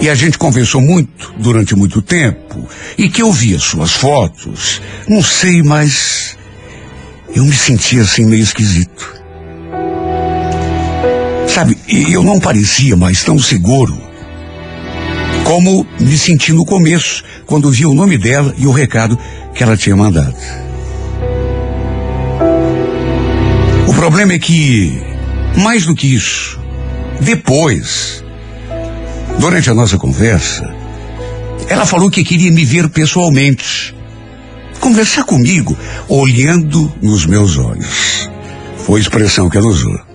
e 0.00 0.08
a 0.08 0.14
gente 0.14 0.38
conversou 0.38 0.80
muito 0.80 1.32
durante 1.38 1.74
muito 1.74 2.02
tempo, 2.02 2.68
e 2.96 3.08
que 3.08 3.22
eu 3.22 3.32
via 3.32 3.58
suas 3.58 3.92
fotos, 3.92 4.80
não 5.08 5.22
sei, 5.22 5.62
mas 5.62 6.36
eu 7.34 7.44
me 7.44 7.54
sentia 7.54 8.02
assim 8.02 8.24
meio 8.24 8.42
esquisito. 8.42 9.17
Sabe, 11.48 11.76
eu 11.88 12.22
não 12.22 12.38
parecia 12.38 12.96
mais 12.96 13.24
tão 13.24 13.38
seguro 13.38 14.08
como 15.48 15.86
me 15.98 16.18
senti 16.18 16.52
no 16.52 16.64
começo, 16.64 17.24
quando 17.46 17.70
vi 17.70 17.86
o 17.86 17.94
nome 17.94 18.18
dela 18.18 18.54
e 18.58 18.66
o 18.66 18.70
recado 18.70 19.18
que 19.54 19.62
ela 19.62 19.78
tinha 19.78 19.96
mandado. 19.96 20.36
O 23.86 23.94
problema 23.94 24.34
é 24.34 24.38
que, 24.38 25.02
mais 25.56 25.86
do 25.86 25.94
que 25.94 26.14
isso, 26.14 26.60
depois, 27.20 28.22
durante 29.38 29.70
a 29.70 29.74
nossa 29.74 29.96
conversa, 29.96 30.70
ela 31.66 31.86
falou 31.86 32.10
que 32.10 32.22
queria 32.22 32.52
me 32.52 32.66
ver 32.66 32.88
pessoalmente, 32.90 33.94
conversar 34.80 35.24
comigo, 35.24 35.76
olhando 36.08 36.92
nos 37.00 37.24
meus 37.24 37.56
olhos. 37.56 38.28
Foi 38.76 39.00
a 39.00 39.02
expressão 39.02 39.48
que 39.48 39.56
ela 39.56 39.66
usou. 39.66 40.07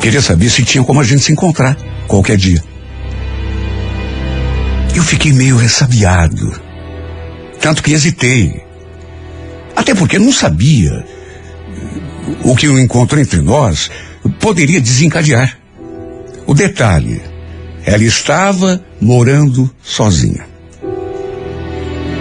Queria 0.00 0.20
saber 0.20 0.50
se 0.50 0.64
tinha 0.64 0.84
como 0.84 1.00
a 1.00 1.04
gente 1.04 1.22
se 1.22 1.32
encontrar 1.32 1.76
qualquer 2.06 2.36
dia. 2.36 2.62
Eu 4.94 5.02
fiquei 5.02 5.32
meio 5.32 5.56
ressabiado. 5.56 6.52
Tanto 7.60 7.82
que 7.82 7.92
hesitei. 7.92 8.62
Até 9.74 9.94
porque 9.94 10.18
não 10.18 10.32
sabia 10.32 11.04
o 12.44 12.56
que 12.56 12.68
o 12.68 12.78
encontro 12.78 13.20
entre 13.20 13.40
nós 13.40 13.90
poderia 14.40 14.80
desencadear. 14.80 15.58
O 16.46 16.54
detalhe, 16.54 17.20
ela 17.84 18.04
estava 18.04 18.82
morando 19.00 19.70
sozinha. 19.82 20.55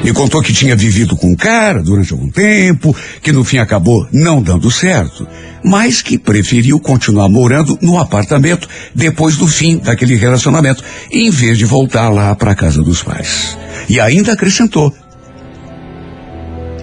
Me 0.05 0.13
contou 0.13 0.39
que 0.39 0.53
tinha 0.53 0.75
vivido 0.75 1.17
com 1.17 1.31
um 1.31 1.35
cara 1.35 1.81
durante 1.81 2.13
algum 2.13 2.29
tempo, 2.29 2.95
que 3.23 3.31
no 3.31 3.43
fim 3.43 3.57
acabou 3.57 4.07
não 4.13 4.39
dando 4.39 4.69
certo, 4.69 5.27
mas 5.63 6.03
que 6.03 6.19
preferiu 6.19 6.79
continuar 6.79 7.27
morando 7.27 7.75
no 7.81 7.97
apartamento 7.97 8.69
depois 8.93 9.35
do 9.35 9.47
fim 9.47 9.79
daquele 9.79 10.13
relacionamento, 10.13 10.83
em 11.11 11.31
vez 11.31 11.57
de 11.57 11.65
voltar 11.65 12.09
lá 12.09 12.35
para 12.35 12.51
a 12.51 12.55
casa 12.55 12.83
dos 12.83 13.01
pais. 13.01 13.57
E 13.89 13.99
ainda 13.99 14.33
acrescentou: 14.33 14.93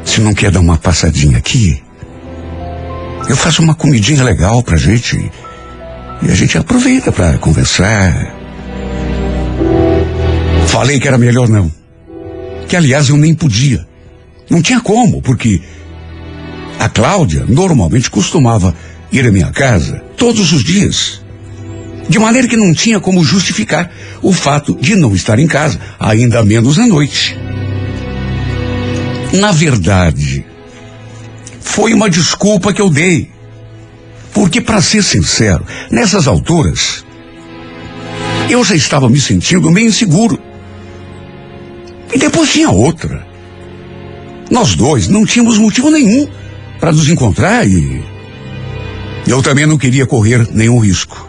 Se 0.04 0.20
não 0.20 0.34
quer 0.34 0.50
dar 0.50 0.58
uma 0.58 0.76
passadinha 0.76 1.38
aqui, 1.38 1.80
eu 3.28 3.36
faço 3.36 3.62
uma 3.62 3.76
comidinha 3.76 4.24
legal 4.24 4.64
pra 4.64 4.76
gente. 4.76 5.30
E 6.22 6.28
a 6.28 6.34
gente 6.34 6.58
aproveita 6.58 7.12
pra 7.12 7.38
conversar. 7.38 8.34
Falei 10.66 10.98
que 10.98 11.06
era 11.06 11.16
melhor 11.16 11.48
não. 11.48 11.81
Que 12.72 12.76
aliás 12.76 13.10
eu 13.10 13.18
nem 13.18 13.34
podia. 13.34 13.86
Não 14.48 14.62
tinha 14.62 14.80
como, 14.80 15.20
porque 15.20 15.60
a 16.78 16.88
Cláudia 16.88 17.44
normalmente 17.46 18.10
costumava 18.10 18.74
ir 19.12 19.26
à 19.26 19.30
minha 19.30 19.50
casa 19.50 20.02
todos 20.16 20.54
os 20.54 20.64
dias. 20.64 21.22
De 22.08 22.18
maneira 22.18 22.48
que 22.48 22.56
não 22.56 22.72
tinha 22.72 22.98
como 22.98 23.22
justificar 23.22 23.92
o 24.22 24.32
fato 24.32 24.74
de 24.74 24.96
não 24.96 25.14
estar 25.14 25.38
em 25.38 25.46
casa, 25.46 25.78
ainda 26.00 26.42
menos 26.42 26.78
à 26.78 26.86
noite. 26.86 27.36
Na 29.34 29.52
verdade, 29.52 30.42
foi 31.60 31.92
uma 31.92 32.08
desculpa 32.08 32.72
que 32.72 32.80
eu 32.80 32.88
dei. 32.88 33.30
Porque, 34.32 34.62
para 34.62 34.80
ser 34.80 35.02
sincero, 35.02 35.62
nessas 35.90 36.26
alturas, 36.26 37.04
eu 38.48 38.64
já 38.64 38.74
estava 38.74 39.10
me 39.10 39.20
sentindo 39.20 39.70
meio 39.70 39.88
inseguro. 39.88 40.51
E 42.12 42.18
depois 42.18 42.50
tinha 42.50 42.70
outra. 42.70 43.26
Nós 44.50 44.74
dois 44.74 45.08
não 45.08 45.24
tínhamos 45.24 45.56
motivo 45.58 45.90
nenhum 45.90 46.28
para 46.78 46.92
nos 46.92 47.08
encontrar 47.08 47.66
e 47.66 48.02
eu 49.26 49.42
também 49.42 49.66
não 49.66 49.78
queria 49.78 50.06
correr 50.06 50.46
nenhum 50.52 50.78
risco. 50.78 51.28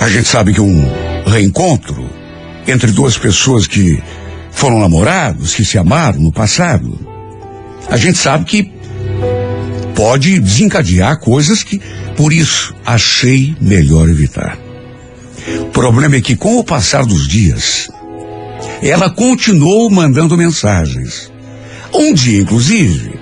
A 0.00 0.08
gente 0.08 0.28
sabe 0.28 0.52
que 0.52 0.60
um 0.60 0.84
reencontro 1.26 2.10
entre 2.66 2.90
duas 2.90 3.16
pessoas 3.16 3.66
que 3.66 4.02
foram 4.50 4.80
namorados, 4.80 5.54
que 5.54 5.64
se 5.64 5.78
amaram 5.78 6.20
no 6.20 6.32
passado, 6.32 6.98
a 7.88 7.96
gente 7.96 8.18
sabe 8.18 8.44
que 8.44 8.72
pode 9.94 10.38
desencadear 10.40 11.18
coisas 11.20 11.62
que, 11.62 11.80
por 12.16 12.32
isso, 12.32 12.74
achei 12.84 13.54
melhor 13.60 14.08
evitar. 14.08 14.58
O 15.62 15.70
problema 15.70 16.16
é 16.16 16.20
que, 16.20 16.36
com 16.36 16.58
o 16.58 16.64
passar 16.64 17.04
dos 17.04 17.26
dias, 17.26 17.88
ela 18.82 19.10
continuou 19.10 19.90
mandando 19.90 20.36
mensagens. 20.36 21.30
Um 21.92 22.14
dia, 22.14 22.40
inclusive, 22.40 23.18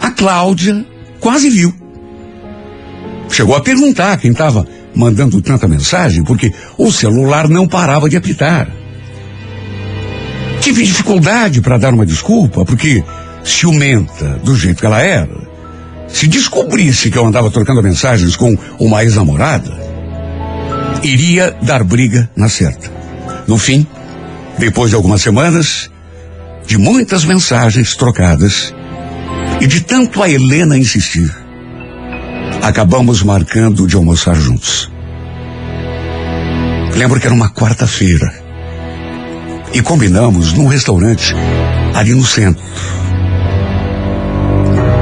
a 0.00 0.10
Cláudia 0.10 0.84
quase 1.20 1.50
viu. 1.50 1.74
Chegou 3.30 3.56
a 3.56 3.60
perguntar 3.60 4.18
quem 4.18 4.30
estava 4.30 4.66
mandando 4.94 5.40
tanta 5.42 5.66
mensagem, 5.66 6.22
porque 6.22 6.52
o 6.78 6.92
celular 6.92 7.48
não 7.48 7.66
parava 7.66 8.08
de 8.08 8.16
apitar. 8.16 8.68
Tive 10.60 10.84
dificuldade 10.84 11.60
para 11.60 11.76
dar 11.76 11.92
uma 11.92 12.06
desculpa, 12.06 12.64
porque 12.64 13.02
ciumenta 13.44 14.40
do 14.42 14.56
jeito 14.56 14.80
que 14.80 14.86
ela 14.86 15.02
era, 15.02 15.44
se 16.08 16.26
descobrisse 16.26 17.10
que 17.10 17.18
eu 17.18 17.26
andava 17.26 17.50
trocando 17.50 17.82
mensagens 17.82 18.36
com 18.36 18.56
uma 18.78 19.02
ex-namorada, 19.02 19.93
iria 21.04 21.56
dar 21.62 21.84
briga 21.84 22.30
na 22.34 22.48
certa. 22.48 22.90
No 23.46 23.58
fim, 23.58 23.86
depois 24.58 24.90
de 24.90 24.96
algumas 24.96 25.20
semanas, 25.20 25.90
de 26.66 26.78
muitas 26.78 27.24
mensagens 27.24 27.94
trocadas 27.94 28.74
e 29.60 29.66
de 29.66 29.82
tanto 29.82 30.22
a 30.22 30.28
Helena 30.28 30.78
insistir, 30.78 31.30
acabamos 32.62 33.22
marcando 33.22 33.86
de 33.86 33.94
almoçar 33.96 34.34
juntos. 34.34 34.90
Lembro 36.96 37.20
que 37.20 37.26
era 37.26 37.34
uma 37.34 37.52
quarta-feira 37.52 38.32
e 39.74 39.82
combinamos 39.82 40.52
num 40.52 40.68
restaurante 40.68 41.34
ali 41.94 42.14
no 42.14 42.24
centro. 42.24 42.64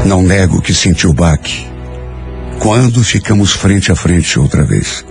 Não 0.06 0.22
nego 0.22 0.60
que 0.60 0.74
senti 0.74 1.06
o 1.06 1.12
baque 1.12 1.66
quando 2.58 3.04
ficamos 3.04 3.52
frente 3.52 3.92
a 3.92 3.96
frente 3.96 4.38
outra 4.38 4.64
vez. 4.64 5.04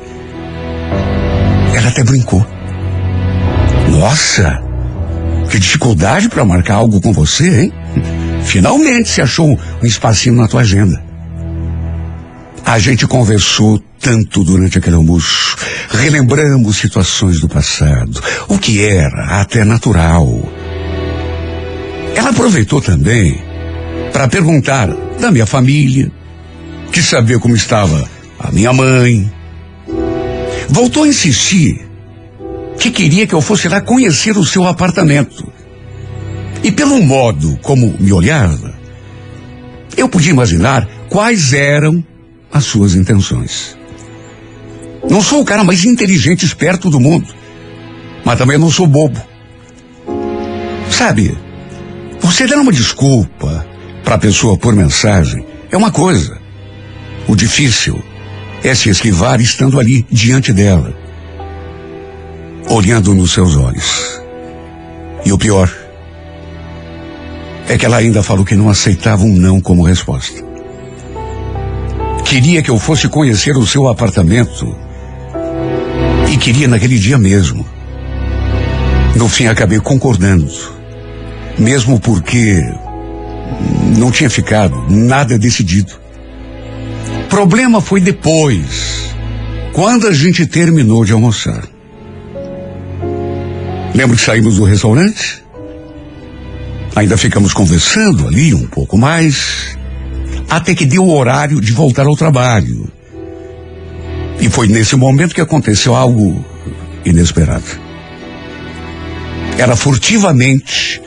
Ela 1.81 1.89
até 1.89 2.03
brincou. 2.03 2.45
Nossa, 3.89 4.61
que 5.49 5.57
dificuldade 5.57 6.29
para 6.29 6.45
marcar 6.45 6.75
algo 6.75 7.01
com 7.01 7.11
você, 7.11 7.63
hein? 7.63 7.73
Finalmente 8.43 9.09
se 9.09 9.19
achou 9.19 9.59
um 9.81 9.85
espacinho 9.85 10.35
na 10.35 10.47
tua 10.47 10.61
agenda. 10.61 11.03
A 12.63 12.77
gente 12.77 13.07
conversou 13.07 13.81
tanto 13.99 14.43
durante 14.43 14.77
aquele 14.77 14.95
almoço. 14.95 15.57
Relembramos 15.89 16.77
situações 16.77 17.39
do 17.39 17.49
passado, 17.49 18.21
o 18.47 18.59
que 18.59 18.85
era 18.85 19.41
até 19.41 19.65
natural. 19.65 20.27
Ela 22.15 22.29
aproveitou 22.29 22.79
também 22.79 23.41
para 24.13 24.27
perguntar 24.27 24.87
da 25.19 25.31
minha 25.31 25.47
família, 25.47 26.11
quis 26.91 27.05
saber 27.05 27.39
como 27.39 27.55
estava 27.55 28.07
a 28.39 28.51
minha 28.51 28.71
mãe. 28.71 29.40
Voltou 30.71 31.03
a 31.03 31.07
insistir 31.09 31.85
que 32.79 32.89
queria 32.89 33.27
que 33.27 33.35
eu 33.35 33.41
fosse 33.41 33.67
lá 33.67 33.81
conhecer 33.81 34.37
o 34.37 34.45
seu 34.45 34.65
apartamento. 34.65 35.51
E 36.63 36.71
pelo 36.71 37.01
modo 37.03 37.59
como 37.61 37.93
me 37.99 38.13
olhava, 38.13 38.73
eu 39.97 40.07
podia 40.07 40.31
imaginar 40.31 40.87
quais 41.09 41.51
eram 41.51 42.01
as 42.51 42.63
suas 42.63 42.95
intenções. 42.95 43.77
Não 45.09 45.21
sou 45.21 45.41
o 45.41 45.45
cara 45.45 45.63
mais 45.63 45.83
inteligente 45.83 46.43
e 46.43 46.45
esperto 46.45 46.89
do 46.89 47.01
mundo, 47.01 47.27
mas 48.23 48.37
também 48.37 48.57
não 48.57 48.71
sou 48.71 48.87
bobo. 48.87 49.21
Sabe, 50.89 51.37
você 52.21 52.47
dar 52.47 52.57
uma 52.57 52.71
desculpa 52.71 53.67
para 54.05 54.15
a 54.15 54.19
pessoa 54.19 54.57
por 54.57 54.73
mensagem 54.73 55.45
é 55.69 55.75
uma 55.75 55.91
coisa. 55.91 56.39
O 57.27 57.35
difícil 57.35 58.01
é 58.63 58.75
se 58.75 58.89
esquivar 58.89 59.41
estando 59.41 59.79
ali 59.79 60.05
diante 60.09 60.53
dela, 60.53 60.93
olhando 62.69 63.13
nos 63.13 63.33
seus 63.33 63.55
olhos. 63.55 64.21
E 65.25 65.31
o 65.31 65.37
pior 65.37 65.71
é 67.67 67.77
que 67.77 67.85
ela 67.85 67.97
ainda 67.97 68.23
falou 68.23 68.45
que 68.45 68.55
não 68.55 68.69
aceitava 68.69 69.23
um 69.23 69.35
não 69.35 69.61
como 69.61 69.83
resposta 69.83 70.51
Queria 72.31 72.61
que 72.61 72.71
eu 72.71 72.79
fosse 72.79 73.09
conhecer 73.09 73.57
o 73.57 73.67
seu 73.67 73.89
apartamento. 73.89 74.73
E 76.31 76.37
queria 76.37 76.65
naquele 76.65 76.97
dia 76.97 77.17
mesmo. 77.17 77.65
No 79.17 79.27
fim, 79.27 79.47
acabei 79.47 79.81
concordando. 79.81 80.49
Mesmo 81.59 81.99
porque 81.99 82.55
não 83.97 84.11
tinha 84.11 84.29
ficado 84.29 84.85
nada 84.89 85.37
decidido. 85.37 86.00
Problema 87.31 87.79
foi 87.79 88.01
depois, 88.01 89.15
quando 89.71 90.05
a 90.05 90.11
gente 90.11 90.45
terminou 90.45 91.05
de 91.05 91.13
almoçar. 91.13 91.65
Lembro 93.95 94.17
que 94.17 94.21
saímos 94.21 94.57
do 94.57 94.65
restaurante? 94.65 95.41
Ainda 96.93 97.15
ficamos 97.15 97.53
conversando 97.53 98.27
ali 98.27 98.53
um 98.53 98.67
pouco 98.67 98.97
mais, 98.97 99.77
até 100.49 100.75
que 100.75 100.85
deu 100.85 101.05
o 101.05 101.17
horário 101.17 101.61
de 101.61 101.71
voltar 101.71 102.05
ao 102.05 102.17
trabalho. 102.17 102.91
E 104.41 104.49
foi 104.49 104.67
nesse 104.67 104.97
momento 104.97 105.33
que 105.33 105.39
aconteceu 105.39 105.95
algo 105.95 106.45
inesperado. 107.05 107.63
Ela 109.57 109.77
furtivamente, 109.77 111.01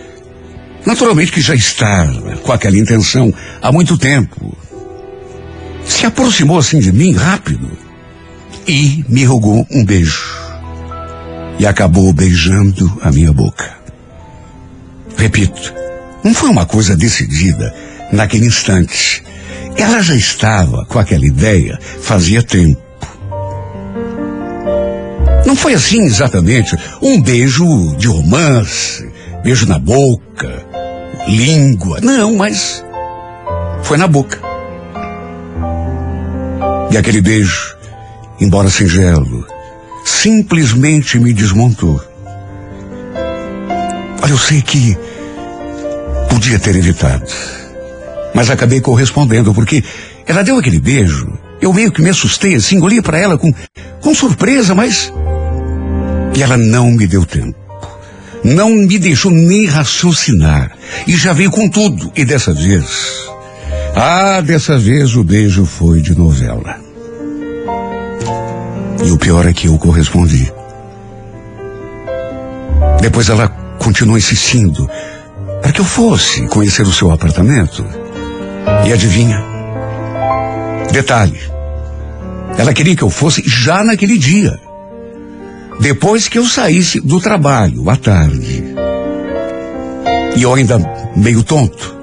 naturalmente 0.86 1.32
que 1.32 1.42
já 1.42 1.54
estava 1.54 2.38
com 2.38 2.50
aquela 2.50 2.78
intenção 2.78 3.30
há 3.60 3.70
muito 3.70 3.98
tempo, 3.98 4.56
se 5.86 6.06
aproximou 6.06 6.58
assim 6.58 6.78
de 6.78 6.92
mim 6.92 7.12
rápido 7.12 7.70
e 8.66 9.04
me 9.08 9.24
rogou 9.24 9.66
um 9.70 9.84
beijo. 9.84 10.42
E 11.58 11.66
acabou 11.66 12.12
beijando 12.12 12.98
a 13.02 13.10
minha 13.10 13.32
boca. 13.32 13.72
Repito, 15.16 15.72
não 16.22 16.34
foi 16.34 16.50
uma 16.50 16.66
coisa 16.66 16.96
decidida 16.96 17.74
naquele 18.12 18.46
instante. 18.46 19.22
Ela 19.76 20.02
já 20.02 20.14
estava 20.14 20.84
com 20.86 20.98
aquela 20.98 21.26
ideia 21.26 21.78
fazia 22.00 22.42
tempo. 22.42 22.82
Não 25.46 25.54
foi 25.54 25.74
assim 25.74 26.02
exatamente 26.04 26.76
um 27.02 27.20
beijo 27.20 27.94
de 27.96 28.08
romance, 28.08 29.08
beijo 29.42 29.66
na 29.66 29.78
boca, 29.78 30.64
língua. 31.28 32.00
Não, 32.00 32.34
mas 32.36 32.82
foi 33.82 33.96
na 33.98 34.06
boca. 34.06 34.53
E 36.94 36.96
aquele 36.96 37.20
beijo, 37.20 37.76
embora 38.40 38.70
singelo, 38.70 39.44
simplesmente 40.04 41.18
me 41.18 41.32
desmontou. 41.32 42.00
Olha, 44.22 44.30
eu 44.30 44.38
sei 44.38 44.62
que 44.62 44.96
podia 46.30 46.56
ter 46.56 46.76
evitado, 46.76 47.26
mas 48.32 48.48
acabei 48.48 48.80
correspondendo 48.80 49.52
porque 49.52 49.82
ela 50.24 50.44
deu 50.44 50.56
aquele 50.56 50.78
beijo. 50.78 51.36
Eu 51.60 51.72
meio 51.72 51.90
que 51.90 52.00
me 52.00 52.10
assustei 52.10 52.54
assim, 52.54 52.80
olhei 52.80 53.02
para 53.02 53.18
ela 53.18 53.36
com, 53.36 53.52
com 54.00 54.14
surpresa, 54.14 54.72
mas. 54.72 55.12
E 56.36 56.44
ela 56.44 56.56
não 56.56 56.92
me 56.92 57.08
deu 57.08 57.26
tempo. 57.26 57.58
Não 58.44 58.70
me 58.70 59.00
deixou 59.00 59.32
nem 59.32 59.66
raciocinar. 59.66 60.70
E 61.08 61.16
já 61.16 61.32
veio 61.32 61.50
com 61.50 61.68
tudo. 61.68 62.12
E 62.14 62.24
dessa 62.24 62.54
vez. 62.54 62.86
Ah, 63.96 64.40
dessa 64.40 64.78
vez 64.78 65.16
o 65.16 65.24
beijo 65.24 65.64
foi 65.64 66.00
de 66.00 66.16
novela. 66.16 66.83
E 69.04 69.10
o 69.10 69.18
pior 69.18 69.46
é 69.46 69.52
que 69.52 69.68
eu 69.68 69.78
correspondi. 69.78 70.52
Depois 73.00 73.28
ela 73.28 73.48
continuou 73.78 74.16
insistindo 74.16 74.88
para 75.60 75.72
que 75.72 75.80
eu 75.80 75.84
fosse 75.84 76.46
conhecer 76.48 76.82
o 76.82 76.92
seu 76.92 77.10
apartamento. 77.10 77.84
E 78.86 78.92
adivinha? 78.92 79.42
Detalhe. 80.90 81.40
Ela 82.56 82.72
queria 82.72 82.96
que 82.96 83.02
eu 83.02 83.10
fosse 83.10 83.42
já 83.46 83.84
naquele 83.84 84.16
dia. 84.16 84.58
Depois 85.80 86.28
que 86.28 86.38
eu 86.38 86.44
saísse 86.44 87.00
do 87.00 87.20
trabalho, 87.20 87.90
à 87.90 87.96
tarde. 87.96 88.74
E 90.36 90.42
eu 90.42 90.54
ainda 90.54 90.78
meio 91.16 91.42
tonto. 91.42 91.94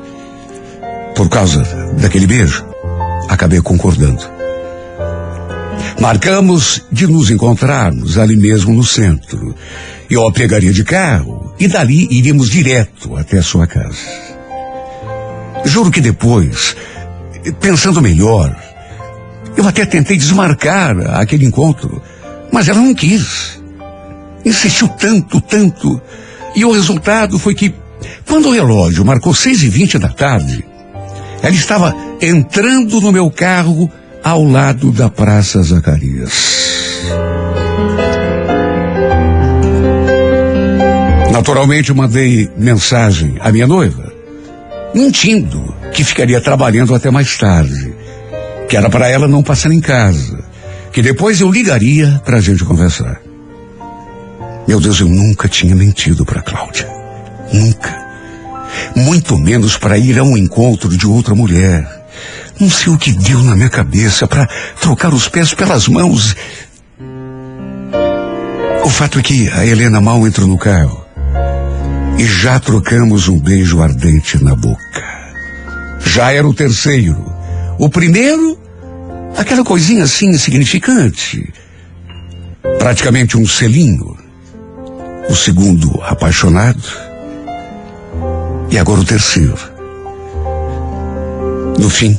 Por 1.15 1.29
causa 1.29 1.63
daquele 1.99 2.27
beijo, 2.27 2.65
acabei 3.29 3.61
concordando. 3.61 4.30
Marcamos 5.99 6.83
de 6.91 7.05
nos 7.05 7.29
encontrarmos 7.29 8.17
ali 8.17 8.35
mesmo 8.35 8.73
no 8.73 8.83
centro. 8.83 9.55
Eu 10.09 10.27
a 10.27 10.31
pegaria 10.31 10.73
de 10.73 10.83
carro 10.83 11.53
e 11.59 11.67
dali 11.67 12.07
iríamos 12.09 12.49
direto 12.49 13.15
até 13.15 13.37
a 13.37 13.43
sua 13.43 13.67
casa. 13.67 13.97
Juro 15.63 15.91
que 15.91 16.01
depois, 16.01 16.75
pensando 17.59 18.01
melhor, 18.01 18.55
eu 19.55 19.67
até 19.67 19.85
tentei 19.85 20.17
desmarcar 20.17 20.97
aquele 21.19 21.45
encontro, 21.45 22.01
mas 22.51 22.67
ela 22.67 22.81
não 22.81 22.95
quis. 22.95 23.61
Insistiu 24.43 24.87
tanto, 24.87 25.39
tanto. 25.39 26.01
E 26.55 26.65
o 26.65 26.71
resultado 26.71 27.37
foi 27.37 27.53
que, 27.53 27.73
quando 28.27 28.49
o 28.49 28.53
relógio 28.53 29.05
marcou 29.05 29.35
seis 29.35 29.61
e 29.61 29.69
vinte 29.69 29.99
da 29.99 30.09
tarde, 30.09 30.65
ela 31.43 31.55
estava 31.55 31.95
entrando 32.19 32.99
no 32.99 33.11
meu 33.11 33.29
carro 33.29 33.89
ao 34.23 34.43
lado 34.43 34.91
da 34.91 35.09
Praça 35.09 35.61
Zacarias. 35.63 36.61
Naturalmente, 41.31 41.93
mandei 41.93 42.49
mensagem 42.57 43.35
à 43.39 43.51
minha 43.51 43.65
noiva, 43.65 44.13
mentindo 44.93 45.73
que 45.93 46.03
ficaria 46.03 46.39
trabalhando 46.39 46.93
até 46.93 47.09
mais 47.09 47.37
tarde, 47.37 47.93
que 48.69 48.77
era 48.77 48.89
para 48.89 49.07
ela 49.07 49.27
não 49.27 49.41
passar 49.41 49.71
em 49.71 49.79
casa, 49.79 50.39
que 50.91 51.01
depois 51.01 51.41
eu 51.41 51.51
ligaria 51.51 52.21
para 52.23 52.37
a 52.37 52.41
gente 52.41 52.63
conversar. 52.63 53.19
Meu 54.67 54.79
Deus, 54.79 54.99
eu 54.99 55.07
nunca 55.07 55.47
tinha 55.47 55.75
mentido 55.75 56.25
para 56.25 56.41
Cláudia. 56.41 56.87
Nunca. 57.51 57.99
Muito 58.95 59.37
menos 59.37 59.77
para 59.77 59.97
ir 59.97 60.19
a 60.19 60.23
um 60.23 60.37
encontro 60.37 60.95
de 60.95 61.07
outra 61.07 61.33
mulher. 61.33 62.00
Não 62.59 62.69
sei 62.69 62.93
o 62.93 62.97
que 62.97 63.11
deu 63.11 63.39
na 63.43 63.55
minha 63.55 63.69
cabeça 63.69 64.27
para 64.27 64.47
trocar 64.79 65.13
os 65.13 65.27
pés 65.27 65.53
pelas 65.53 65.87
mãos. 65.87 66.35
O 68.83 68.89
fato 68.89 69.19
é 69.19 69.21
que 69.21 69.49
a 69.49 69.65
Helena 69.65 70.01
mal 70.01 70.25
entrou 70.27 70.47
no 70.47 70.57
carro 70.57 71.05
e 72.17 72.25
já 72.25 72.59
trocamos 72.59 73.27
um 73.27 73.39
beijo 73.39 73.81
ardente 73.81 74.43
na 74.43 74.55
boca. 74.55 74.79
Já 76.05 76.31
era 76.31 76.47
o 76.47 76.53
terceiro. 76.53 77.33
O 77.79 77.89
primeiro, 77.89 78.59
aquela 79.37 79.63
coisinha 79.63 80.03
assim 80.03 80.29
insignificante. 80.29 81.51
Praticamente 82.77 83.37
um 83.37 83.47
selinho. 83.47 84.17
O 85.29 85.35
segundo, 85.35 86.01
apaixonado. 86.03 86.83
E 88.69 88.77
agora 88.77 89.01
o 89.01 89.05
terceiro. 89.05 89.70
No 91.79 91.89
fim, 91.89 92.17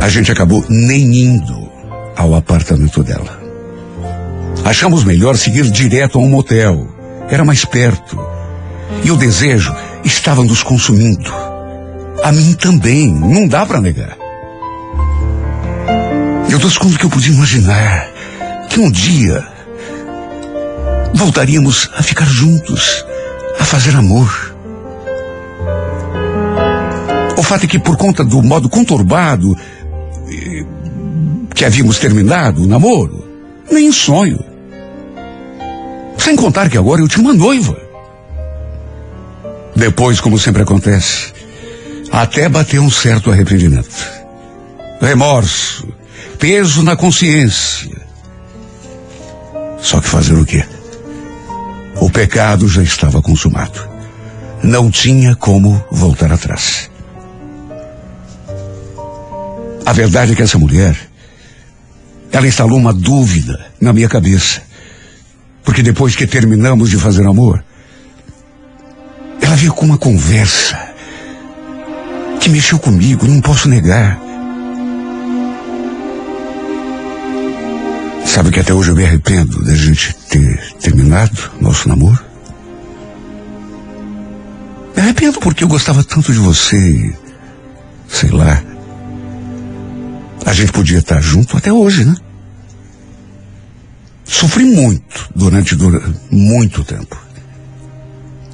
a 0.00 0.08
gente 0.08 0.30
acabou 0.30 0.64
nem 0.68 1.02
indo 1.14 1.68
ao 2.16 2.34
apartamento 2.34 3.02
dela. 3.02 3.40
Achamos 4.64 5.04
melhor 5.04 5.36
seguir 5.36 5.70
direto 5.70 6.18
a 6.18 6.22
um 6.22 6.28
motel. 6.28 6.88
Era 7.28 7.44
mais 7.44 7.64
perto. 7.64 8.18
E 9.02 9.10
o 9.10 9.16
desejo 9.16 9.74
estava 10.04 10.42
nos 10.42 10.62
consumindo. 10.62 11.30
A 12.22 12.32
mim 12.32 12.54
também, 12.54 13.12
não 13.12 13.46
dá 13.46 13.66
para 13.66 13.80
negar. 13.80 14.16
Eu 16.50 16.58
dou 16.58 16.70
conta 16.78 16.98
que 16.98 17.04
eu 17.04 17.10
podia 17.10 17.32
imaginar 17.32 18.08
que 18.70 18.80
um 18.80 18.90
dia 18.90 19.44
voltaríamos 21.14 21.90
a 21.96 22.02
ficar 22.02 22.26
juntos, 22.26 23.04
a 23.58 23.64
fazer 23.64 23.96
amor. 23.96 24.53
O 27.36 27.42
fato 27.42 27.64
é 27.64 27.66
que, 27.66 27.78
por 27.78 27.96
conta 27.96 28.24
do 28.24 28.42
modo 28.42 28.68
conturbado 28.68 29.56
eh, 30.28 30.64
que 31.54 31.64
havíamos 31.64 31.98
terminado 31.98 32.62
o 32.62 32.66
namoro, 32.66 33.24
nem 33.70 33.88
em 33.88 33.92
sonho. 33.92 34.38
Sem 36.18 36.36
contar 36.36 36.70
que 36.70 36.78
agora 36.78 37.00
eu 37.00 37.08
tinha 37.08 37.22
uma 37.22 37.34
noiva. 37.34 37.76
Depois, 39.74 40.20
como 40.20 40.38
sempre 40.38 40.62
acontece, 40.62 41.32
até 42.10 42.48
bateu 42.48 42.82
um 42.82 42.90
certo 42.90 43.30
arrependimento. 43.30 44.24
Remorso, 45.00 45.88
peso 46.38 46.82
na 46.82 46.96
consciência. 46.96 47.90
Só 49.78 50.00
que 50.00 50.08
fazer 50.08 50.34
o 50.34 50.46
quê? 50.46 50.64
O 52.00 52.08
pecado 52.08 52.68
já 52.68 52.82
estava 52.82 53.20
consumado. 53.20 53.80
Não 54.62 54.90
tinha 54.90 55.36
como 55.36 55.84
voltar 55.90 56.32
atrás. 56.32 56.93
A 59.86 59.92
verdade 59.92 60.32
é 60.32 60.34
que 60.34 60.42
essa 60.42 60.58
mulher, 60.58 60.96
ela 62.32 62.46
instalou 62.46 62.78
uma 62.78 62.92
dúvida 62.92 63.66
na 63.80 63.92
minha 63.92 64.08
cabeça. 64.08 64.62
Porque 65.62 65.82
depois 65.82 66.16
que 66.16 66.26
terminamos 66.26 66.90
de 66.90 66.98
fazer 66.98 67.26
amor, 67.26 67.64
ela 69.40 69.56
veio 69.56 69.72
com 69.72 69.84
uma 69.86 69.98
conversa 69.98 70.94
que 72.40 72.48
mexeu 72.48 72.78
comigo, 72.78 73.26
não 73.26 73.40
posso 73.40 73.68
negar. 73.68 74.20
Sabe 78.26 78.50
que 78.50 78.60
até 78.60 78.74
hoje 78.74 78.90
eu 78.90 78.96
me 78.96 79.04
arrependo 79.04 79.64
da 79.64 79.74
gente 79.74 80.14
ter 80.28 80.74
terminado 80.80 81.52
nosso 81.60 81.88
namoro? 81.88 82.18
Me 84.96 85.02
arrependo 85.02 85.38
porque 85.40 85.62
eu 85.62 85.68
gostava 85.68 86.02
tanto 86.02 86.32
de 86.32 86.38
você. 86.38 87.14
Sei 88.08 88.30
lá 88.30 88.73
a 90.44 90.52
gente 90.52 90.72
podia 90.72 90.98
estar 90.98 91.20
junto 91.20 91.56
até 91.56 91.72
hoje, 91.72 92.04
né? 92.04 92.14
Sofri 94.24 94.64
muito 94.64 95.28
durante, 95.34 95.74
dura- 95.74 96.02
muito 96.30 96.84
tempo. 96.84 97.16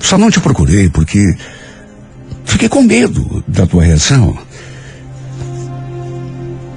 Só 0.01 0.17
não 0.19 0.31
te 0.31 0.41
procurei 0.41 0.89
porque 0.89 1.37
fiquei 2.45 2.69
com 2.69 2.83
medo 2.83 3.45
da 3.47 3.67
tua 3.67 3.85
reação. 3.85 4.37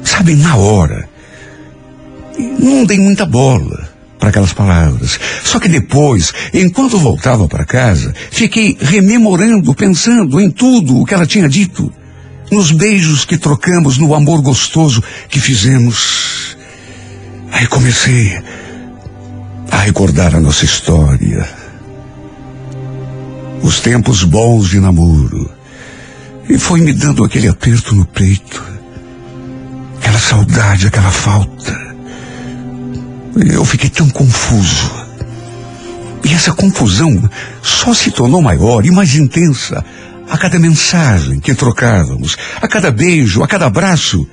Sabe, 0.04 0.36
na 0.36 0.56
hora, 0.56 1.08
não 2.60 2.86
dei 2.86 3.00
muita 3.00 3.26
bola 3.26 3.90
para 4.20 4.30
aquelas 4.30 4.54
palavras. 4.54 5.20
Só 5.44 5.60
que 5.60 5.68
depois, 5.68 6.32
enquanto 6.54 6.98
voltava 7.00 7.48
para 7.48 7.66
casa, 7.66 8.14
fiquei 8.32 8.78
rememorando, 8.80 9.74
pensando 9.74 10.40
em 10.40 10.52
tudo 10.52 11.00
o 11.00 11.06
que 11.06 11.14
ela 11.14 11.26
tinha 11.26 11.48
dito. 11.50 11.92
Nos 12.52 12.72
beijos 12.72 13.26
que 13.26 13.38
trocamos, 13.38 13.98
no 13.98 14.14
amor 14.14 14.42
gostoso 14.42 15.04
que 15.30 15.40
fizemos. 15.40 16.58
Aí 17.52 17.68
comecei 17.68 18.42
a 19.72 19.78
recordar 19.78 20.36
a 20.36 20.40
nossa 20.40 20.66
história. 20.66 21.48
Os 23.62 23.80
tempos 23.80 24.24
bons 24.24 24.70
de 24.70 24.80
namoro. 24.80 25.50
E 26.50 26.58
foi 26.58 26.82
me 26.82 26.94
dando 26.94 27.24
aquele 27.24 27.48
aperto 27.48 27.96
no 27.96 28.06
peito. 28.06 28.64
Aquela 29.98 30.20
saudade, 30.20 30.88
aquela 30.88 31.12
falta. 31.12 31.96
Eu 33.36 33.64
fiquei 33.66 33.90
tão 33.90 34.10
confuso. 34.10 34.92
E 36.24 36.34
essa 36.34 36.54
confusão 36.54 37.30
só 37.62 37.94
se 37.94 38.12
tornou 38.12 38.42
maior 38.42 38.86
e 38.86 38.92
mais 38.92 39.16
intensa 39.16 39.84
a 40.30 40.38
cada 40.38 40.58
mensagem 40.60 41.40
que 41.40 41.54
trocávamos, 41.54 42.38
a 42.62 42.68
cada 42.68 42.92
beijo, 42.92 43.44
a 43.44 43.48
cada 43.48 43.66
abraço, 43.66 44.28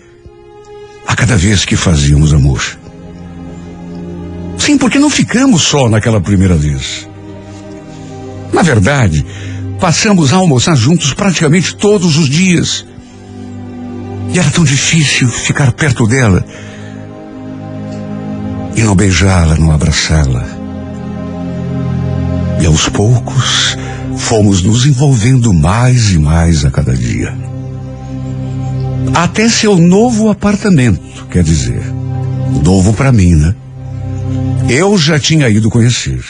a 1.07 1.14
cada 1.16 1.36
vez 1.36 1.64
que 1.64 1.76
fazíamos 1.76 2.32
amor. 2.32 2.62
Sim, 4.59 4.78
porque 4.78 4.99
não 4.99 5.11
ficamos 5.11 5.62
só 5.62 5.88
naquela 5.88 6.20
primeira 6.20 6.55
vez. 6.55 7.09
Na 8.53 8.62
verdade, 8.62 9.24
passamos 9.80 10.32
a 10.32 10.36
almoçar 10.36 10.76
juntos 10.76 11.14
praticamente 11.14 11.74
todos 11.74 12.16
os 12.18 12.28
dias. 12.28 12.86
E 14.32 14.38
era 14.38 14.51
tão 14.51 14.62
difícil 14.62 15.28
ficar 15.28 15.72
perto 15.72 16.07
dela 16.07 16.45
e 18.76 18.82
não 18.82 18.95
beijá-la, 18.95 19.57
não 19.57 19.72
abraçá-la. 19.72 20.47
E 22.61 22.66
aos 22.66 22.88
poucos 22.88 23.76
fomos 24.20 24.62
nos 24.62 24.86
envolvendo 24.86 25.52
mais 25.52 26.12
e 26.12 26.18
mais 26.18 26.64
a 26.64 26.70
cada 26.70 26.94
dia. 26.94 27.34
Até 29.14 29.48
seu 29.48 29.76
novo 29.76 30.30
apartamento, 30.30 31.26
quer 31.26 31.42
dizer, 31.42 31.82
novo 32.62 32.92
para 32.92 33.10
mim, 33.10 33.34
né? 33.34 33.54
Eu 34.68 34.96
já 34.96 35.18
tinha 35.18 35.48
ido 35.48 35.68
conhecer. 35.68 36.22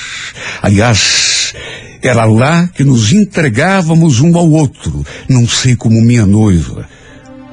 Aliás, 0.62 1.53
era 2.01 2.24
lá 2.24 2.66
que 2.68 2.84
nos 2.84 3.12
entregávamos 3.12 4.20
um 4.20 4.34
ao 4.36 4.49
outro. 4.49 5.05
Não 5.28 5.47
sei 5.47 5.76
como 5.76 6.01
minha 6.01 6.24
noiva 6.24 6.88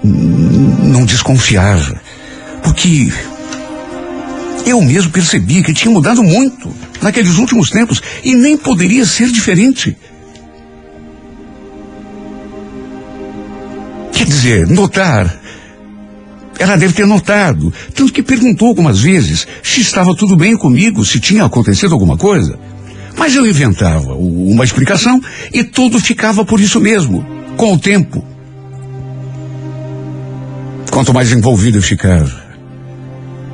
não 0.03 1.05
desconfiava. 1.05 1.99
Porque 2.63 3.11
eu 4.65 4.81
mesmo 4.81 5.11
percebi 5.11 5.63
que 5.63 5.73
tinha 5.73 5.93
mudado 5.93 6.23
muito 6.23 6.73
naqueles 7.01 7.38
últimos 7.38 7.69
tempos 7.69 8.01
e 8.23 8.35
nem 8.35 8.57
poderia 8.57 9.05
ser 9.05 9.31
diferente. 9.31 9.95
Dizer, 14.28 14.67
notar. 14.67 15.41
Ela 16.59 16.75
deve 16.75 16.93
ter 16.93 17.05
notado, 17.05 17.71
tanto 17.93 18.11
que 18.11 18.23
perguntou 18.23 18.69
algumas 18.69 18.99
vezes 18.99 19.47
se 19.61 19.82
estava 19.82 20.15
tudo 20.15 20.36
bem 20.36 20.57
comigo, 20.57 21.05
se 21.05 21.19
tinha 21.19 21.45
acontecido 21.45 21.93
alguma 21.93 22.17
coisa. 22.17 22.57
Mas 23.15 23.36
eu 23.36 23.45
inventava 23.45 24.13
uma 24.13 24.63
explicação 24.63 25.21
e 25.53 25.63
tudo 25.63 25.99
ficava 25.99 26.43
por 26.43 26.59
isso 26.59 26.80
mesmo, 26.80 27.25
com 27.55 27.73
o 27.73 27.80
tempo. 27.80 28.23
Quanto 30.91 31.13
mais 31.13 31.32
envolvido 31.32 31.78
eu 31.78 31.82
ficava, 31.82 32.43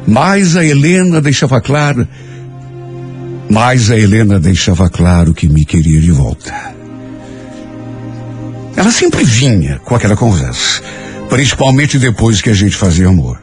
mais 0.08 0.56
a 0.56 0.66
Helena 0.66 1.20
deixava 1.20 1.60
claro, 1.60 2.08
mais 3.50 3.92
a 3.92 3.98
Helena 3.98 4.40
deixava 4.40 4.90
claro 4.90 5.34
que 5.34 5.50
me 5.50 5.66
queria 5.66 6.00
de 6.00 6.12
volta. 6.12 6.83
Ela 8.76 8.92
sempre 8.92 9.24
vinha 9.24 9.80
com 9.84 9.96
aquela 9.96 10.16
conversa, 10.16 10.82
principalmente 11.30 12.00
depois 12.00 12.42
que 12.42 12.50
a 12.50 12.54
gente 12.54 12.76
fazia 12.76 13.08
amor. 13.08 13.42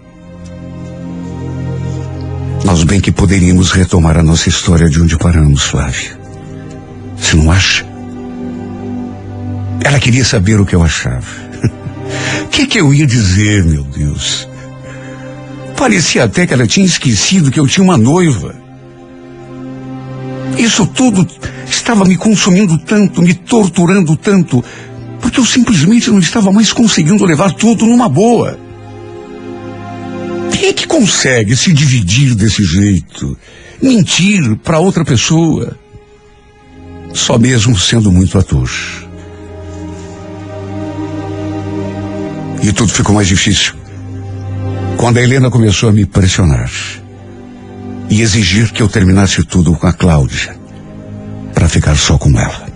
Nós 2.65 2.85
bem 2.85 3.01
que 3.01 3.11
poderíamos 3.11 3.73
retomar 3.73 4.19
a 4.19 4.23
nossa 4.23 4.49
história 4.49 4.89
de 4.89 5.01
onde 5.01 5.17
paramos, 5.17 5.63
Flávia. 5.63 6.19
Você 7.17 7.37
não 7.37 7.51
acha? 7.51 7.87
Ela 9.83 9.99
queria 9.99 10.25
saber 10.25 10.61
o 10.61 10.67
que 10.67 10.75
eu 10.75 10.83
achava. 10.83 11.27
O 12.45 12.49
que, 12.51 12.67
que 12.67 12.81
eu 12.81 12.93
ia 12.93 13.07
dizer, 13.07 13.65
meu 13.65 13.85
Deus? 13.85 14.47
Parecia 15.77 16.25
até 16.25 16.47
que 16.47 16.53
ela 16.53 16.67
tinha 16.67 16.85
esquecido 16.85 17.51
que 17.51 17.59
eu 17.59 17.67
tinha 17.67 17.85
uma 17.85 17.97
noiva. 17.97 18.55
Isso 20.59 20.87
tudo 20.87 21.27
estava 21.67 22.05
me 22.05 22.17
consumindo 22.17 22.77
tanto, 22.77 23.23
me 23.23 23.33
torturando 23.33 24.15
tanto, 24.17 24.63
porque 25.21 25.39
eu 25.39 25.45
simplesmente 25.45 26.11
não 26.11 26.19
estava 26.19 26.51
mais 26.51 26.73
conseguindo 26.73 27.25
levar 27.25 27.53
tudo 27.53 27.87
numa 27.87 28.09
boa. 28.09 28.59
Quem 30.53 30.69
é 30.69 30.73
que 30.73 30.87
consegue 30.87 31.57
se 31.57 31.73
dividir 31.73 32.35
desse 32.35 32.65
jeito? 32.65 33.37
Mentir 33.83 34.57
para 34.57 34.79
outra 34.79 35.05
pessoa? 35.05 35.77
Só 37.15 37.39
mesmo 37.39 37.79
sendo 37.79 38.13
muito 38.13 38.39
ator. 38.39 38.71
E 42.63 42.73
tudo 42.73 42.93
ficou 42.93 43.15
mais 43.15 43.27
difícil. 43.27 43.75
Quando 44.97 45.17
a 45.17 45.23
Helena 45.23 45.51
começou 45.51 45.89
a 45.89 45.93
me 45.93 46.05
pressionar 46.05 46.71
e 48.11 48.21
exigir 48.21 48.71
que 48.71 48.83
eu 48.83 48.89
terminasse 48.89 49.43
tudo 49.45 49.73
com 49.75 49.87
a 49.87 49.93
Cláudia 49.93 50.55
para 51.55 51.69
ficar 51.69 51.97
só 51.97 52.19
com 52.19 52.39
ela. 52.39 52.70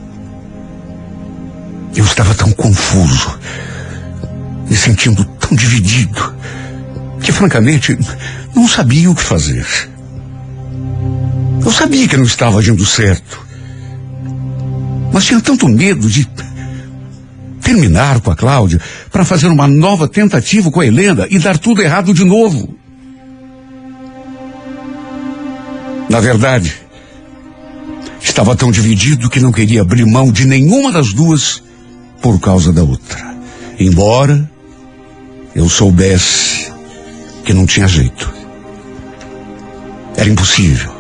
Eu 1.97 2.05
estava 2.05 2.35
tão 2.35 2.51
confuso, 2.53 3.39
me 4.69 4.77
sentindo 4.77 5.25
tão 5.25 5.57
dividido, 5.57 6.35
que 7.21 7.33
francamente 7.33 7.97
não 8.55 8.67
sabia 8.69 9.11
o 9.11 9.15
que 9.15 9.23
fazer. 9.23 9.67
Eu 11.65 11.71
sabia 11.71 12.09
que 12.09 12.17
não 12.17 12.25
estava 12.25 12.59
agindo 12.59 12.85
certo, 12.85 13.47
mas 15.13 15.25
tinha 15.25 15.41
tanto 15.41 15.69
medo 15.69 16.09
de 16.09 16.29
terminar 17.63 18.21
com 18.21 18.31
a 18.31 18.37
Cláudia 18.37 18.81
para 19.11 19.25
fazer 19.25 19.47
uma 19.47 19.67
nova 19.67 20.07
tentativa 20.07 20.71
com 20.71 20.81
a 20.81 20.87
Helena 20.87 21.27
e 21.31 21.39
dar 21.39 21.57
tudo 21.57 21.81
errado 21.81 22.13
de 22.13 22.25
novo. 22.25 22.77
Na 26.11 26.21
verdade, 26.21 26.75
estava 28.21 28.55
tão 28.55 28.71
dividido 28.71 29.31
que 29.31 29.41
não 29.41 29.51
queria 29.51 29.81
abrir 29.81 30.05
mão 30.05 30.31
de 30.31 30.47
nenhuma 30.47 30.93
das 30.93 31.13
duas 31.13 31.64
por 32.25 32.41
causa 32.41 32.73
da 32.73 32.83
outra. 32.83 33.37
Embora 33.79 34.51
eu 35.55 35.69
soubesse 35.69 36.73
que 37.45 37.53
não 37.53 37.67
tinha 37.67 37.87
jeito. 37.87 38.33
Era 40.17 40.31
impossível. 40.31 40.91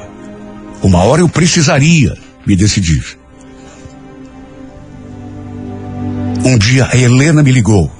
Uma 0.82 1.02
hora 1.02 1.22
eu 1.22 1.28
precisaria 1.30 2.14
me 2.46 2.54
decidir. 2.54 3.18
Um 6.44 6.58
dia 6.58 6.90
a 6.92 6.94
Helena 6.94 7.42
me 7.42 7.52
ligou. 7.52 7.90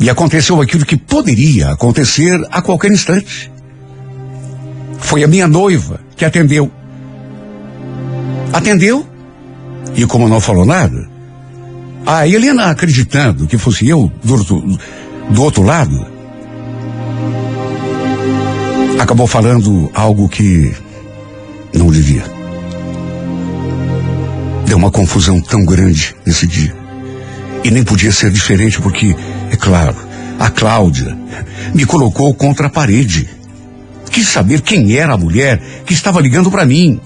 E 0.00 0.10
aconteceu 0.10 0.60
aquilo 0.60 0.84
que 0.84 0.96
poderia 0.96 1.70
acontecer 1.70 2.44
a 2.50 2.60
qualquer 2.60 2.90
instante. 2.90 3.48
Foi 4.98 5.22
a 5.22 5.28
minha 5.28 5.46
noiva 5.46 6.00
que 6.16 6.24
atendeu. 6.24 6.68
Atendeu 8.52 9.06
e, 9.94 10.04
como 10.04 10.28
não 10.28 10.40
falou 10.40 10.66
nada, 10.66 11.07
a 12.10 12.26
Helena 12.26 12.70
acreditando 12.70 13.46
que 13.46 13.58
fosse 13.58 13.86
eu 13.86 14.10
do 14.24 14.32
outro, 14.32 14.78
do 15.28 15.42
outro 15.42 15.62
lado, 15.62 16.06
acabou 18.98 19.26
falando 19.26 19.90
algo 19.92 20.26
que 20.26 20.74
não 21.74 21.90
devia. 21.90 22.24
Deu 24.64 24.78
uma 24.78 24.90
confusão 24.90 25.38
tão 25.38 25.66
grande 25.66 26.16
nesse 26.24 26.46
dia. 26.46 26.74
E 27.62 27.70
nem 27.70 27.84
podia 27.84 28.10
ser 28.10 28.30
diferente 28.30 28.80
porque, 28.80 29.14
é 29.50 29.56
claro, 29.56 29.96
a 30.38 30.48
Cláudia 30.48 31.14
me 31.74 31.84
colocou 31.84 32.32
contra 32.32 32.68
a 32.68 32.70
parede. 32.70 33.28
quis 34.10 34.28
saber 34.28 34.62
quem 34.62 34.96
era 34.96 35.12
a 35.12 35.18
mulher 35.18 35.60
que 35.84 35.92
estava 35.92 36.22
ligando 36.22 36.50
para 36.50 36.64
mim. 36.64 36.98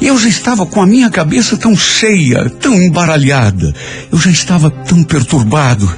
Eu 0.00 0.18
já 0.18 0.28
estava 0.28 0.66
com 0.66 0.80
a 0.80 0.86
minha 0.86 1.10
cabeça 1.10 1.56
tão 1.56 1.76
cheia, 1.76 2.48
tão 2.48 2.74
embaralhada, 2.74 3.74
eu 4.10 4.18
já 4.18 4.30
estava 4.30 4.70
tão 4.70 5.02
perturbado, 5.02 5.90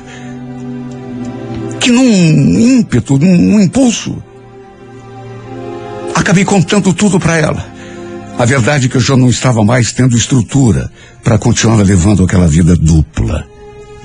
que 1.81 1.91
num 1.91 2.61
ímpeto, 2.61 3.19
num, 3.19 3.37
num 3.37 3.61
impulso, 3.61 4.23
acabei 6.15 6.45
contando 6.45 6.93
tudo 6.93 7.19
para 7.19 7.37
ela. 7.37 7.73
A 8.39 8.45
verdade 8.45 8.87
é 8.87 8.89
que 8.89 8.97
eu 8.97 9.01
já 9.01 9.17
não 9.17 9.29
estava 9.29 9.65
mais 9.65 9.93
tendo 9.93 10.17
estrutura 10.17 10.91
para 11.23 11.39
continuar 11.39 11.83
levando 11.83 12.25
aquela 12.25 12.47
vida 12.47 12.77
dupla. 12.77 13.47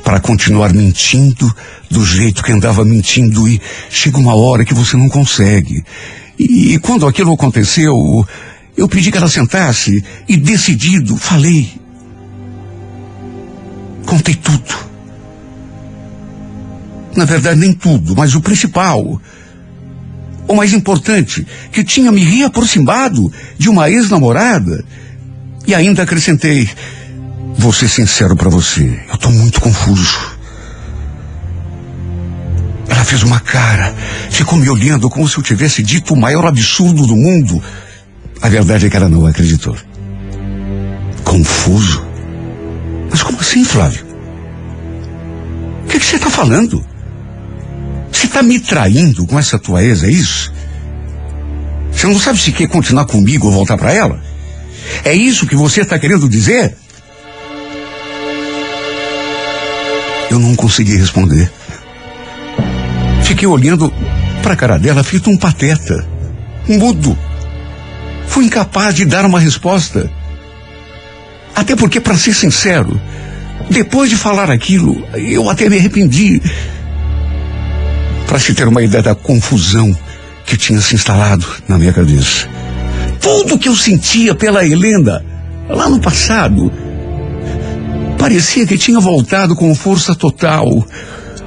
Para 0.03 0.19
continuar 0.19 0.73
mentindo 0.73 1.53
do 1.89 2.03
jeito 2.05 2.43
que 2.43 2.51
andava 2.51 2.85
mentindo 2.85 3.47
e 3.47 3.59
chega 3.89 4.17
uma 4.17 4.35
hora 4.35 4.63
que 4.63 4.73
você 4.73 4.95
não 4.95 5.09
consegue. 5.09 5.83
E, 6.39 6.73
e 6.73 6.79
quando 6.79 7.07
aquilo 7.07 7.33
aconteceu, 7.33 7.93
eu 8.77 8.87
pedi 8.87 9.11
que 9.11 9.17
ela 9.17 9.27
sentasse 9.27 10.03
e 10.29 10.37
decidido 10.37 11.17
falei. 11.17 11.73
Contei 14.05 14.35
tudo. 14.35 14.87
Na 17.15 17.25
verdade, 17.25 17.59
nem 17.59 17.73
tudo, 17.73 18.15
mas 18.15 18.35
o 18.35 18.41
principal. 18.41 19.19
O 20.47 20.55
mais 20.55 20.71
importante, 20.71 21.45
que 21.71 21.83
tinha 21.83 22.11
me 22.11 22.23
reaproximado 22.23 23.31
de 23.57 23.67
uma 23.67 23.89
ex-namorada. 23.89 24.85
E 25.65 25.73
ainda 25.75 26.03
acrescentei, 26.03 26.69
vou 27.57 27.73
ser 27.73 27.89
sincero 27.89 28.35
para 28.35 28.49
você, 28.49 29.01
eu 29.09 29.17
tô 29.17 29.29
muito 29.29 29.59
confuso. 29.59 30.37
Ela 32.87 33.03
fez 33.03 33.23
uma 33.23 33.39
cara, 33.41 33.93
ficou 34.29 34.57
me 34.57 34.69
olhando 34.69 35.09
como 35.09 35.27
se 35.27 35.37
eu 35.37 35.43
tivesse 35.43 35.83
dito 35.83 36.13
o 36.13 36.17
maior 36.17 36.45
absurdo 36.45 37.05
do 37.05 37.15
mundo. 37.15 37.61
A 38.41 38.49
verdade 38.49 38.85
é 38.85 38.89
que 38.89 38.95
ela 38.95 39.09
não 39.09 39.25
acreditou. 39.25 39.75
Confuso? 41.23 42.05
Mas 43.09 43.23
como 43.23 43.39
assim, 43.39 43.63
Flávio? 43.63 44.05
O 45.83 45.87
que, 45.87 45.99
que 45.99 46.05
você 46.05 46.17
está 46.17 46.29
falando? 46.29 46.85
Você 48.11 48.27
está 48.27 48.41
me 48.41 48.59
traindo 48.59 49.25
com 49.25 49.37
essa 49.37 49.57
tua 49.57 49.83
ex, 49.83 50.03
é 50.03 50.09
isso? 50.09 50.53
Você 51.91 52.07
não 52.07 52.19
sabe 52.19 52.39
se 52.39 52.51
quer 52.51 52.67
continuar 52.67 53.05
comigo 53.05 53.47
ou 53.47 53.53
voltar 53.53 53.77
para 53.77 53.91
ela? 53.91 54.21
É 55.03 55.13
isso 55.13 55.47
que 55.47 55.55
você 55.55 55.81
está 55.81 55.97
querendo 55.97 56.29
dizer? 56.29 56.75
Eu 60.29 60.39
não 60.39 60.55
consegui 60.55 60.95
responder. 60.95 61.51
Fiquei 63.23 63.47
olhando 63.47 63.91
para 64.41 64.53
a 64.53 64.57
cara 64.57 64.77
dela, 64.77 65.03
feito 65.03 65.29
um 65.29 65.37
pateta, 65.37 66.07
mudo. 66.67 67.17
Fui 68.37 68.45
incapaz 68.45 68.93
de 68.93 69.03
dar 69.03 69.25
uma 69.25 69.39
resposta. 69.39 70.11
Até 71.55 71.75
porque, 71.75 71.99
para 71.99 72.15
ser 72.15 72.35
sincero, 72.35 73.01
depois 73.67 74.11
de 74.11 74.15
falar 74.15 74.51
aquilo, 74.51 74.95
eu 75.15 75.49
até 75.49 75.67
me 75.67 75.75
arrependi. 75.75 76.39
Para 78.27 78.37
se 78.37 78.53
ter 78.53 78.67
uma 78.67 78.83
ideia 78.83 79.01
da 79.01 79.15
confusão 79.15 79.91
que 80.45 80.55
tinha 80.55 80.79
se 80.81 80.93
instalado 80.93 81.47
na 81.67 81.79
minha 81.79 81.91
cabeça. 81.91 82.47
Tudo 83.19 83.57
que 83.57 83.69
eu 83.69 83.75
sentia 83.75 84.35
pela 84.35 84.63
Helena, 84.63 85.25
lá 85.67 85.89
no 85.89 85.99
passado, 85.99 86.71
parecia 88.19 88.67
que 88.67 88.77
tinha 88.77 88.99
voltado 88.99 89.55
com 89.55 89.73
força 89.73 90.13
total. 90.13 90.87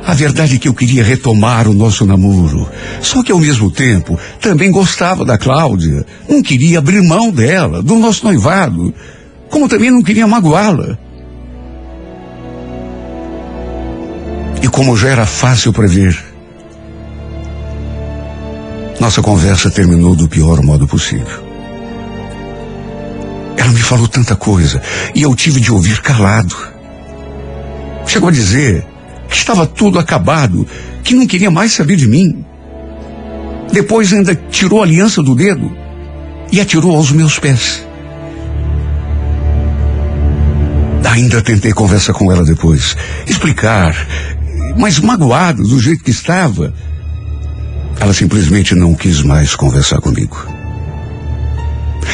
A 0.06 0.14
verdade 0.14 0.56
é 0.56 0.58
que 0.58 0.68
eu 0.68 0.74
queria 0.74 1.04
retomar 1.04 1.68
o 1.68 1.74
nosso 1.74 2.06
namoro. 2.06 2.68
Só 3.00 3.22
que 3.22 3.30
ao 3.30 3.38
mesmo 3.38 3.70
tempo 3.70 4.18
também 4.40 4.70
gostava 4.70 5.24
da 5.24 5.36
Cláudia. 5.36 6.04
Não 6.28 6.42
queria 6.42 6.78
abrir 6.78 7.02
mão 7.02 7.30
dela, 7.30 7.82
do 7.82 7.96
nosso 7.96 8.24
noivado. 8.24 8.94
Como 9.50 9.68
também 9.68 9.90
não 9.90 10.02
queria 10.02 10.26
magoá-la. 10.26 10.98
E 14.62 14.68
como 14.68 14.96
já 14.96 15.08
era 15.08 15.26
fácil 15.26 15.72
prever, 15.72 16.18
nossa 18.98 19.22
conversa 19.22 19.70
terminou 19.70 20.14
do 20.14 20.28
pior 20.28 20.62
modo 20.62 20.86
possível. 20.86 21.50
Ela 23.56 23.70
me 23.70 23.80
falou 23.80 24.08
tanta 24.08 24.36
coisa 24.36 24.80
e 25.14 25.22
eu 25.22 25.34
tive 25.34 25.60
de 25.60 25.72
ouvir 25.72 26.00
calado. 26.00 26.56
Chegou 28.06 28.28
a 28.28 28.32
dizer 28.32 28.89
que 29.30 29.36
estava 29.36 29.66
tudo 29.66 29.98
acabado, 29.98 30.66
que 31.04 31.14
não 31.14 31.26
queria 31.26 31.50
mais 31.50 31.72
saber 31.72 31.96
de 31.96 32.08
mim. 32.08 32.44
Depois 33.72 34.12
ainda 34.12 34.34
tirou 34.34 34.80
a 34.80 34.84
aliança 34.84 35.22
do 35.22 35.34
dedo 35.34 35.70
e 36.50 36.60
atirou 36.60 36.96
aos 36.96 37.12
meus 37.12 37.38
pés. 37.38 37.86
Ainda 41.10 41.42
tentei 41.42 41.72
conversar 41.72 42.14
com 42.14 42.30
ela 42.32 42.44
depois, 42.44 42.96
explicar, 43.26 43.94
mas 44.78 44.98
magoado 45.00 45.62
do 45.64 45.78
jeito 45.78 46.04
que 46.04 46.12
estava, 46.12 46.72
ela 47.98 48.14
simplesmente 48.14 48.74
não 48.74 48.94
quis 48.94 49.20
mais 49.20 49.54
conversar 49.56 50.00
comigo. 50.00 50.46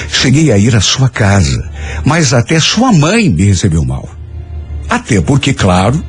Cheguei 0.08 0.50
a 0.50 0.58
ir 0.58 0.74
à 0.74 0.80
sua 0.80 1.08
casa, 1.08 1.70
mas 2.04 2.32
até 2.32 2.58
sua 2.58 2.90
mãe 2.90 3.28
me 3.28 3.44
recebeu 3.44 3.84
mal. 3.84 4.08
Até 4.88 5.20
porque, 5.20 5.52
claro, 5.52 6.02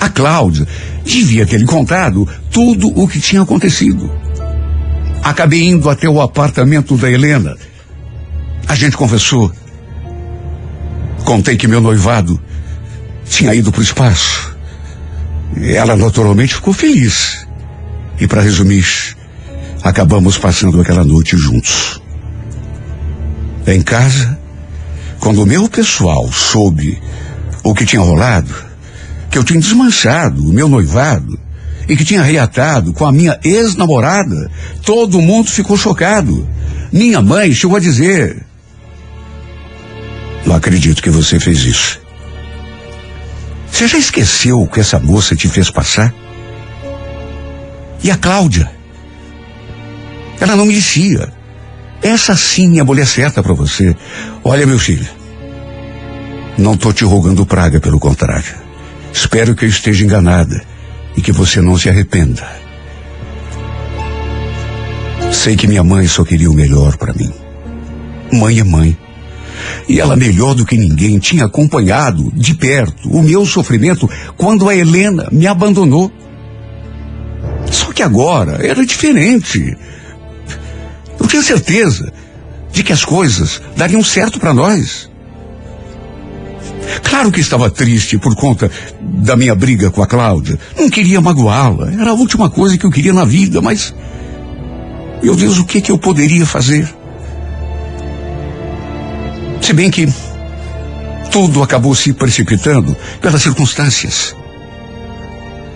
a 0.00 0.08
Cláudia 0.08 0.66
devia 1.04 1.46
ter 1.46 1.58
lhe 1.58 1.66
contado 1.66 2.28
tudo 2.50 2.88
o 2.98 3.06
que 3.06 3.20
tinha 3.20 3.42
acontecido. 3.42 4.10
Acabei 5.22 5.62
indo 5.62 5.88
até 5.88 6.08
o 6.08 6.20
apartamento 6.20 6.96
da 6.96 7.10
Helena. 7.10 7.56
A 8.66 8.74
gente 8.74 8.96
conversou. 8.96 9.52
Contei 11.24 11.56
que 11.56 11.68
meu 11.68 11.80
noivado 11.80 12.40
tinha 13.24 13.54
ido 13.54 13.70
para 13.70 13.80
o 13.80 13.84
espaço. 13.84 14.56
Ela 15.56 15.96
naturalmente 15.96 16.54
ficou 16.54 16.74
feliz. 16.74 17.46
E 18.20 18.26
para 18.26 18.42
resumir, 18.42 18.84
acabamos 19.82 20.38
passando 20.38 20.80
aquela 20.80 21.04
noite 21.04 21.36
juntos. 21.36 22.00
Em 23.66 23.80
casa, 23.80 24.38
quando 25.20 25.42
o 25.42 25.46
meu 25.46 25.68
pessoal 25.68 26.30
soube 26.32 27.00
o 27.62 27.74
que 27.74 27.86
tinha 27.86 28.02
rolado, 28.02 28.71
que 29.32 29.38
eu 29.38 29.42
tinha 29.42 29.58
desmanchado 29.58 30.46
o 30.46 30.52
meu 30.52 30.68
noivado 30.68 31.40
e 31.88 31.96
que 31.96 32.04
tinha 32.04 32.22
reatado 32.22 32.92
com 32.92 33.06
a 33.06 33.10
minha 33.10 33.40
ex-namorada, 33.42 34.50
todo 34.84 35.22
mundo 35.22 35.50
ficou 35.50 35.74
chocado. 35.74 36.46
Minha 36.92 37.22
mãe 37.22 37.50
chegou 37.54 37.78
a 37.78 37.80
dizer: 37.80 38.44
Não 40.44 40.54
acredito 40.54 41.02
que 41.02 41.08
você 41.08 41.40
fez 41.40 41.60
isso. 41.60 41.98
Você 43.70 43.88
já 43.88 43.96
esqueceu 43.96 44.60
o 44.60 44.68
que 44.68 44.80
essa 44.80 45.00
moça 45.00 45.34
te 45.34 45.48
fez 45.48 45.70
passar? 45.70 46.14
E 48.04 48.10
a 48.10 48.18
Cláudia? 48.18 48.70
Ela 50.38 50.56
não 50.56 50.66
merecia. 50.66 51.32
Essa 52.02 52.36
sim 52.36 52.76
é 52.76 52.80
a 52.82 52.84
mulher 52.84 53.06
certa 53.06 53.42
para 53.42 53.54
você. 53.54 53.96
Olha, 54.44 54.66
meu 54.66 54.78
filho. 54.78 55.08
Não 56.58 56.76
tô 56.76 56.92
te 56.92 57.04
rogando 57.04 57.46
praga, 57.46 57.80
pelo 57.80 57.98
contrário. 57.98 58.71
Espero 59.12 59.54
que 59.54 59.64
eu 59.64 59.68
esteja 59.68 60.04
enganada 60.04 60.62
e 61.16 61.20
que 61.22 61.32
você 61.32 61.60
não 61.60 61.76
se 61.76 61.88
arrependa. 61.88 62.46
Sei 65.30 65.56
que 65.56 65.66
minha 65.66 65.84
mãe 65.84 66.06
só 66.06 66.24
queria 66.24 66.50
o 66.50 66.54
melhor 66.54 66.96
para 66.96 67.12
mim. 67.12 67.32
Mãe 68.32 68.58
é 68.58 68.64
mãe. 68.64 68.96
E 69.88 70.00
ela, 70.00 70.16
melhor 70.16 70.54
do 70.54 70.64
que 70.64 70.76
ninguém, 70.76 71.18
tinha 71.18 71.44
acompanhado 71.44 72.30
de 72.34 72.54
perto 72.54 73.08
o 73.10 73.22
meu 73.22 73.44
sofrimento 73.44 74.08
quando 74.36 74.68
a 74.68 74.74
Helena 74.74 75.28
me 75.30 75.46
abandonou. 75.46 76.10
Só 77.70 77.92
que 77.92 78.02
agora 78.02 78.64
era 78.66 78.84
diferente. 78.84 79.76
Eu 81.18 81.26
tinha 81.26 81.42
certeza 81.42 82.12
de 82.72 82.82
que 82.82 82.92
as 82.92 83.04
coisas 83.04 83.60
dariam 83.76 84.02
certo 84.02 84.40
para 84.40 84.54
nós. 84.54 85.10
Claro 87.02 87.30
que 87.30 87.40
estava 87.40 87.70
triste 87.70 88.18
por 88.18 88.34
conta 88.34 88.70
da 89.00 89.36
minha 89.36 89.54
briga 89.54 89.90
com 89.90 90.02
a 90.02 90.06
Cláudia. 90.06 90.58
Não 90.78 90.88
queria 90.88 91.20
magoá-la. 91.20 91.92
Era 91.92 92.10
a 92.10 92.14
última 92.14 92.50
coisa 92.50 92.76
que 92.76 92.84
eu 92.84 92.90
queria 92.90 93.12
na 93.12 93.24
vida, 93.24 93.60
mas. 93.60 93.94
Meu 95.22 95.36
Deus, 95.36 95.58
o 95.58 95.64
que 95.64 95.80
que 95.80 95.92
eu 95.92 95.98
poderia 95.98 96.44
fazer? 96.44 96.92
Se 99.60 99.72
bem 99.72 99.90
que 99.90 100.08
tudo 101.30 101.62
acabou 101.62 101.94
se 101.94 102.12
precipitando 102.12 102.94
pelas 103.20 103.42
circunstâncias. 103.42 104.36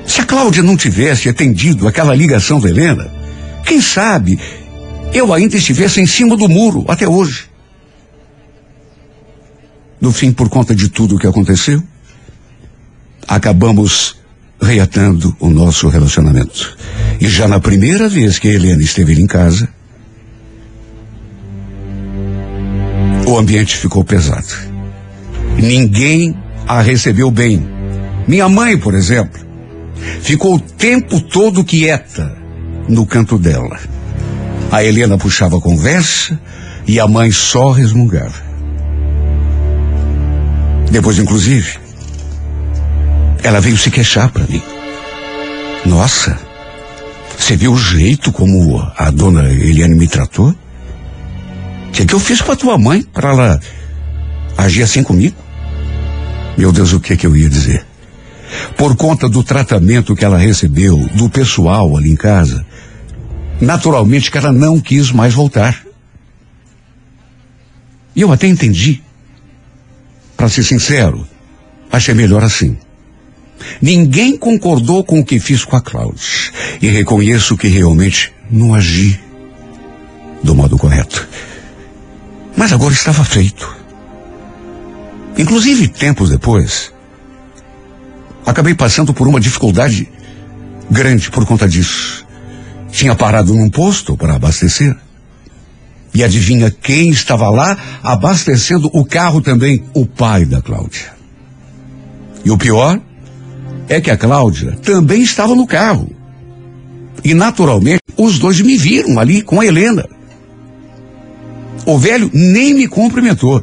Se 0.04 0.20
a 0.20 0.24
Cláudia 0.24 0.62
não 0.62 0.76
tivesse 0.76 1.28
atendido 1.28 1.88
aquela 1.88 2.14
ligação 2.14 2.60
da 2.60 2.68
Helena, 2.68 3.10
quem 3.64 3.80
sabe 3.80 4.38
eu 5.12 5.32
ainda 5.32 5.56
estivesse 5.56 6.00
em 6.00 6.06
cima 6.06 6.36
do 6.36 6.48
muro 6.48 6.84
até 6.88 7.08
hoje. 7.08 7.45
No 10.00 10.12
fim, 10.12 10.32
por 10.32 10.48
conta 10.48 10.74
de 10.74 10.88
tudo 10.88 11.16
o 11.16 11.18
que 11.18 11.26
aconteceu, 11.26 11.82
acabamos 13.26 14.16
reatando 14.60 15.36
o 15.40 15.50
nosso 15.50 15.88
relacionamento. 15.88 16.76
E 17.20 17.28
já 17.28 17.48
na 17.48 17.60
primeira 17.60 18.08
vez 18.08 18.38
que 18.38 18.48
a 18.48 18.52
Helena 18.52 18.82
esteve 18.82 19.20
em 19.20 19.26
casa, 19.26 19.68
o 23.26 23.38
ambiente 23.38 23.76
ficou 23.76 24.04
pesado. 24.04 24.46
Ninguém 25.56 26.36
a 26.66 26.80
recebeu 26.80 27.30
bem. 27.30 27.66
Minha 28.28 28.48
mãe, 28.48 28.76
por 28.76 28.94
exemplo, 28.94 29.40
ficou 30.20 30.56
o 30.56 30.60
tempo 30.60 31.20
todo 31.20 31.64
quieta 31.64 32.36
no 32.88 33.06
canto 33.06 33.38
dela. 33.38 33.78
A 34.70 34.84
Helena 34.84 35.16
puxava 35.16 35.58
a 35.58 35.60
conversa 35.60 36.38
e 36.86 37.00
a 37.00 37.08
mãe 37.08 37.30
só 37.30 37.70
resmungava. 37.70 38.45
Depois, 40.90 41.18
inclusive, 41.18 41.78
ela 43.42 43.60
veio 43.60 43.76
se 43.76 43.90
queixar 43.90 44.30
para 44.30 44.46
mim. 44.46 44.62
Nossa, 45.84 46.38
você 47.38 47.56
viu 47.56 47.72
o 47.72 47.78
jeito 47.78 48.32
como 48.32 48.78
a 48.96 49.10
dona 49.10 49.48
Eliane 49.48 49.94
me 49.94 50.08
tratou? 50.08 50.50
O 50.50 51.90
que, 51.92 52.04
que 52.04 52.14
eu 52.14 52.20
fiz 52.20 52.42
para 52.42 52.56
tua 52.56 52.76
mãe 52.76 53.02
para 53.02 53.30
ela 53.30 53.60
agir 54.56 54.82
assim 54.82 55.02
comigo? 55.02 55.36
Meu 56.58 56.72
Deus, 56.72 56.92
o 56.92 57.00
que 57.00 57.16
que 57.16 57.26
eu 57.26 57.36
ia 57.36 57.48
dizer? 57.48 57.84
Por 58.76 58.96
conta 58.96 59.28
do 59.28 59.42
tratamento 59.42 60.16
que 60.16 60.24
ela 60.24 60.38
recebeu 60.38 60.98
do 61.14 61.28
pessoal 61.28 61.96
ali 61.96 62.10
em 62.10 62.16
casa, 62.16 62.64
naturalmente 63.60 64.30
que 64.30 64.38
ela 64.38 64.52
não 64.52 64.80
quis 64.80 65.10
mais 65.12 65.34
voltar. 65.34 65.84
E 68.14 68.22
eu 68.22 68.32
até 68.32 68.46
entendi. 68.46 69.02
Para 70.36 70.48
ser 70.48 70.62
sincero, 70.62 71.26
achei 71.90 72.14
melhor 72.14 72.44
assim. 72.44 72.76
Ninguém 73.80 74.36
concordou 74.36 75.02
com 75.02 75.20
o 75.20 75.24
que 75.24 75.40
fiz 75.40 75.64
com 75.64 75.76
a 75.76 75.80
Cláudia. 75.80 76.20
E 76.80 76.88
reconheço 76.88 77.56
que 77.56 77.68
realmente 77.68 78.32
não 78.50 78.74
agi 78.74 79.18
do 80.42 80.54
modo 80.54 80.78
correto. 80.78 81.26
Mas 82.56 82.72
agora 82.72 82.94
estava 82.94 83.24
feito. 83.24 83.76
Inclusive, 85.38 85.88
tempos 85.88 86.30
depois, 86.30 86.92
acabei 88.44 88.74
passando 88.74 89.12
por 89.12 89.28
uma 89.28 89.40
dificuldade 89.40 90.08
grande 90.90 91.30
por 91.30 91.44
conta 91.44 91.68
disso. 91.68 92.24
Tinha 92.90 93.14
parado 93.14 93.52
num 93.54 93.68
posto 93.68 94.16
para 94.16 94.34
abastecer. 94.34 94.96
E 96.16 96.24
adivinha 96.24 96.70
quem 96.70 97.10
estava 97.10 97.50
lá 97.50 97.76
abastecendo 98.02 98.88
o 98.94 99.04
carro 99.04 99.42
também? 99.42 99.84
O 99.92 100.06
pai 100.06 100.46
da 100.46 100.62
Cláudia. 100.62 101.12
E 102.42 102.50
o 102.50 102.56
pior 102.56 102.98
é 103.86 104.00
que 104.00 104.10
a 104.10 104.16
Cláudia 104.16 104.72
também 104.82 105.20
estava 105.20 105.54
no 105.54 105.66
carro. 105.66 106.10
E 107.22 107.34
naturalmente 107.34 108.00
os 108.16 108.38
dois 108.38 108.58
me 108.62 108.78
viram 108.78 109.20
ali 109.20 109.42
com 109.42 109.60
a 109.60 109.66
Helena. 109.66 110.08
O 111.84 111.98
velho 111.98 112.30
nem 112.32 112.72
me 112.72 112.88
cumprimentou. 112.88 113.62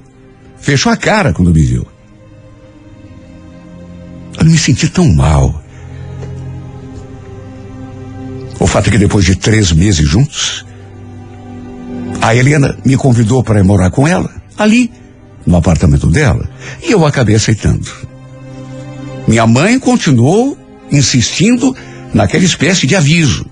Fechou 0.60 0.92
a 0.92 0.96
cara 0.96 1.34
quando 1.34 1.52
me 1.52 1.64
viu. 1.64 1.88
Eu 4.38 4.46
me 4.46 4.60
senti 4.60 4.90
tão 4.90 5.12
mal. 5.12 5.60
O 8.60 8.68
fato 8.68 8.90
é 8.90 8.92
que 8.92 9.00
depois 9.00 9.26
de 9.26 9.36
três 9.36 9.72
meses 9.72 10.08
juntos, 10.08 10.64
a 12.24 12.34
Helena 12.34 12.78
me 12.86 12.96
convidou 12.96 13.44
para 13.44 13.60
ir 13.60 13.64
morar 13.64 13.92
com 13.92 14.08
ela, 14.08 14.34
ali, 14.58 14.90
no 15.46 15.58
apartamento 15.58 16.08
dela, 16.08 16.50
e 16.82 16.90
eu 16.90 17.06
acabei 17.06 17.36
aceitando. 17.36 17.92
Minha 19.28 19.46
mãe 19.46 19.78
continuou 19.78 20.58
insistindo 20.90 21.76
naquela 22.14 22.46
espécie 22.46 22.88
de 22.88 22.96
aviso. 22.96 23.46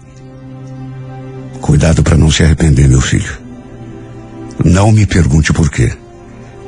Cuidado 1.60 2.02
para 2.02 2.16
não 2.16 2.32
se 2.32 2.44
arrepender, 2.44 2.88
meu 2.88 3.02
filho. 3.02 3.38
Não 4.64 4.90
me 4.90 5.06
pergunte 5.06 5.52
por 5.52 5.70
quê, 5.70 5.92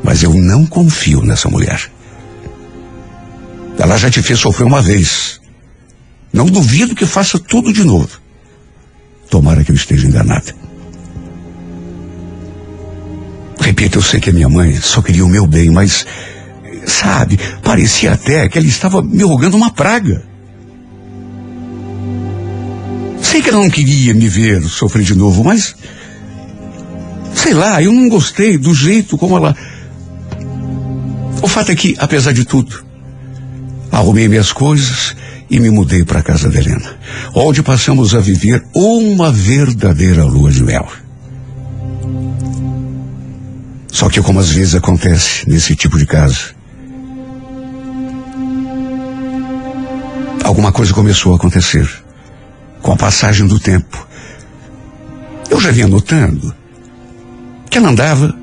mas 0.04 0.24
eu 0.24 0.34
não 0.34 0.66
confio 0.66 1.22
nessa 1.22 1.48
mulher. 1.48 1.90
Ela 3.80 3.98
já 3.98 4.12
te 4.12 4.22
fez 4.22 4.40
sofrer 4.40 4.66
uma 4.66 4.82
vez. 4.82 5.40
Não 6.34 6.48
duvido 6.48 6.96
que 6.96 7.06
faça 7.06 7.40
tudo 7.40 7.72
de 7.72 7.86
novo. 7.86 8.10
Tomara 9.30 9.64
que 9.64 9.72
eu 9.72 9.76
esteja 9.76 10.06
enganada. 10.06 10.63
Repito, 13.60 14.00
eu 14.00 14.02
sei 14.02 14.20
que 14.20 14.30
a 14.30 14.34
minha 14.34 14.50
mãe 14.50 14.76
só 14.82 15.02
queria 15.02 15.26
o 15.26 15.30
meu 15.30 15.48
bem, 15.48 15.70
mas, 15.70 16.06
sabe, 16.86 17.40
parecia 17.62 18.14
até 18.14 18.48
que 18.50 18.58
ela 18.58 18.68
estava 18.68 19.02
me 19.02 19.24
rogando 19.24 19.58
uma 19.58 19.72
praga. 19.72 20.24
Sei 23.22 23.42
que 23.42 23.50
ela 23.50 23.60
não 23.60 23.70
queria 23.70 24.14
me 24.14 24.28
ver 24.28 24.62
sofrer 24.64 25.04
de 25.04 25.16
novo, 25.16 25.44
mas. 25.44 25.76
Sei 27.34 27.54
lá, 27.54 27.82
eu 27.82 27.92
não 27.92 28.08
gostei 28.08 28.58
do 28.58 28.74
jeito 28.74 29.18
como 29.18 29.38
ela. 29.38 29.56
O 31.42 31.48
fato 31.48 31.72
é 31.72 31.76
que, 31.76 31.96
apesar 31.98 32.32
de 32.32 32.46
tudo, 32.46 32.86
arrumei 33.92 34.28
minhas 34.28 34.54
coisas 34.54 35.16
e 35.50 35.60
me 35.60 35.70
mudei 35.70 36.04
para 36.04 36.20
a 36.20 36.24
casa 36.24 36.50
da 36.50 36.60
Helena, 36.60 36.96
onde 37.34 37.62
passamos 37.62 38.16
a 38.16 38.20
viver 38.20 38.64
uma 38.74 39.32
verdadeira 39.32 40.24
lua 40.24 40.52
de 40.52 40.64
mel. 40.64 40.88
Só 43.94 44.10
que, 44.10 44.20
como 44.24 44.40
às 44.40 44.50
vezes 44.50 44.74
acontece 44.74 45.48
nesse 45.48 45.76
tipo 45.76 46.00
de 46.00 46.08
casa, 46.08 46.56
alguma 50.44 50.72
coisa 50.72 50.92
começou 50.92 51.32
a 51.32 51.36
acontecer 51.36 51.88
com 52.82 52.92
a 52.92 52.96
passagem 52.96 53.46
do 53.46 53.60
tempo. 53.60 54.08
Eu 55.48 55.62
já 55.62 55.70
vinha 55.70 55.88
notando 55.88 56.56
que 57.70 57.78
ela 57.78 57.90
andava 57.90 58.36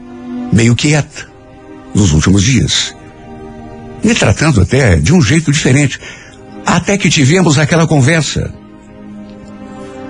meio 0.53 0.77
quieta 0.77 1.29
nos 1.93 2.13
últimos 2.13 2.45
dias, 2.45 2.95
me 4.05 4.15
tratando 4.15 4.61
até 4.61 4.99
de 4.99 5.13
um 5.13 5.21
jeito 5.21 5.51
diferente, 5.51 5.99
até 6.65 6.97
que 6.97 7.11
tivemos 7.11 7.59
aquela 7.59 7.89
conversa. 7.89 8.55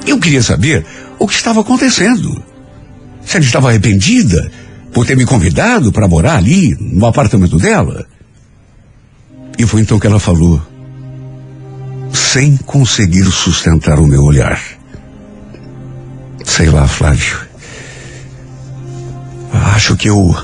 Eu 0.06 0.18
queria 0.18 0.42
saber 0.42 0.84
o 1.18 1.26
que 1.26 1.32
estava 1.32 1.62
acontecendo. 1.62 2.44
Se 3.24 3.38
ela 3.38 3.46
estava 3.46 3.70
arrependida 3.70 4.50
por 4.92 5.06
ter 5.06 5.16
me 5.16 5.24
convidado 5.24 5.92
para 5.92 6.08
morar 6.08 6.36
ali, 6.36 6.76
no 6.78 7.06
apartamento 7.06 7.56
dela. 7.58 8.06
E 9.58 9.66
foi 9.66 9.82
então 9.82 9.98
que 9.98 10.06
ela 10.06 10.18
falou, 10.18 10.60
sem 12.12 12.56
conseguir 12.56 13.24
sustentar 13.30 13.98
o 13.98 14.06
meu 14.06 14.22
olhar. 14.22 14.60
Sei 16.44 16.68
lá, 16.68 16.86
Flávio. 16.88 17.38
Acho 19.52 19.96
que 19.96 20.08
eu. 20.08 20.34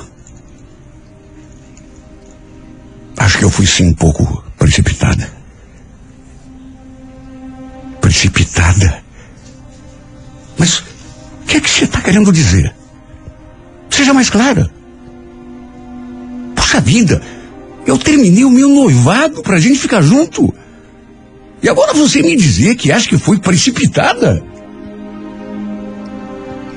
Acho 3.17 3.37
que 3.39 3.43
eu 3.43 3.49
fui 3.49 3.65
sim 3.65 3.87
um 3.87 3.93
pouco 3.93 4.43
precipitada. 4.57 5.29
Precipitada? 7.99 9.03
Mas 10.57 10.79
o 10.79 10.83
que 11.47 11.57
é 11.57 11.61
que 11.61 11.69
você 11.69 11.85
está 11.85 12.01
querendo 12.01 12.31
dizer? 12.31 12.76
Seja 13.97 14.13
mais 14.13 14.29
clara. 14.29 14.69
Puxa 16.55 16.79
vida, 16.79 17.19
eu 17.83 17.97
terminei 17.97 18.45
o 18.45 18.49
meu 18.51 18.69
noivado 18.69 19.41
pra 19.41 19.59
gente 19.59 19.79
ficar 19.79 20.03
junto. 20.03 20.53
E 21.63 21.67
agora 21.67 21.95
você 21.95 22.21
me 22.21 22.35
dizer 22.35 22.75
que 22.75 22.91
acha 22.91 23.09
que 23.09 23.17
foi 23.17 23.39
precipitada? 23.39 24.43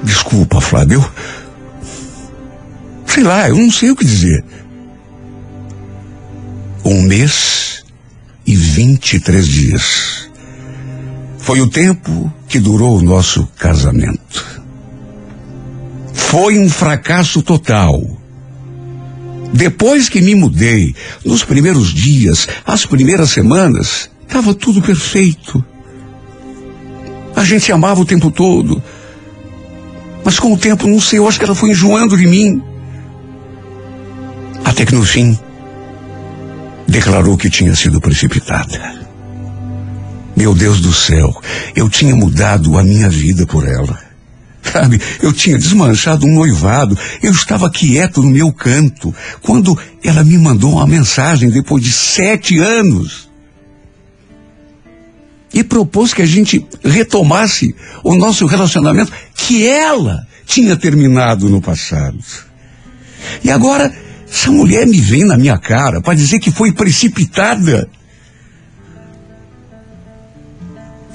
Desculpa, 0.03 0.63
Flávio. 0.63 1.05
Sei 3.05 3.23
lá, 3.23 3.51
eu 3.51 3.59
não 3.59 3.71
sei 3.71 3.91
o 3.91 3.97
que 3.97 4.05
dizer. 4.07 4.43
Um 6.83 7.03
mês 7.03 7.85
e 8.47 8.57
23 8.57 9.47
dias. 9.47 10.31
Foi 11.37 11.61
o 11.61 11.69
tempo 11.69 12.33
que 12.49 12.59
durou 12.59 12.97
o 12.97 13.03
nosso 13.03 13.47
casamento. 13.59 14.60
Foi 16.21 16.59
um 16.59 16.69
fracasso 16.69 17.43
total. 17.43 18.01
Depois 19.53 20.09
que 20.09 20.21
me 20.21 20.35
mudei, 20.35 20.95
nos 21.25 21.43
primeiros 21.43 21.93
dias, 21.93 22.47
as 22.65 22.87
primeiras 22.87 23.31
semanas, 23.31 24.09
estava 24.29 24.55
tudo 24.55 24.81
perfeito. 24.81 25.65
A 27.35 27.43
gente 27.43 27.65
se 27.65 27.73
amava 27.73 28.01
o 28.01 28.05
tempo 28.05 28.31
todo. 28.31 28.81
Mas 30.25 30.39
com 30.39 30.53
o 30.53 30.59
tempo, 30.59 30.87
não 30.87 31.01
sei, 31.01 31.19
eu 31.19 31.27
acho 31.27 31.39
que 31.39 31.45
ela 31.45 31.55
foi 31.55 31.71
enjoando 31.71 32.17
de 32.17 32.27
mim. 32.29 32.63
Até 34.65 34.87
que 34.87 34.95
no 34.95 35.03
fim, 35.03 35.37
declarou 36.87 37.37
que 37.37 37.51
tinha 37.51 37.75
sido 37.75 38.01
precipitada. 38.01 39.01
Meu 40.37 40.55
Deus 40.55 40.81
do 40.81 40.93
céu, 40.93 41.35
eu 41.75 41.89
tinha 41.89 42.15
mudado 42.15 42.79
a 42.79 42.85
minha 42.85 43.09
vida 43.09 43.45
por 43.47 43.67
ela. 43.67 44.10
Sabe, 44.63 45.01
eu 45.23 45.33
tinha 45.33 45.59
desmanchado 45.59 46.27
um 46.27 46.35
noivado, 46.35 46.97
eu 47.23 47.33
estava 47.33 47.71
quieto 47.71 48.23
no 48.23 48.31
meu 48.31 48.53
canto, 48.53 49.15
quando 49.41 49.77
ela 50.05 50.23
me 50.23 50.37
mandou 50.39 50.73
uma 50.73 50.87
mensagem 50.87 51.51
depois 51.51 51.83
de 51.83 51.93
sete 51.93 52.59
anos. 52.59 53.29
e 55.53 55.65
propôs 55.65 56.15
que 56.15 56.23
a 56.23 56.27
gente 56.27 56.65
retomasse 56.85 57.75
o 58.05 58.15
nosso 58.15 58.47
relacionamento 58.47 59.13
que 59.35 59.67
ela 59.67 60.25
tinha 60.47 60.77
terminado 60.77 61.49
no 61.49 61.61
passado. 61.61 62.19
E 63.43 63.51
agora, 63.51 63.93
essa 64.31 64.51
mulher 64.51 64.87
me 64.87 65.01
vem 65.01 65.25
na 65.25 65.37
minha 65.37 65.59
cara 65.59 66.01
para 66.01 66.15
dizer 66.15 66.39
que 66.39 66.51
foi 66.51 66.73
precipitada. 66.73 67.89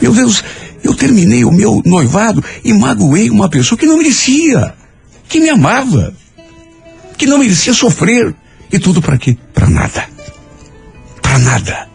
Meu 0.06 0.14
Deus, 0.14 0.44
eu 0.84 0.94
terminei 0.94 1.44
o 1.44 1.52
meu 1.52 1.82
noivado 1.84 2.44
e 2.64 2.72
magoei 2.72 3.28
uma 3.32 3.50
pessoa 3.50 3.76
que 3.76 3.88
não 3.88 3.98
merecia, 3.98 4.76
que 5.28 5.40
me 5.40 5.50
amava, 5.50 6.16
que 7.18 7.26
não 7.26 7.40
merecia 7.40 7.74
sofrer. 7.74 8.36
E 8.72 8.78
tudo 8.78 9.02
para 9.02 9.18
quê? 9.18 9.36
Para 9.52 9.68
nada. 9.68 10.08
Para 11.24 11.40
nada. 11.40 11.90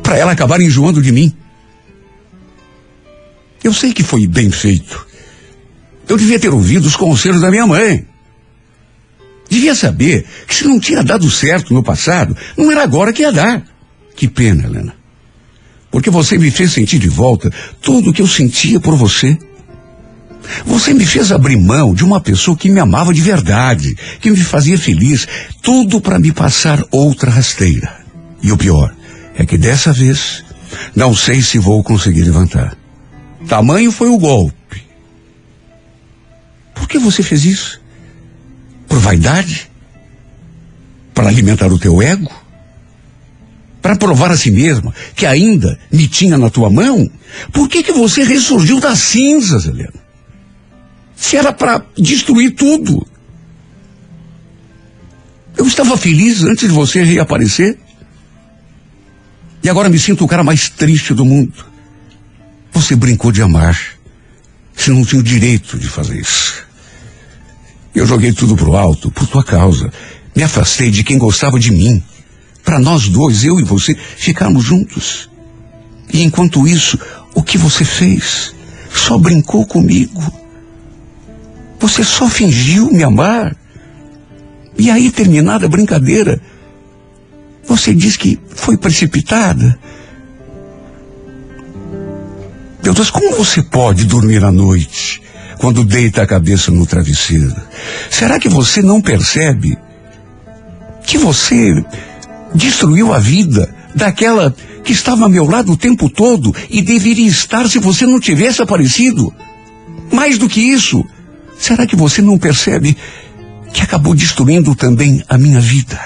Para 0.00 0.16
ela 0.16 0.30
acabar 0.30 0.60
enjoando 0.60 1.02
de 1.02 1.10
mim. 1.10 1.36
Eu 3.64 3.74
sei 3.74 3.92
que 3.92 4.04
foi 4.04 4.24
bem 4.28 4.48
feito. 4.48 5.04
Eu 6.08 6.16
devia 6.16 6.38
ter 6.38 6.54
ouvido 6.54 6.86
os 6.86 6.94
conselhos 6.94 7.40
da 7.40 7.50
minha 7.50 7.66
mãe. 7.66 8.06
Devia 9.50 9.74
saber 9.74 10.24
que 10.46 10.54
se 10.54 10.68
não 10.68 10.78
tinha 10.78 11.02
dado 11.02 11.28
certo 11.28 11.74
no 11.74 11.82
passado, 11.82 12.36
não 12.56 12.70
era 12.70 12.84
agora 12.84 13.12
que 13.12 13.22
ia 13.22 13.32
dar. 13.32 13.60
Que 14.14 14.28
pena, 14.28 14.66
Helena. 14.66 15.03
Porque 15.94 16.10
você 16.10 16.36
me 16.36 16.50
fez 16.50 16.72
sentir 16.72 16.98
de 16.98 17.08
volta 17.08 17.48
tudo 17.80 18.10
o 18.10 18.12
que 18.12 18.20
eu 18.20 18.26
sentia 18.26 18.80
por 18.80 18.96
você. 18.96 19.38
Você 20.66 20.92
me 20.92 21.06
fez 21.06 21.30
abrir 21.30 21.56
mão 21.56 21.94
de 21.94 22.04
uma 22.04 22.20
pessoa 22.20 22.56
que 22.56 22.68
me 22.68 22.80
amava 22.80 23.14
de 23.14 23.20
verdade, 23.20 23.94
que 24.20 24.28
me 24.28 24.36
fazia 24.36 24.76
feliz, 24.76 25.24
tudo 25.62 26.00
para 26.00 26.18
me 26.18 26.32
passar 26.32 26.82
outra 26.90 27.30
rasteira. 27.30 28.04
E 28.42 28.50
o 28.50 28.56
pior 28.56 28.92
é 29.36 29.46
que 29.46 29.56
dessa 29.56 29.92
vez 29.92 30.42
não 30.96 31.14
sei 31.14 31.40
se 31.40 31.60
vou 31.60 31.80
conseguir 31.84 32.22
levantar. 32.22 32.76
Tamanho 33.46 33.92
foi 33.92 34.08
o 34.08 34.18
golpe. 34.18 34.82
Por 36.74 36.88
que 36.88 36.98
você 36.98 37.22
fez 37.22 37.44
isso? 37.44 37.80
Por 38.88 38.98
vaidade? 38.98 39.70
Para 41.14 41.28
alimentar 41.28 41.72
o 41.72 41.78
teu 41.78 42.02
ego? 42.02 42.43
Para 43.84 43.96
provar 43.96 44.30
a 44.30 44.36
si 44.38 44.50
mesma 44.50 44.94
que 45.14 45.26
ainda 45.26 45.78
me 45.92 46.08
tinha 46.08 46.38
na 46.38 46.48
tua 46.48 46.70
mão? 46.70 47.06
Por 47.52 47.68
que 47.68 47.82
que 47.82 47.92
você 47.92 48.24
ressurgiu 48.24 48.80
das 48.80 48.98
cinzas, 48.98 49.66
Helena? 49.66 49.92
Se 51.14 51.36
era 51.36 51.52
para 51.52 51.84
destruir 51.94 52.54
tudo. 52.54 53.06
Eu 55.54 55.66
estava 55.66 55.98
feliz 55.98 56.42
antes 56.44 56.66
de 56.66 56.74
você 56.74 57.02
reaparecer. 57.02 57.76
E 59.62 59.68
agora 59.68 59.90
me 59.90 59.98
sinto 59.98 60.24
o 60.24 60.28
cara 60.28 60.42
mais 60.42 60.70
triste 60.70 61.12
do 61.12 61.26
mundo. 61.26 61.52
Você 62.72 62.96
brincou 62.96 63.30
de 63.30 63.42
amar. 63.42 63.78
Você 64.74 64.92
não 64.92 65.04
tinha 65.04 65.20
o 65.20 65.22
direito 65.22 65.78
de 65.78 65.88
fazer 65.88 66.18
isso. 66.18 66.64
Eu 67.94 68.06
joguei 68.06 68.32
tudo 68.32 68.56
pro 68.56 68.76
alto, 68.76 69.10
por 69.10 69.26
tua 69.26 69.44
causa. 69.44 69.92
Me 70.34 70.42
afastei 70.42 70.90
de 70.90 71.04
quem 71.04 71.18
gostava 71.18 71.60
de 71.60 71.70
mim. 71.70 72.02
Para 72.64 72.78
nós 72.78 73.08
dois, 73.08 73.44
eu 73.44 73.60
e 73.60 73.62
você, 73.62 73.94
ficarmos 73.94 74.64
juntos. 74.64 75.28
E 76.12 76.22
enquanto 76.22 76.66
isso, 76.66 76.98
o 77.34 77.42
que 77.42 77.58
você 77.58 77.84
fez? 77.84 78.54
Só 78.92 79.18
brincou 79.18 79.66
comigo. 79.66 80.22
Você 81.78 82.02
só 82.02 82.28
fingiu 82.28 82.90
me 82.90 83.04
amar. 83.04 83.54
E 84.78 84.90
aí, 84.90 85.10
terminada 85.10 85.66
a 85.66 85.68
brincadeira, 85.68 86.40
você 87.66 87.94
diz 87.94 88.16
que 88.16 88.40
foi 88.48 88.76
precipitada. 88.76 89.78
Meu 92.82 92.92
Deus, 92.92 93.10
como 93.10 93.36
você 93.36 93.62
pode 93.62 94.04
dormir 94.04 94.44
à 94.44 94.52
noite 94.52 95.22
quando 95.58 95.84
deita 95.84 96.22
a 96.22 96.26
cabeça 96.26 96.70
no 96.70 96.86
travesseiro? 96.86 97.54
Será 98.10 98.38
que 98.38 98.48
você 98.48 98.82
não 98.82 99.00
percebe 99.00 99.76
que 101.06 101.18
você 101.18 101.84
destruiu 102.54 103.12
a 103.12 103.18
vida 103.18 103.74
daquela 103.94 104.54
que 104.82 104.92
estava 104.92 105.24
ao 105.24 105.30
meu 105.30 105.44
lado 105.44 105.72
o 105.72 105.76
tempo 105.76 106.08
todo 106.08 106.54
e 106.70 106.82
deveria 106.82 107.26
estar 107.26 107.68
se 107.68 107.78
você 107.78 108.06
não 108.06 108.20
tivesse 108.20 108.62
aparecido? 108.62 109.32
Mais 110.12 110.38
do 110.38 110.48
que 110.48 110.60
isso, 110.60 111.04
será 111.58 111.86
que 111.86 111.96
você 111.96 112.22
não 112.22 112.38
percebe 112.38 112.96
que 113.72 113.82
acabou 113.82 114.14
destruindo 114.14 114.74
também 114.74 115.22
a 115.28 115.36
minha 115.36 115.60
vida? 115.60 116.00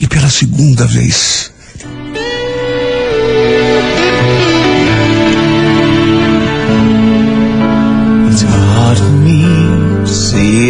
E 0.00 0.06
pela 0.06 0.30
segunda 0.30 0.86
vez. 0.86 1.52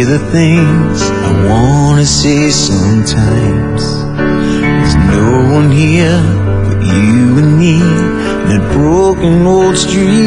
The 0.09 0.17
things 0.31 1.01
I 1.03 2.49
sometimes. 2.49 3.98
No 5.15 5.53
one 5.57 5.71
here 5.71 6.21
but 6.67 6.79
you 6.93 7.37
and 7.41 7.51
me. 7.59 7.79
That 8.49 8.63
broken 8.73 9.45
old 9.45 9.77
street 9.77 10.18